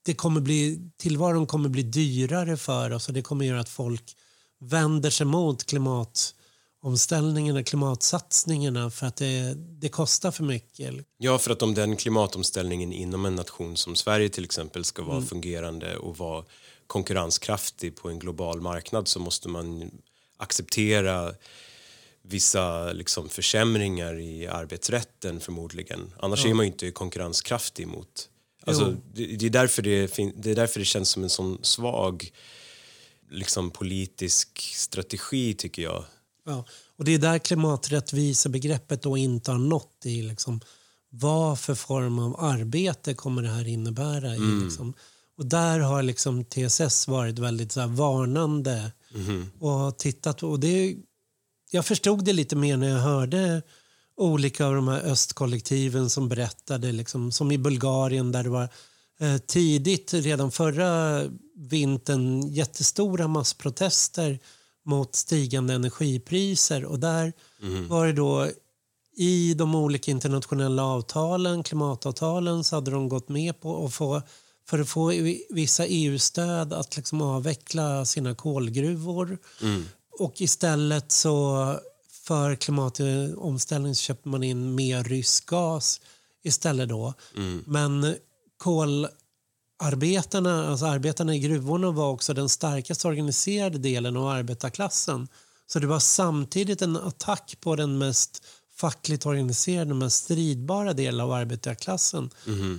det 0.04 0.14
kommer 0.14 0.40
bli, 0.40 0.90
tillvaron 0.96 1.46
kommer 1.46 1.68
bli 1.68 1.82
dyrare 1.82 2.56
för 2.56 2.90
oss 2.90 3.08
och 3.08 3.14
det 3.14 3.22
kommer 3.22 3.44
göra 3.44 3.60
att 3.60 3.68
folk 3.68 4.16
vänder 4.60 5.10
sig 5.10 5.26
mot 5.26 5.66
klimatomställningarna, 6.82 7.62
klimatsatsningarna 7.62 8.90
för 8.90 9.06
att 9.06 9.16
det, 9.16 9.54
det 9.54 9.88
kostar 9.88 10.30
för 10.30 10.44
mycket. 10.44 10.94
Ja, 11.18 11.38
för 11.38 11.50
att 11.50 11.62
om 11.62 11.74
den 11.74 11.96
klimatomställningen 11.96 12.92
inom 12.92 13.26
en 13.26 13.34
nation 13.34 13.76
som 13.76 13.96
Sverige 13.96 14.28
till 14.28 14.44
exempel 14.44 14.84
ska 14.84 15.02
vara 15.02 15.22
fungerande 15.22 15.96
och 15.96 16.18
vara 16.18 16.44
konkurrenskraftig 16.86 17.96
på 17.96 18.08
en 18.08 18.18
global 18.18 18.60
marknad 18.60 19.08
så 19.08 19.20
måste 19.20 19.48
man 19.48 19.90
acceptera 20.36 21.34
vissa 22.22 22.92
liksom, 22.92 23.28
försämringar 23.28 24.18
i 24.18 24.46
arbetsrätten 24.46 25.40
förmodligen. 25.40 26.12
Annars 26.20 26.46
är 26.46 26.54
man 26.54 26.66
ju 26.66 26.72
inte 26.72 26.90
konkurrenskraftig 26.90 27.86
mot... 27.86 28.28
Alltså, 28.66 28.96
det, 29.14 29.26
det, 29.26 29.46
är 29.46 29.50
därför 29.50 29.82
det, 29.82 30.06
det 30.36 30.50
är 30.50 30.54
därför 30.54 30.78
det 30.78 30.84
känns 30.86 31.08
som 31.08 31.22
en 31.22 31.30
sån 31.30 31.58
svag 31.62 32.30
liksom, 33.30 33.70
politisk 33.70 34.74
strategi 34.74 35.54
tycker 35.54 35.82
jag. 35.82 36.04
Ja. 36.44 36.64
Och 36.96 37.04
det 37.04 37.14
är 37.14 37.18
där 37.18 37.38
klimaträttvisebegreppet 37.38 39.02
då 39.02 39.16
inte 39.16 39.50
har 39.50 39.58
nått 39.58 40.06
i 40.06 40.22
liksom, 40.22 40.60
vad 41.10 41.58
för 41.58 41.74
form 41.74 42.18
av 42.18 42.40
arbete 42.40 43.14
kommer 43.14 43.42
det 43.42 43.48
här 43.48 43.68
innebära. 43.68 44.36
I, 44.36 44.64
liksom. 44.64 44.94
Och 45.36 45.46
där 45.46 45.78
har 45.78 46.02
liksom 46.02 46.44
TSS 46.44 47.08
varit 47.08 47.38
väldigt 47.38 47.72
så 47.72 47.80
här, 47.80 47.86
varnande 47.86 48.92
och 49.58 49.98
tittat. 49.98 50.42
Och 50.42 50.60
det, 50.60 50.96
jag 51.70 51.86
förstod 51.86 52.24
det 52.24 52.32
lite 52.32 52.56
mer 52.56 52.76
när 52.76 52.88
jag 52.88 52.98
hörde 52.98 53.62
olika 54.16 54.66
av 54.66 54.74
de 54.74 54.88
här 54.88 55.00
östkollektiven 55.00 56.10
som 56.10 56.28
berättade, 56.28 56.92
liksom, 56.92 57.32
som 57.32 57.52
i 57.52 57.58
Bulgarien 57.58 58.32
där 58.32 58.42
det 58.42 58.48
var 58.48 58.68
eh, 59.20 59.38
tidigt, 59.38 60.14
redan 60.14 60.50
förra 60.50 61.22
vintern, 61.56 62.48
jättestora 62.48 63.28
massprotester 63.28 64.38
mot 64.84 65.14
stigande 65.14 65.74
energipriser. 65.74 66.84
Och 66.84 66.98
där 66.98 67.32
var 67.88 68.06
det 68.06 68.12
då 68.12 68.48
i 69.16 69.54
de 69.54 69.74
olika 69.74 70.10
internationella 70.10 70.84
avtalen, 70.84 71.62
klimatavtalen, 71.62 72.64
så 72.64 72.76
hade 72.76 72.90
de 72.90 73.08
gått 73.08 73.28
med 73.28 73.60
på 73.60 73.84
att 73.84 73.94
få, 73.94 74.22
för 74.68 74.78
att 74.78 74.88
få 74.88 75.12
vissa 75.50 75.86
EU-stöd 75.86 76.72
att 76.72 76.96
liksom 76.96 77.22
avveckla 77.22 78.04
sina 78.04 78.34
kolgruvor. 78.34 79.38
Och 80.18 80.40
istället 80.40 81.12
så 81.12 81.76
för 82.10 82.54
klimatomställning 82.54 83.94
så 83.94 84.00
köper 84.00 84.30
man 84.30 84.42
in 84.42 84.74
mer 84.74 85.04
rysk 85.04 85.46
gas 85.46 86.00
istället 86.42 86.88
då. 86.88 87.14
Men 87.64 88.16
kolarbetarna, 89.82 90.68
alltså 90.68 90.86
arbetarna 90.86 91.34
i 91.34 91.38
gruvorna 91.38 91.90
var 91.90 92.10
också 92.10 92.34
den 92.34 92.48
starkast 92.48 93.04
organiserade 93.04 93.78
delen 93.78 94.16
av 94.16 94.28
arbetarklassen. 94.28 95.28
Så 95.66 95.78
det 95.78 95.86
var 95.86 95.98
samtidigt 95.98 96.82
en 96.82 96.96
attack 96.96 97.56
på 97.60 97.76
den 97.76 97.98
mest 97.98 98.42
fackligt 98.76 99.26
organiserade, 99.26 99.94
mest 99.94 100.24
stridbara 100.24 100.92
delen 100.92 101.20
av 101.20 101.32
arbetarklassen. 101.32 102.30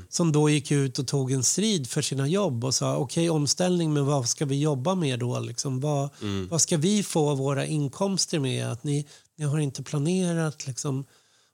Som 0.10 0.32
då 0.32 0.50
gick 0.50 0.72
ut 0.72 1.00
och 1.00 1.08
tog 1.08 1.32
en 1.32 1.44
strid 1.44 1.90
för 1.90 2.02
sina 2.02 2.28
jobb 2.28 2.66
och 2.66 2.76
sa 2.76 2.98
okej 2.98 3.30
omställning 3.30 3.94
men 3.94 4.06
vad 4.06 4.30
ska 4.30 4.46
vi 4.46 4.62
jobba 4.62 4.96
med 4.96 5.20
då? 5.20 5.40
Liksom, 5.40 5.80
vad, 5.80 6.10
vad 6.50 6.62
ska 6.62 6.78
vi 6.78 7.04
få 7.04 7.36
våra 7.36 7.66
inkomster 7.66 8.40
med? 8.40 8.72
Att 8.72 8.84
ni, 8.84 9.08
ni 9.38 9.46
har 9.46 9.60
inte 9.60 9.84
planerat 9.84 10.68
liksom, 10.68 11.06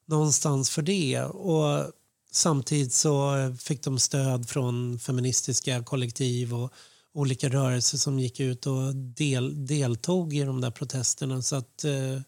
någonstans 0.07 0.69
för 0.69 0.81
det. 0.81 1.21
Och 1.21 1.93
samtidigt 2.31 2.93
så 2.93 3.35
eh, 3.37 3.53
fick 3.53 3.83
de 3.83 3.99
stöd 3.99 4.49
från 4.49 4.99
feministiska 4.99 5.83
kollektiv 5.83 6.53
och 6.53 6.73
olika 7.13 7.49
rörelser 7.49 7.97
som 7.97 8.19
gick 8.19 8.39
ut 8.39 8.67
och 8.67 8.95
del, 8.95 9.67
deltog 9.67 10.33
i 10.33 10.43
de 10.43 10.61
där 10.61 10.71
protesterna. 10.71 11.41
Så, 11.41 11.55
att, 11.55 11.83
eh, 11.83 12.21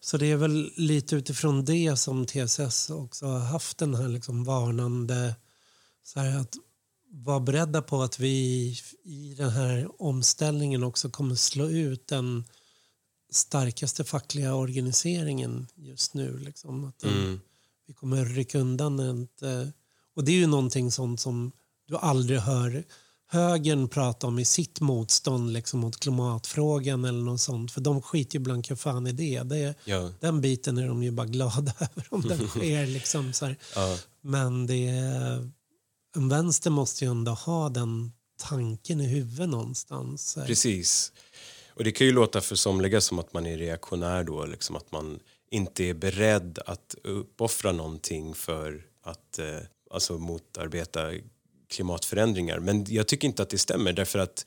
så 0.00 0.16
det 0.16 0.26
är 0.26 0.36
väl 0.36 0.72
lite 0.76 1.16
utifrån 1.16 1.64
det 1.64 1.96
som 1.96 2.26
TSS 2.26 2.90
också 2.90 3.26
har 3.26 3.38
haft 3.38 3.78
den 3.78 3.94
här 3.94 4.08
liksom 4.08 4.44
varnande... 4.44 5.34
Så 6.06 6.20
här 6.20 6.38
att 6.40 6.54
vara 7.10 7.40
beredda 7.40 7.82
på 7.82 8.02
att 8.02 8.18
vi 8.18 8.36
i 9.04 9.34
den 9.38 9.50
här 9.50 10.02
omställningen 10.02 10.82
också 10.82 11.10
kommer 11.10 11.34
slå 11.34 11.68
ut 11.68 12.08
den 12.08 12.44
starkaste 13.30 14.04
fackliga 14.04 14.54
organiseringen 14.54 15.66
just 15.74 16.14
nu. 16.14 16.38
Liksom. 16.38 16.84
Att 16.84 16.98
den, 16.98 17.12
Mm. 17.12 17.40
Vi 17.86 17.94
kommer 17.94 18.24
rycka 18.24 18.58
undan 18.58 19.00
ett, 19.00 19.42
Och 20.16 20.24
det 20.24 20.32
är 20.32 20.36
ju 20.36 20.46
någonting 20.46 20.90
sånt 20.92 21.20
som 21.20 21.52
du 21.88 21.96
aldrig 21.96 22.38
hör 22.38 22.84
högern 23.26 23.88
prata 23.88 24.26
om 24.26 24.38
i 24.38 24.44
sitt 24.44 24.80
motstånd 24.80 25.52
liksom, 25.52 25.80
mot 25.80 26.00
klimatfrågan 26.00 27.04
eller 27.04 27.22
något 27.22 27.40
sånt. 27.40 27.72
För 27.72 27.80
de 27.80 28.02
skiter 28.02 28.34
ju 28.38 28.44
blanka 28.44 28.76
fan 28.76 29.06
i 29.06 29.12
det. 29.12 29.42
det 29.42 29.74
Ja. 29.84 30.10
den 30.20 30.40
biten 30.40 30.78
är 30.78 30.88
de 30.88 31.02
ju 31.02 31.10
bara 31.10 31.26
glada 31.26 31.72
över 31.78 32.06
om 32.10 32.22
den 32.22 32.48
sker. 32.48 32.86
Liksom, 32.86 33.32
så. 33.32 33.54
Ja. 33.74 33.98
Men 34.20 34.66
det 34.66 34.88
är, 34.88 35.50
en 36.16 36.28
vänster 36.28 36.70
måste 36.70 37.04
ju 37.04 37.10
ändå 37.10 37.32
ha 37.32 37.68
den 37.68 38.12
tanken 38.36 39.00
i 39.00 39.06
huvudet 39.06 39.48
någonstans. 39.48 40.38
Precis. 40.46 41.12
Och 41.74 41.84
det 41.84 41.92
kan 41.92 42.06
ju 42.06 42.12
låta 42.12 42.40
för 42.40 42.56
somliga 42.56 43.00
som 43.00 43.18
att 43.18 43.32
man 43.32 43.46
är 43.46 43.56
reaktionär 43.58 44.24
då, 44.24 44.46
liksom 44.46 44.76
att 44.76 44.92
man 44.92 45.20
inte 45.54 45.84
är 45.84 45.94
beredd 45.94 46.58
att 46.66 46.94
uppoffra 47.02 47.72
någonting 47.72 48.34
för 48.34 48.86
att 49.02 49.38
eh, 49.38 49.58
alltså 49.90 50.18
motarbeta 50.18 51.10
klimatförändringar. 51.68 52.58
Men 52.58 52.84
jag 52.88 53.08
tycker 53.08 53.28
inte 53.28 53.42
att 53.42 53.50
det 53.50 53.58
stämmer 53.58 53.92
därför 53.92 54.18
att 54.18 54.46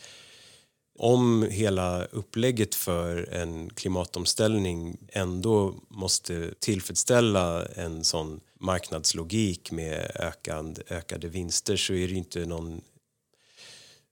om 1.00 1.48
hela 1.52 2.06
upplägget 2.06 2.76
för 2.76 3.30
en 3.34 3.70
klimatomställning 3.70 4.98
ändå 5.10 5.76
måste 5.88 6.54
tillfredsställa 6.60 7.66
en 7.66 8.04
sån 8.04 8.40
marknadslogik 8.60 9.72
med 9.72 10.12
ökad, 10.16 10.80
ökade 10.90 11.28
vinster 11.28 11.78
så 11.78 11.94
är 11.94 12.08
det 12.08 12.14
inte 12.14 12.46
någon 12.46 12.82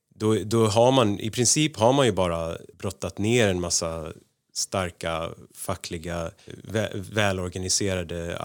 då, 0.10 0.36
då 0.36 0.68
har 0.68 0.92
man 0.92 1.20
i 1.20 1.32
princip 1.32 1.78
har 1.78 1.94
man 1.94 2.06
ju 2.06 2.12
bara 2.12 2.58
brottat 2.78 3.18
ner 3.18 3.48
en 3.48 3.62
massa 3.62 4.14
starka 4.56 5.30
fackliga 5.54 6.32
vä, 6.46 6.92
välorganiserade 6.94 8.38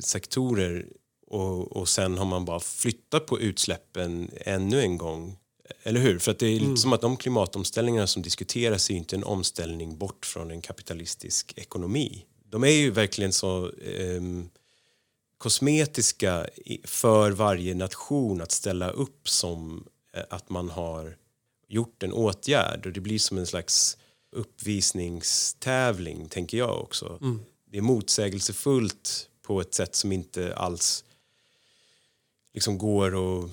sektorer 0.00 0.86
och, 1.26 1.76
och 1.76 1.88
sen 1.88 2.18
har 2.18 2.24
man 2.24 2.44
bara 2.44 2.60
flyttat 2.60 3.26
på 3.26 3.40
utsläppen 3.40 4.30
ännu 4.36 4.80
en 4.80 4.98
gång. 4.98 5.36
Eller 5.82 6.00
hur? 6.00 6.18
För 6.18 6.30
att 6.30 6.38
det 6.38 6.46
är 6.46 6.60
lite 6.60 6.76
som 6.76 6.92
att 6.92 7.00
de 7.00 7.16
klimatomställningarna 7.16 8.06
som 8.06 8.22
diskuteras 8.22 8.90
är 8.90 8.94
inte 8.94 9.16
en 9.16 9.24
omställning 9.24 9.98
bort 9.98 10.26
från 10.26 10.50
en 10.50 10.60
kapitalistisk 10.60 11.52
ekonomi. 11.56 12.24
De 12.44 12.64
är 12.64 12.68
ju 12.68 12.90
verkligen 12.90 13.32
så 13.32 13.72
ehm, 13.98 14.48
kosmetiska 15.38 16.46
för 16.84 17.30
varje 17.30 17.74
nation 17.74 18.40
att 18.40 18.52
ställa 18.52 18.90
upp 18.90 19.28
som 19.28 19.86
eh, 20.14 20.22
att 20.30 20.50
man 20.50 20.70
har 20.70 21.16
gjort 21.68 22.02
en 22.02 22.12
åtgärd 22.12 22.86
och 22.86 22.92
det 22.92 23.00
blir 23.00 23.18
som 23.18 23.38
en 23.38 23.46
slags 23.46 23.98
uppvisningstävling 24.32 26.28
tänker 26.28 26.58
jag 26.58 26.80
också. 26.80 27.18
Det 27.70 27.78
är 27.78 27.82
motsägelsefullt 27.82 29.28
på 29.42 29.60
ett 29.60 29.74
sätt 29.74 29.94
som 29.94 30.12
inte 30.12 30.56
alls 30.56 31.04
liksom 32.54 32.78
går 32.78 33.40
att 33.44 33.50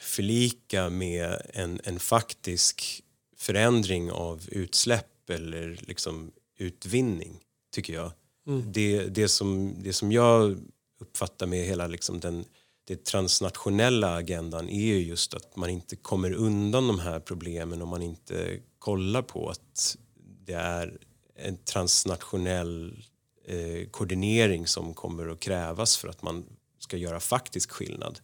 förlika 0.00 0.90
med 0.90 1.42
en, 1.54 1.80
en 1.84 1.98
faktisk 1.98 3.02
förändring 3.36 4.10
av 4.10 4.48
utsläpp 4.48 5.30
eller 5.30 5.78
liksom 5.80 6.30
utvinning 6.56 7.40
tycker 7.72 7.92
jag. 7.92 8.12
Mm. 8.46 8.72
Det, 8.72 9.04
det, 9.04 9.28
som, 9.28 9.74
det 9.78 9.92
som 9.92 10.12
jag 10.12 10.58
uppfattar 11.00 11.46
med 11.46 11.64
hela 11.64 11.86
liksom 11.86 12.20
den, 12.20 12.44
det 12.84 13.04
transnationella 13.04 14.14
agendan 14.14 14.68
är 14.68 14.86
ju 14.86 14.98
just 14.98 15.34
att 15.34 15.56
man 15.56 15.70
inte 15.70 15.96
kommer 15.96 16.32
undan 16.32 16.86
de 16.86 16.98
här 16.98 17.20
problemen 17.20 17.82
om 17.82 17.88
man 17.88 18.02
inte 18.02 18.58
kollar 18.88 19.22
på 19.22 19.50
att 19.50 19.96
det 20.44 20.52
är 20.52 20.98
en 21.36 21.56
transnationell 21.56 23.04
eh, 23.44 23.88
koordinering 23.90 24.66
som 24.66 24.94
kommer 24.94 25.28
att 25.28 25.40
krävas 25.40 25.96
för 25.96 26.08
att 26.08 26.22
man 26.22 26.44
ska 26.78 26.96
göra 26.96 27.20
faktisk 27.20 27.70
skillnad. 27.70 28.20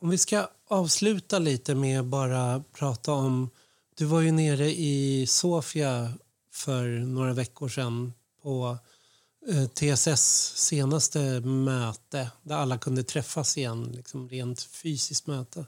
Om 0.00 0.10
vi 0.10 0.18
ska 0.18 0.48
avsluta 0.68 1.38
lite 1.38 1.74
med 1.74 2.04
bara 2.04 2.64
prata 2.72 3.12
om... 3.12 3.50
Du 3.94 4.04
var 4.04 4.20
ju 4.20 4.32
nere 4.32 4.70
i 4.70 5.26
Sofia 5.26 6.12
för 6.52 6.88
några 6.88 7.32
veckor 7.32 7.68
sedan 7.68 8.12
på 8.42 8.78
eh, 9.48 9.66
TSS 9.66 10.52
senaste 10.56 11.40
möte 11.40 12.30
där 12.42 12.56
alla 12.56 12.78
kunde 12.78 13.02
träffas 13.02 13.58
igen, 13.58 13.92
liksom 13.92 14.28
rent 14.28 14.62
fysiskt 14.62 15.26
möte. 15.26 15.64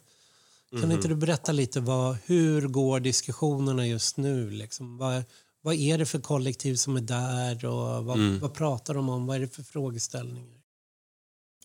Kan 0.73 0.79
mm 0.79 0.91
-hmm. 0.91 0.95
inte 0.95 1.09
du 1.09 1.15
berätta 1.15 1.53
lite 1.53 1.81
vad, 1.81 2.17
hur 2.25 2.69
går 2.69 3.01
diskussionerna 3.01 3.87
just 3.87 4.17
nu? 4.17 4.51
Liksom? 4.51 4.99
Vad, 4.99 5.25
vad 5.63 5.75
är 5.75 5.99
det 5.99 6.07
för 6.07 6.21
kollektiv 6.21 6.75
som 6.75 6.97
är 6.97 7.01
där 7.01 7.65
och 7.65 8.05
vad, 8.05 8.17
mm. 8.17 8.39
vad 8.41 8.55
pratar 8.55 8.95
de 8.95 9.09
om? 9.09 9.27
Vad 9.27 9.37
är 9.37 9.41
det 9.41 9.49
för 9.49 9.63
frågeställningar? 9.63 10.59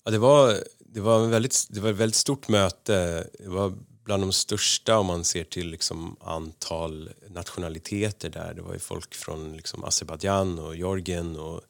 Ja, 0.04 0.12
det, 0.12 0.18
var, 0.18 0.56
det, 0.80 1.02
var 1.02 1.24
en 1.24 1.30
väldigt, 1.30 1.68
det 1.70 1.80
var 1.80 1.90
ett 1.90 1.96
väldigt 1.96 2.16
stort 2.16 2.48
möte. 2.48 3.28
Det 3.40 3.50
var 3.50 3.74
bland 4.04 4.24
de 4.24 4.32
största 4.32 5.00
om 5.00 5.06
man 5.06 5.24
ser 5.24 5.44
till 5.44 5.70
liksom 5.70 6.16
antal 6.20 7.10
nationaliteter 7.30 8.30
där. 8.30 8.54
Det 8.54 8.62
var 8.62 8.74
ju 8.74 8.80
folk 8.80 9.16
från 9.16 9.56
liksom 9.58 9.84
Azerbajdzjan 9.84 10.60
och 10.60 10.76
Georgien 10.76 11.40
och 11.40 11.62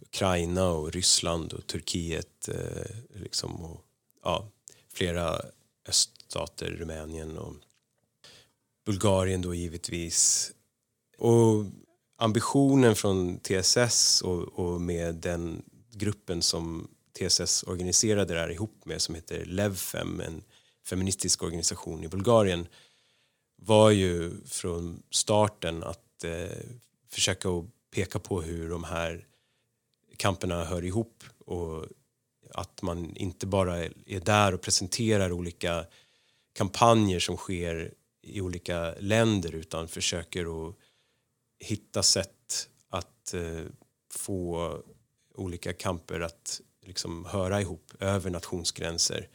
Ukraina 0.00 0.68
och 0.68 0.92
Ryssland 0.92 1.52
och 1.52 1.66
Turkiet 1.66 2.48
eh, 2.48 3.20
liksom 3.20 3.64
och, 3.64 3.80
ja, 4.24 4.48
flera 4.92 5.40
stater, 6.28 6.66
Rumänien 6.66 7.38
och 7.38 7.54
Bulgarien 8.86 9.42
då 9.42 9.54
givetvis. 9.54 10.52
Och 11.18 11.64
ambitionen 12.16 12.96
från 12.96 13.38
TSS 13.38 14.22
och, 14.22 14.58
och 14.58 14.80
med 14.80 15.14
den 15.14 15.62
gruppen 15.92 16.42
som 16.42 16.88
TSS 17.18 17.62
organiserade 17.62 18.34
det 18.34 18.40
här 18.40 18.50
ihop 18.50 18.84
med 18.84 19.02
som 19.02 19.14
heter 19.14 19.44
Levfem, 19.44 20.20
en 20.20 20.42
feministisk 20.86 21.42
organisation 21.42 22.04
i 22.04 22.08
Bulgarien 22.08 22.66
var 23.56 23.90
ju 23.90 24.44
från 24.46 25.02
starten 25.10 25.82
att 25.82 26.24
eh, 26.24 26.58
försöka 27.08 27.48
att 27.48 27.64
peka 27.90 28.18
på 28.18 28.42
hur 28.42 28.70
de 28.70 28.84
här 28.84 29.26
kamperna 30.16 30.64
hör 30.64 30.84
ihop 30.84 31.24
och 31.46 31.86
att 32.54 32.82
man 32.82 33.16
inte 33.16 33.46
bara 33.46 33.84
är 34.06 34.20
där 34.20 34.54
och 34.54 34.60
presenterar 34.60 35.32
olika 35.32 35.84
kampanjer 36.58 37.20
som 37.20 37.36
sker 37.36 37.94
i 38.22 38.40
olika 38.40 38.94
länder 39.00 39.54
utan 39.54 39.88
försöker 39.88 40.68
att 40.68 40.74
hitta 41.58 42.02
sätt 42.02 42.68
att 42.88 43.34
eh, 43.34 43.64
få 44.10 44.72
olika 45.34 45.72
kamper 45.72 46.20
att 46.20 46.60
liksom 46.86 47.24
höra 47.24 47.60
ihop 47.60 47.92
över 48.00 48.30
nationsgränser. 48.30 49.28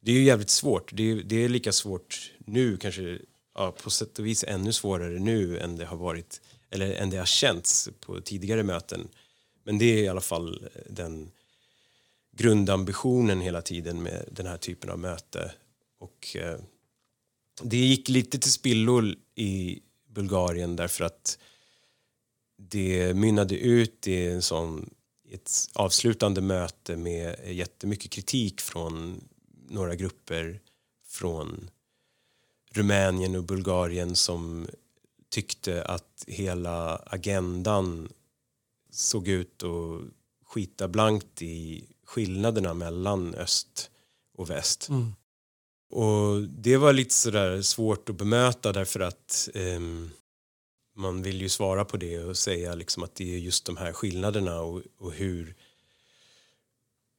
Det 0.00 0.10
är 0.12 0.14
ju 0.14 0.24
jävligt 0.24 0.50
svårt. 0.50 0.90
Det 0.92 1.10
är, 1.10 1.16
det 1.16 1.44
är 1.44 1.48
lika 1.48 1.72
svårt 1.72 2.32
nu, 2.38 2.76
kanske 2.76 3.18
ja, 3.54 3.72
på 3.72 3.90
sätt 3.90 4.18
och 4.18 4.26
vis 4.26 4.44
ännu 4.44 4.72
svårare 4.72 5.18
nu 5.18 5.58
än 5.58 5.76
det 5.76 5.84
har 5.84 5.96
varit 5.96 6.40
eller 6.70 6.94
än 6.94 7.10
det 7.10 7.16
har 7.16 7.26
känts 7.26 7.88
på 8.00 8.20
tidigare 8.20 8.62
möten. 8.62 9.08
Men 9.64 9.78
det 9.78 9.84
är 9.84 10.02
i 10.02 10.08
alla 10.08 10.20
fall 10.20 10.68
eh, 10.74 10.92
den 10.92 11.30
grundambitionen 12.36 13.40
hela 13.40 13.62
tiden 13.62 14.02
med 14.02 14.28
den 14.32 14.46
här 14.46 14.56
typen 14.56 14.90
av 14.90 14.98
möte. 14.98 15.52
Och 16.00 16.36
eh, 16.36 16.58
det 17.62 17.76
gick 17.76 18.08
lite 18.08 18.38
till 18.38 18.52
spillo 18.52 19.02
i 19.34 19.82
Bulgarien 20.08 20.76
därför 20.76 21.04
att 21.04 21.38
det 22.56 23.14
mynnade 23.14 23.58
ut 23.58 24.06
i 24.08 24.26
en 24.26 24.42
sån, 24.42 24.90
ett 25.30 25.50
avslutande 25.72 26.40
möte 26.40 26.96
med 26.96 27.36
jättemycket 27.56 28.10
kritik 28.10 28.60
från 28.60 29.24
några 29.68 29.94
grupper 29.94 30.60
från 31.06 31.70
Rumänien 32.70 33.36
och 33.36 33.44
Bulgarien 33.44 34.16
som 34.16 34.68
tyckte 35.28 35.84
att 35.84 36.24
hela 36.26 36.96
agendan 36.96 38.08
såg 38.90 39.28
ut 39.28 39.62
att 39.62 40.02
skita 40.44 40.88
blankt 40.88 41.42
i 41.42 41.84
skillnaderna 42.04 42.74
mellan 42.74 43.34
öst 43.34 43.90
och 44.34 44.50
väst. 44.50 44.88
Mm. 44.88 45.12
Och 45.90 46.42
det 46.42 46.76
var 46.76 46.92
lite 46.92 47.14
sådär 47.14 47.62
svårt 47.62 48.08
att 48.08 48.16
bemöta 48.16 48.72
därför 48.72 49.00
att 49.00 49.48
eh, 49.54 49.80
man 50.96 51.22
vill 51.22 51.40
ju 51.40 51.48
svara 51.48 51.84
på 51.84 51.96
det 51.96 52.18
och 52.18 52.36
säga 52.36 52.74
liksom 52.74 53.02
att 53.02 53.14
det 53.14 53.34
är 53.34 53.38
just 53.38 53.64
de 53.64 53.76
här 53.76 53.92
skillnaderna 53.92 54.60
och, 54.60 54.82
och 54.98 55.12
hur, 55.12 55.54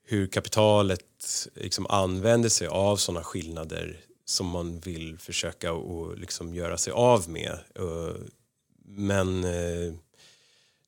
hur 0.04 0.28
kapitalet 0.28 1.48
liksom 1.56 1.88
använder 1.88 2.50
sig 2.50 2.68
av 2.68 2.98
sådana 2.98 3.24
skillnader 3.24 4.00
som 4.26 4.48
man 4.48 4.80
vill 4.80 5.18
försöka 5.18 5.74
och 5.74 6.18
liksom 6.18 6.56
göra 6.56 6.78
sig 6.78 6.94
av 6.94 7.30
med. 7.30 7.60
Men 8.86 9.44
eh, 9.44 9.94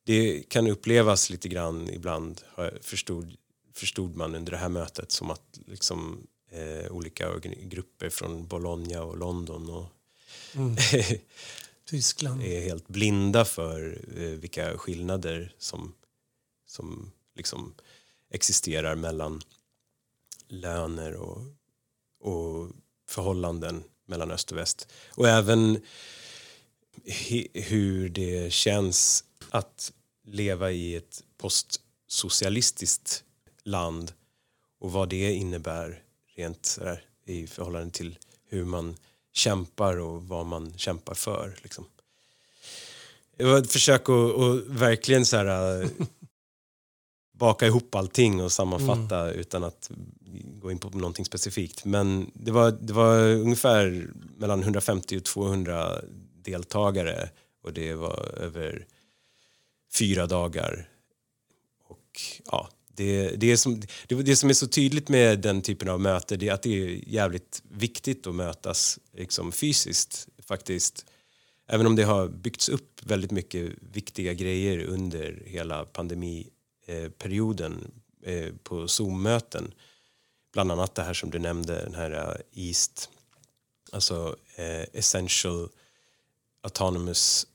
det 0.03 0.49
kan 0.49 0.67
upplevas 0.67 1.29
lite 1.29 1.49
grann 1.49 1.89
ibland, 1.89 2.41
förstod, 2.81 3.35
förstod 3.73 4.15
man 4.15 4.35
under 4.35 4.51
det 4.51 4.57
här 4.57 4.69
mötet, 4.69 5.11
som 5.11 5.31
att 5.31 5.59
liksom, 5.65 6.27
eh, 6.53 6.91
olika 6.91 7.39
grupper 7.61 8.09
från 8.09 8.47
Bologna 8.47 9.03
och 9.03 9.17
London 9.17 9.69
och 9.69 9.85
mm. 10.55 10.75
Tyskland. 11.85 12.43
är 12.43 12.61
helt 12.61 12.87
blinda 12.87 13.45
för 13.45 14.01
eh, 14.17 14.21
vilka 14.21 14.77
skillnader 14.77 15.55
som, 15.57 15.93
som 16.65 17.11
liksom 17.35 17.73
existerar 18.29 18.95
mellan 18.95 19.41
löner 20.47 21.13
och, 21.13 21.41
och 22.19 22.69
förhållanden 23.07 23.83
mellan 24.05 24.31
öst 24.31 24.51
och 24.51 24.57
väst. 24.57 24.87
Och 25.09 25.27
även 25.27 25.81
hur 27.53 28.09
det 28.09 28.53
känns 28.53 29.23
att 29.49 29.93
leva 30.25 30.71
i 30.71 30.95
ett 30.95 31.23
postsocialistiskt 31.37 33.23
land 33.63 34.13
och 34.79 34.91
vad 34.91 35.09
det 35.09 35.33
innebär 35.33 36.02
rent 36.35 36.65
sådär, 36.65 37.01
i 37.25 37.47
förhållande 37.47 37.91
till 37.91 38.17
hur 38.49 38.65
man 38.65 38.95
kämpar 39.33 39.97
och 39.97 40.23
vad 40.23 40.45
man 40.45 40.77
kämpar 40.77 41.13
för. 41.13 41.55
Liksom. 41.63 41.85
Det 43.37 43.43
var 43.43 43.57
ett 43.57 43.71
försök 43.71 44.09
att, 44.09 44.39
att 44.39 44.67
verkligen 44.67 45.25
så 45.25 45.37
här, 45.37 45.87
baka 47.31 47.67
ihop 47.67 47.95
allting 47.95 48.43
och 48.43 48.51
sammanfatta 48.51 49.19
mm. 49.19 49.39
utan 49.39 49.63
att 49.63 49.91
gå 50.61 50.71
in 50.71 50.79
på 50.79 50.89
någonting 50.89 51.25
specifikt. 51.25 51.85
Men 51.85 52.31
det 52.33 52.51
var, 52.51 52.71
det 52.71 52.93
var 52.93 53.17
ungefär 53.19 54.07
mellan 54.37 54.61
150 54.61 55.17
och 55.17 55.23
200 55.23 56.01
deltagare 56.41 57.29
och 57.63 57.73
det 57.73 57.93
var 57.93 58.35
över 58.37 58.87
fyra 59.93 60.27
dagar. 60.27 60.89
Och 61.87 62.21
ja, 62.45 62.69
det, 62.95 63.29
det, 63.29 63.57
som, 63.57 63.81
det, 64.07 64.15
det 64.15 64.35
som 64.35 64.49
är 64.49 64.53
så 64.53 64.67
tydligt 64.67 65.09
med 65.09 65.39
den 65.39 65.61
typen 65.61 65.89
av 65.89 66.01
möte 66.01 66.37
det 66.37 66.49
är 66.49 66.53
att 66.53 66.63
det 66.63 66.83
är 66.83 67.09
jävligt 67.09 67.63
viktigt 67.69 68.27
att 68.27 68.35
mötas 68.35 68.99
liksom, 69.13 69.51
fysiskt 69.51 70.27
faktiskt. 70.47 71.05
Även 71.67 71.87
om 71.87 71.95
det 71.95 72.03
har 72.03 72.27
byggts 72.27 72.69
upp 72.69 73.01
väldigt 73.03 73.31
mycket 73.31 73.71
viktiga 73.93 74.33
grejer 74.33 74.79
under 74.79 75.43
hela 75.45 75.85
pandemiperioden 75.85 77.91
eh, 78.23 78.49
på 78.63 78.87
Zoom-möten. 78.87 79.73
Bland 80.53 80.71
annat 80.71 80.95
det 80.95 81.03
här 81.03 81.13
som 81.13 81.29
du 81.29 81.39
nämnde, 81.39 81.83
den 81.83 81.95
här 81.95 82.11
eh, 82.11 82.35
East, 82.67 83.09
alltså 83.91 84.35
eh, 84.55 84.85
Essential 84.93 85.69
Autonomous 86.61 87.47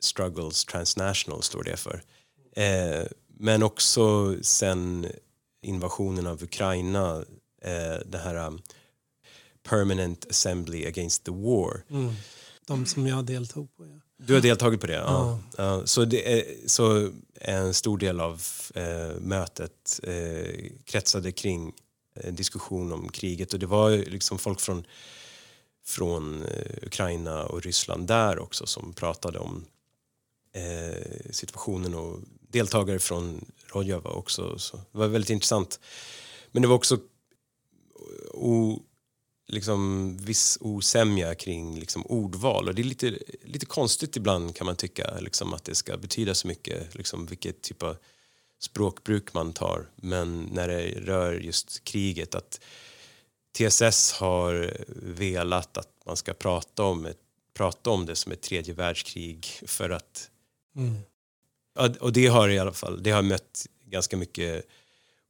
Struggles 0.00 0.64
Transnational 0.64 1.42
står 1.42 1.62
det 1.62 1.76
för. 1.76 2.02
Eh, 2.52 3.06
men 3.40 3.62
också 3.62 4.36
sen 4.42 5.06
invasionen 5.62 6.26
av 6.26 6.42
Ukraina, 6.42 7.16
eh, 7.62 8.06
det 8.06 8.18
här 8.18 8.46
um, 8.46 8.62
Permanent 9.62 10.26
Assembly 10.30 10.86
Against 10.86 11.24
the 11.24 11.30
War. 11.30 11.84
Mm. 11.90 12.14
De 12.66 12.86
som 12.86 13.06
jag 13.06 13.24
deltog 13.24 13.76
på. 13.76 13.86
Ja. 13.86 14.00
Du 14.16 14.34
har 14.34 14.40
deltagit 14.40 14.80
på 14.80 14.86
det? 14.86 14.92
Ja. 14.92 15.38
ja. 15.56 15.86
Så, 15.86 16.04
det 16.04 16.38
är, 16.38 16.68
så 16.68 17.10
en 17.34 17.74
stor 17.74 17.98
del 17.98 18.20
av 18.20 18.42
eh, 18.74 19.20
mötet 19.20 20.00
eh, 20.02 20.70
kretsade 20.84 21.32
kring 21.32 21.72
eh, 22.14 22.32
diskussion 22.32 22.92
om 22.92 23.08
kriget 23.08 23.52
och 23.52 23.58
det 23.58 23.66
var 23.66 23.90
liksom 23.90 24.38
folk 24.38 24.60
från, 24.60 24.86
från 25.86 26.42
eh, 26.42 26.86
Ukraina 26.86 27.46
och 27.46 27.62
Ryssland 27.62 28.06
där 28.06 28.38
också 28.38 28.66
som 28.66 28.92
pratade 28.92 29.38
om 29.38 29.64
eh, 30.52 31.30
situationen 31.30 31.94
och 31.94 32.18
deltagare 32.50 32.98
från 32.98 33.44
Rojava 33.66 34.10
också. 34.10 34.58
Så 34.58 34.76
det 34.76 34.98
var 34.98 35.08
väldigt 35.08 35.30
intressant. 35.30 35.80
Men 36.52 36.62
det 36.62 36.68
var 36.68 36.76
också 36.76 36.98
o, 38.30 38.82
liksom, 39.48 40.16
viss 40.20 40.58
osämja 40.60 41.34
kring 41.34 41.78
liksom, 41.80 42.06
ordval. 42.06 42.68
Och 42.68 42.74
det 42.74 42.82
är 42.82 42.84
lite, 42.84 43.18
lite 43.44 43.66
konstigt 43.66 44.16
ibland 44.16 44.56
kan 44.56 44.66
man 44.66 44.76
tycka 44.76 45.18
liksom, 45.20 45.54
att 45.54 45.64
det 45.64 45.74
ska 45.74 45.96
betyda 45.96 46.34
så 46.34 46.48
mycket, 46.48 46.94
liksom, 46.94 47.26
vilket 47.26 47.62
typ 47.62 47.82
av 47.82 47.96
språkbruk 48.58 49.34
man 49.34 49.52
tar. 49.52 49.90
Men 49.96 50.42
när 50.52 50.68
det 50.68 51.00
rör 51.00 51.32
just 51.32 51.84
kriget, 51.84 52.34
att 52.34 52.60
TSS 53.52 54.12
har 54.12 54.76
velat 54.96 55.76
att 55.76 55.88
man 56.06 56.16
ska 56.16 56.34
prata 56.34 56.82
om, 56.82 57.06
ett, 57.06 57.20
prata 57.54 57.90
om 57.90 58.06
det 58.06 58.16
som 58.16 58.32
ett 58.32 58.42
tredje 58.42 58.74
världskrig 58.74 59.46
för 59.66 59.90
att 59.90 60.30
mm 60.76 60.96
och 62.00 62.12
det 62.12 62.26
har 62.26 62.48
i 62.48 62.58
alla 62.58 62.72
fall 62.72 63.02
det 63.02 63.10
har 63.10 63.22
mött 63.22 63.66
ganska 63.86 64.16
mycket 64.16 64.66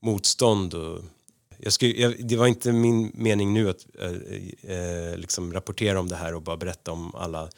motstånd 0.03 0.75
och 0.75 1.05
jag 1.59 1.73
skulle, 1.73 1.93
jag, 1.93 2.27
det 2.27 2.37
var 2.37 2.47
inte 2.47 2.73
min 2.73 3.13
mening 3.15 3.55
nu 3.55 3.71
att 3.71 3.87
eh, 3.99 4.77
eh, 4.77 5.17
liksom 5.17 5.53
rapportera 5.53 6.01
om 6.01 6.09
det 6.09 6.17
här 6.17 6.35
och 6.35 6.43
bara 6.43 6.57
berätta 6.57 6.93
om 6.93 7.15
alla 7.15 7.51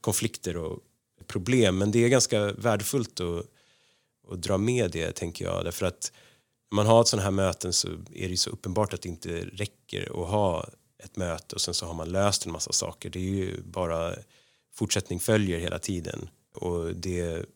konflikter 0.00 0.56
och 0.56 0.78
problem 1.26 1.78
men 1.78 1.90
det 1.90 2.04
är 2.04 2.08
ganska 2.08 2.52
värdefullt 2.52 3.20
att, 3.20 3.46
att 4.32 4.42
dra 4.42 4.58
med 4.58 4.90
det 4.90 5.12
tänker 5.12 5.44
jag 5.44 5.64
därför 5.64 5.86
att 5.86 6.12
när 6.70 6.76
man 6.76 6.86
har 6.86 7.00
ett 7.00 7.08
sådana 7.08 7.24
här 7.24 7.30
möten 7.30 7.72
så 7.72 7.88
är 8.14 8.28
det 8.28 8.36
så 8.36 8.50
uppenbart 8.50 8.94
att 8.94 9.02
det 9.02 9.08
inte 9.08 9.40
räcker 9.40 10.22
att 10.22 10.28
ha 10.28 10.68
ett 11.04 11.16
möte 11.16 11.54
och 11.54 11.60
sen 11.60 11.74
så 11.74 11.86
har 11.86 11.94
man 11.94 12.08
löst 12.08 12.46
en 12.46 12.52
massa 12.52 12.72
saker. 12.72 13.10
Det 13.10 13.18
är 13.18 13.34
ju 13.34 13.62
bara 13.62 14.14
fortsättning 14.74 15.20
följer 15.20 15.58
hela 15.58 15.78
tiden 15.78 16.28
och 16.54 16.94
det 16.94 17.46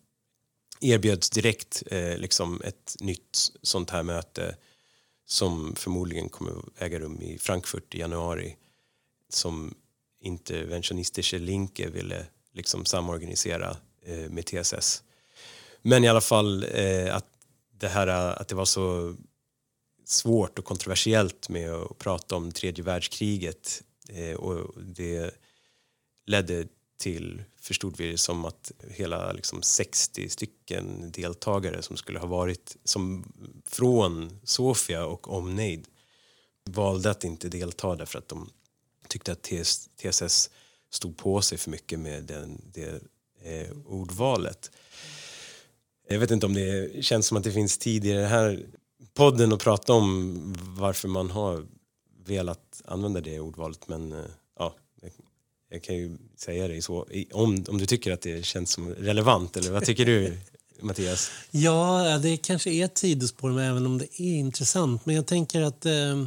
erbjöds 0.85 1.31
direkt 1.31 1.83
eh, 1.87 2.19
liksom 2.19 2.61
ett 2.65 2.97
nytt 3.01 3.39
sånt 3.63 3.91
här 3.91 4.03
möte 4.03 4.57
som 5.27 5.75
förmodligen 5.77 6.29
kommer 6.29 6.51
att 6.51 6.83
äga 6.83 6.99
rum 6.99 7.23
i 7.23 7.39
Frankfurt 7.39 7.95
i 7.95 7.99
januari 7.99 8.57
som 9.29 9.75
interventionistische 10.21 11.39
Linke 11.39 11.89
ville 11.89 12.27
liksom 12.53 12.85
samorganisera 12.85 13.77
eh, 14.03 14.31
med 14.31 14.47
TSS. 14.47 15.03
Men 15.83 16.05
i 16.05 16.09
alla 16.09 16.21
fall 16.21 16.67
eh, 16.75 17.17
att 17.17 17.27
det 17.79 17.89
här 17.89 18.07
att 18.07 18.49
det 18.49 18.55
var 18.55 18.65
så 18.65 19.17
svårt 20.05 20.59
och 20.59 20.65
kontroversiellt 20.65 21.49
med 21.49 21.73
att 21.73 21.99
prata 21.99 22.37
om 22.37 22.53
tredje 22.53 22.85
världskriget 22.85 23.83
eh, 24.09 24.35
och 24.35 24.83
det 24.83 25.35
ledde 26.27 26.67
till, 27.05 27.43
förstod 27.61 27.97
vi 27.97 28.11
det 28.11 28.19
som 28.19 28.45
att 28.45 28.73
hela 28.91 29.33
liksom 29.33 29.63
60 29.63 30.29
stycken 30.29 31.11
deltagare 31.11 31.83
som 31.83 31.97
skulle 31.97 32.19
ha 32.19 32.27
varit 32.27 32.77
som 32.85 33.33
från 33.65 34.41
Sofia 34.45 35.07
och 35.07 35.29
omnejd 35.33 35.89
valde 36.65 37.11
att 37.11 37.25
inte 37.25 37.49
delta 37.49 37.97
därför 37.97 38.19
att 38.19 38.29
de 38.29 38.51
tyckte 39.09 39.33
att 39.33 39.51
TSS 39.97 40.51
stod 40.91 41.17
på 41.17 41.43
sig 41.43 41.59
för 41.59 41.71
mycket 41.71 41.99
med 41.99 42.25
den, 42.25 42.61
det 42.75 43.03
eh, 43.43 43.77
ordvalet. 43.87 44.71
Jag 46.09 46.19
vet 46.19 46.31
inte 46.31 46.47
om 46.47 46.55
det 46.55 47.05
känns 47.05 47.27
som 47.27 47.37
att 47.37 47.45
det 47.45 47.53
finns 47.53 47.79
tid 47.79 48.05
i 48.05 48.13
den 48.13 48.29
här 48.29 48.67
podden 49.15 49.53
att 49.53 49.61
prata 49.61 49.93
om 49.93 50.55
varför 50.59 51.09
man 51.09 51.31
har 51.31 51.67
velat 52.27 52.83
använda 52.85 53.21
det 53.21 53.41
ordvalet 53.41 53.89
men 53.89 54.13
eh, 54.13 54.25
ja, 54.59 54.75
jag 55.75 55.83
kan 55.83 55.95
ju 55.95 56.17
säga 56.37 56.69
det 56.69 56.83
så, 56.83 57.07
om, 57.33 57.65
om 57.69 57.79
du 57.79 57.87
tycker 57.87 58.13
att 58.13 58.21
det 58.21 58.45
känns 58.45 58.71
som 58.71 58.95
relevant 58.95 59.57
eller 59.57 59.71
vad 59.71 59.85
tycker 59.85 60.07
du 60.07 60.39
Mattias? 60.81 61.31
Ja, 61.51 62.19
det 62.23 62.37
kanske 62.37 62.71
är 62.71 62.85
ett 62.85 62.99
sidospår 62.99 63.61
även 63.61 63.87
om 63.87 63.99
det 63.99 64.21
är 64.21 64.35
intressant 64.35 65.07
men 65.07 65.15
jag 65.15 65.27
tänker 65.27 65.61
att 65.61 65.87
eh, 65.87 66.27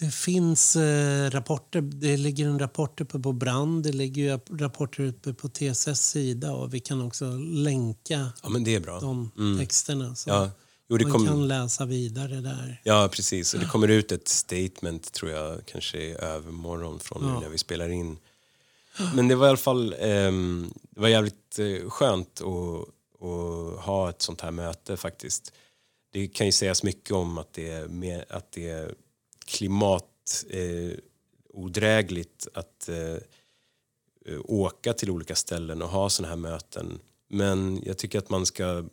det 0.00 0.10
finns 0.10 0.76
eh, 0.76 1.30
rapporter, 1.30 1.80
det 1.80 2.16
ligger 2.16 2.46
en 2.46 2.58
rapport 2.58 3.00
uppe 3.00 3.18
på 3.18 3.32
Brand, 3.32 3.82
det 3.82 3.92
ligger 3.92 4.40
rapporter 4.50 5.04
uppe 5.04 5.34
på 5.34 5.48
TSS 5.48 6.00
sida 6.00 6.52
och 6.52 6.74
vi 6.74 6.80
kan 6.80 7.02
också 7.02 7.24
länka 7.36 8.32
ja, 8.42 8.48
men 8.48 8.64
det 8.64 8.74
är 8.74 8.80
bra. 8.80 9.00
de 9.00 9.30
mm. 9.38 9.58
texterna. 9.58 10.14
Så 10.14 10.30
ja. 10.30 10.50
Jo, 10.92 10.98
det 10.98 11.04
man 11.04 11.12
kom... 11.12 11.26
kan 11.26 11.48
läsa 11.48 11.84
vidare 11.84 12.40
där. 12.40 12.80
Ja, 12.84 13.08
precis. 13.12 13.54
Och 13.54 13.60
det 13.60 13.66
kommer 13.66 13.88
ut 13.88 14.12
ett 14.12 14.28
statement 14.28 15.12
tror 15.12 15.30
jag 15.30 15.66
kanske 15.66 15.98
i 15.98 16.12
övermorgon 16.12 17.00
från 17.00 17.28
ja. 17.28 17.40
när 17.40 17.48
vi 17.48 17.58
spelar 17.58 17.88
in. 17.88 18.18
Men 19.14 19.28
det 19.28 19.34
var 19.34 19.46
i 19.46 19.48
alla 19.48 19.56
fall 19.56 19.92
eh, 19.92 20.32
det 20.90 21.00
var 21.00 21.08
jävligt 21.08 21.58
eh, 21.58 21.90
skönt 21.90 22.40
att, 22.40 23.24
att 23.24 23.84
ha 23.84 24.10
ett 24.10 24.22
sånt 24.22 24.40
här 24.40 24.50
möte 24.50 24.96
faktiskt. 24.96 25.52
Det 26.12 26.28
kan 26.28 26.46
ju 26.46 26.52
sägas 26.52 26.82
mycket 26.82 27.10
om 27.10 27.38
att 27.38 27.52
det 27.52 27.70
är, 27.70 27.88
mer, 27.88 28.24
att 28.28 28.52
det 28.52 28.68
är 28.68 28.94
klimat 29.44 30.44
eh, 30.50 30.98
odrägligt 31.52 32.48
att 32.54 32.88
eh, 32.88 33.16
åka 34.44 34.92
till 34.92 35.10
olika 35.10 35.34
ställen 35.34 35.82
och 35.82 35.88
ha 35.88 36.10
såna 36.10 36.28
här 36.28 36.36
möten. 36.36 36.98
Men 37.28 37.82
jag 37.84 37.98
tycker 37.98 38.18
att 38.18 38.30
man 38.30 38.46
ska 38.46 38.84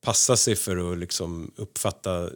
passa 0.00 0.36
sig 0.36 0.56
för 0.56 0.92
att 0.92 0.98
liksom 0.98 1.52
uppfatta 1.56 2.30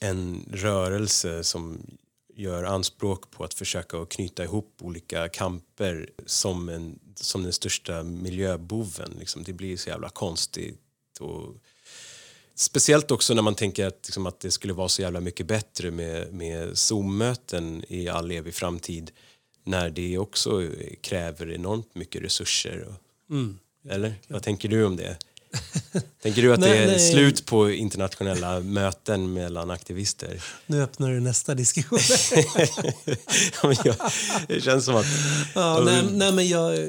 en 0.00 0.48
rörelse 0.52 1.44
som 1.44 1.86
gör 2.34 2.64
anspråk 2.64 3.30
på 3.30 3.44
att 3.44 3.54
försöka 3.54 4.06
knyta 4.06 4.44
ihop 4.44 4.74
olika 4.80 5.28
kamper 5.28 6.10
som, 6.26 6.68
en, 6.68 6.98
som 7.14 7.42
den 7.42 7.52
största 7.52 8.02
miljöboven. 8.02 9.16
Liksom. 9.18 9.42
Det 9.42 9.52
blir 9.52 9.76
så 9.76 9.88
jävla 9.88 10.08
konstigt. 10.08 10.80
Och 11.20 11.56
Speciellt 12.54 13.10
också 13.10 13.34
när 13.34 13.42
man 13.42 13.54
tänker 13.54 13.86
att, 13.86 14.00
liksom, 14.06 14.26
att 14.26 14.40
det 14.40 14.50
skulle 14.50 14.72
vara 14.72 14.88
så 14.88 15.02
jävla 15.02 15.20
mycket 15.20 15.46
bättre 15.46 15.90
med, 15.90 16.32
med 16.32 16.78
Zoom-möten 16.78 17.84
i 17.88 18.08
all 18.08 18.30
evig 18.30 18.54
framtid 18.54 19.10
när 19.64 19.90
det 19.90 20.18
också 20.18 20.68
kräver 21.00 21.52
enormt 21.52 21.94
mycket 21.94 22.22
resurser. 22.22 22.94
Mm. 23.30 23.58
Eller? 23.88 24.14
Vad 24.28 24.42
tänker 24.42 24.68
du 24.68 24.84
om 24.84 24.96
det? 24.96 25.16
Tänker 26.22 26.42
du 26.42 26.52
att 26.52 26.60
nej, 26.60 26.70
det 26.70 26.76
är 26.76 26.86
nej. 26.86 27.12
slut 27.12 27.46
på 27.46 27.70
internationella 27.70 28.60
möten 28.60 29.32
mellan 29.32 29.70
aktivister? 29.70 30.42
Nu 30.66 30.82
öppnar 30.82 31.10
du 31.10 31.20
nästa 31.20 31.54
diskussion. 31.54 31.98
det 34.48 34.60
känns 34.60 34.84
som 34.84 34.96
att... 34.96 35.06
Ja, 35.54 35.82
nej, 35.84 36.02
nej, 36.12 36.32
men 36.32 36.48
jag, 36.48 36.78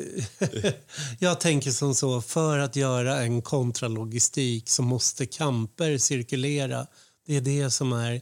jag 1.20 1.40
tänker 1.40 1.72
som 1.72 1.96
så, 1.96 2.22
för 2.22 2.60
att 2.60 2.76
göra 2.76 3.22
en 3.22 3.42
kontralogistik 3.42 4.70
så 4.70 4.82
måste 4.82 5.26
kamper 5.26 5.98
cirkulera. 5.98 6.88
Det 7.28 7.36
är 7.36 7.42
det 7.42 7.70
som 7.70 7.94
är... 7.94 8.22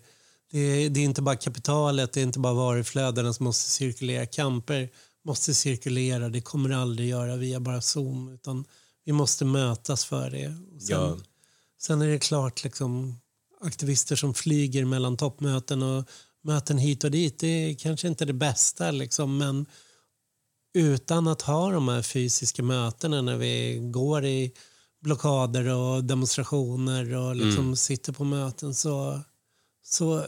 Det 0.51 0.59
är, 0.59 0.89
det 0.89 0.99
är 0.99 1.03
inte 1.03 1.21
bara 1.21 1.35
kapitalet, 1.35 2.13
det 2.13 2.19
är 2.19 2.23
inte 2.23 2.39
bara 2.39 2.53
varuflödena 2.53 3.33
som 3.33 3.43
måste 3.43 3.71
cirkulera. 3.71 4.25
Kamper 4.25 4.89
måste 5.25 5.53
cirkulera. 5.53 6.29
Det 6.29 6.41
kommer 6.41 6.69
det 6.69 6.77
aldrig 6.77 7.09
göra 7.09 7.35
via 7.35 7.59
bara 7.59 7.81
Zoom. 7.81 8.33
utan 8.33 8.65
vi 9.05 9.11
måste 9.11 9.45
mötas 9.45 10.05
för 10.05 10.29
det. 10.29 10.57
Sen, 10.79 10.97
ja. 10.97 11.17
sen 11.81 12.01
är 12.01 12.07
det 12.07 12.19
klart, 12.19 12.63
liksom, 12.63 13.19
aktivister 13.61 14.15
som 14.15 14.33
flyger 14.33 14.85
mellan 14.85 15.17
toppmöten 15.17 15.83
och 15.83 16.09
möten 16.43 16.77
hit 16.77 17.03
och 17.03 17.11
dit, 17.11 17.39
det 17.39 17.47
är 17.47 17.75
kanske 17.75 18.07
inte 18.07 18.25
det 18.25 18.33
bästa. 18.33 18.91
Liksom, 18.91 19.37
men 19.37 19.65
utan 20.73 21.27
att 21.27 21.41
ha 21.41 21.71
de 21.71 21.87
här 21.87 22.01
fysiska 22.01 22.63
mötena 22.63 23.21
när 23.21 23.37
vi 23.37 23.79
går 23.91 24.25
i 24.25 24.53
blockader 25.01 25.67
och 25.67 26.03
demonstrationer 26.03 27.15
och 27.15 27.35
liksom 27.35 27.63
mm. 27.63 27.75
sitter 27.75 28.13
på 28.13 28.23
möten 28.23 28.75
så, 28.75 29.19
så 29.83 30.25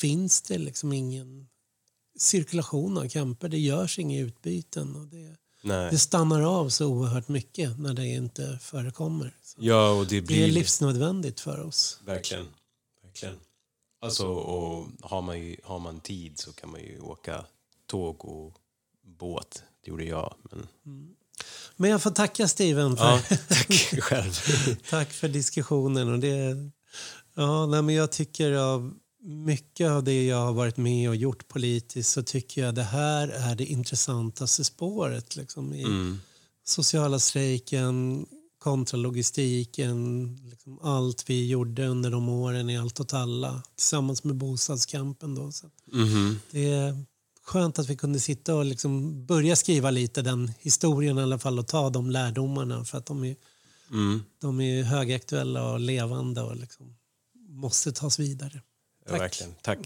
finns 0.00 0.42
det 0.42 0.58
liksom 0.58 0.92
ingen 0.92 1.48
cirkulation 2.18 2.98
av 2.98 3.08
camper. 3.08 3.48
Det 3.48 3.58
görs 3.58 3.98
inga 3.98 4.20
utbyten. 4.20 4.96
Och 4.96 5.06
det, 5.06 5.36
Nej. 5.66 5.90
Det 5.90 5.98
stannar 5.98 6.42
av 6.42 6.68
så 6.68 6.86
oerhört 6.86 7.28
mycket 7.28 7.78
när 7.78 7.94
det 7.94 8.06
inte 8.06 8.58
förekommer. 8.62 9.36
Så 9.42 9.56
ja, 9.60 9.90
och 9.90 10.06
det, 10.06 10.20
blir... 10.20 10.36
det 10.36 10.44
är 10.44 10.48
livsnödvändigt 10.48 11.40
för 11.40 11.60
oss. 11.60 12.00
Verkligen. 12.04 12.46
Verkligen. 13.02 13.34
Alltså, 14.00 14.26
och 14.26 14.86
har, 15.00 15.22
man 15.22 15.40
ju, 15.40 15.56
har 15.64 15.78
man 15.78 16.00
tid 16.00 16.38
så 16.38 16.52
kan 16.52 16.70
man 16.70 16.80
ju 16.80 17.00
åka 17.00 17.44
tåg 17.86 18.24
och 18.24 18.54
båt. 19.18 19.62
Det 19.84 19.90
gjorde 19.90 20.04
jag. 20.04 20.34
Men, 20.50 20.68
mm. 20.86 21.14
men 21.76 21.90
jag 21.90 22.02
får 22.02 22.10
tacka 22.10 22.48
Steven. 22.48 22.96
För... 22.96 23.04
Ja, 23.04 23.20
tack 23.48 24.02
själv. 24.02 24.32
tack 24.90 25.12
för 25.12 25.28
diskussionen. 25.28 26.12
Och 26.12 26.18
det, 26.18 26.56
ja, 27.34 27.66
nej, 27.66 27.82
men 27.82 27.94
jag 27.94 28.12
tycker 28.12 28.52
av 28.52 28.94
mycket 29.26 29.90
av 29.90 30.04
det 30.04 30.26
jag 30.26 30.44
har 30.44 30.52
varit 30.52 30.76
med 30.76 31.08
och 31.08 31.16
gjort 31.16 31.48
politiskt 31.48 32.10
så 32.10 32.22
tycker 32.22 32.64
jag 32.64 32.74
det 32.74 32.82
här 32.82 33.28
är 33.28 33.54
det 33.54 33.64
intressantaste 33.64 34.64
spåret. 34.64 35.36
Liksom, 35.36 35.74
i 35.74 35.82
mm. 35.82 36.20
Sociala 36.64 37.18
strejken, 37.18 38.26
kontralogistiken, 38.58 40.34
liksom 40.50 40.78
allt 40.82 41.30
vi 41.30 41.46
gjorde 41.46 41.86
under 41.86 42.10
de 42.10 42.28
åren 42.28 42.70
i 42.70 42.78
Allt 42.78 43.00
åt 43.00 43.14
alla 43.14 43.62
tillsammans 43.76 44.24
med 44.24 44.36
bostadskampen. 44.36 45.34
Då, 45.34 45.52
så 45.52 45.66
mm. 45.92 46.38
Det 46.50 46.70
är 46.70 47.04
skönt 47.42 47.78
att 47.78 47.88
vi 47.88 47.96
kunde 47.96 48.20
sitta 48.20 48.54
och 48.54 48.64
liksom 48.64 49.24
börja 49.26 49.56
skriva 49.56 49.90
lite 49.90 50.22
den 50.22 50.52
historien 50.58 51.18
i 51.18 51.22
alla 51.22 51.38
fall 51.38 51.58
och 51.58 51.68
ta 51.68 51.90
de 51.90 52.10
lärdomarna 52.10 52.84
för 52.84 52.98
att 52.98 53.06
de 53.06 53.24
är 53.24 53.36
Mm. 53.90 54.22
De 54.40 54.60
är 54.60 54.82
högaktuella 54.82 55.72
och 55.72 55.80
levande 55.80 56.42
och 56.42 56.56
liksom 56.56 56.96
måste 57.48 57.92
tas 57.92 58.18
vidare. 58.18 58.62
Tack. 59.06 59.12
Ja, 59.12 59.18
verkligen. 59.18 59.56
Tack. 59.62 59.78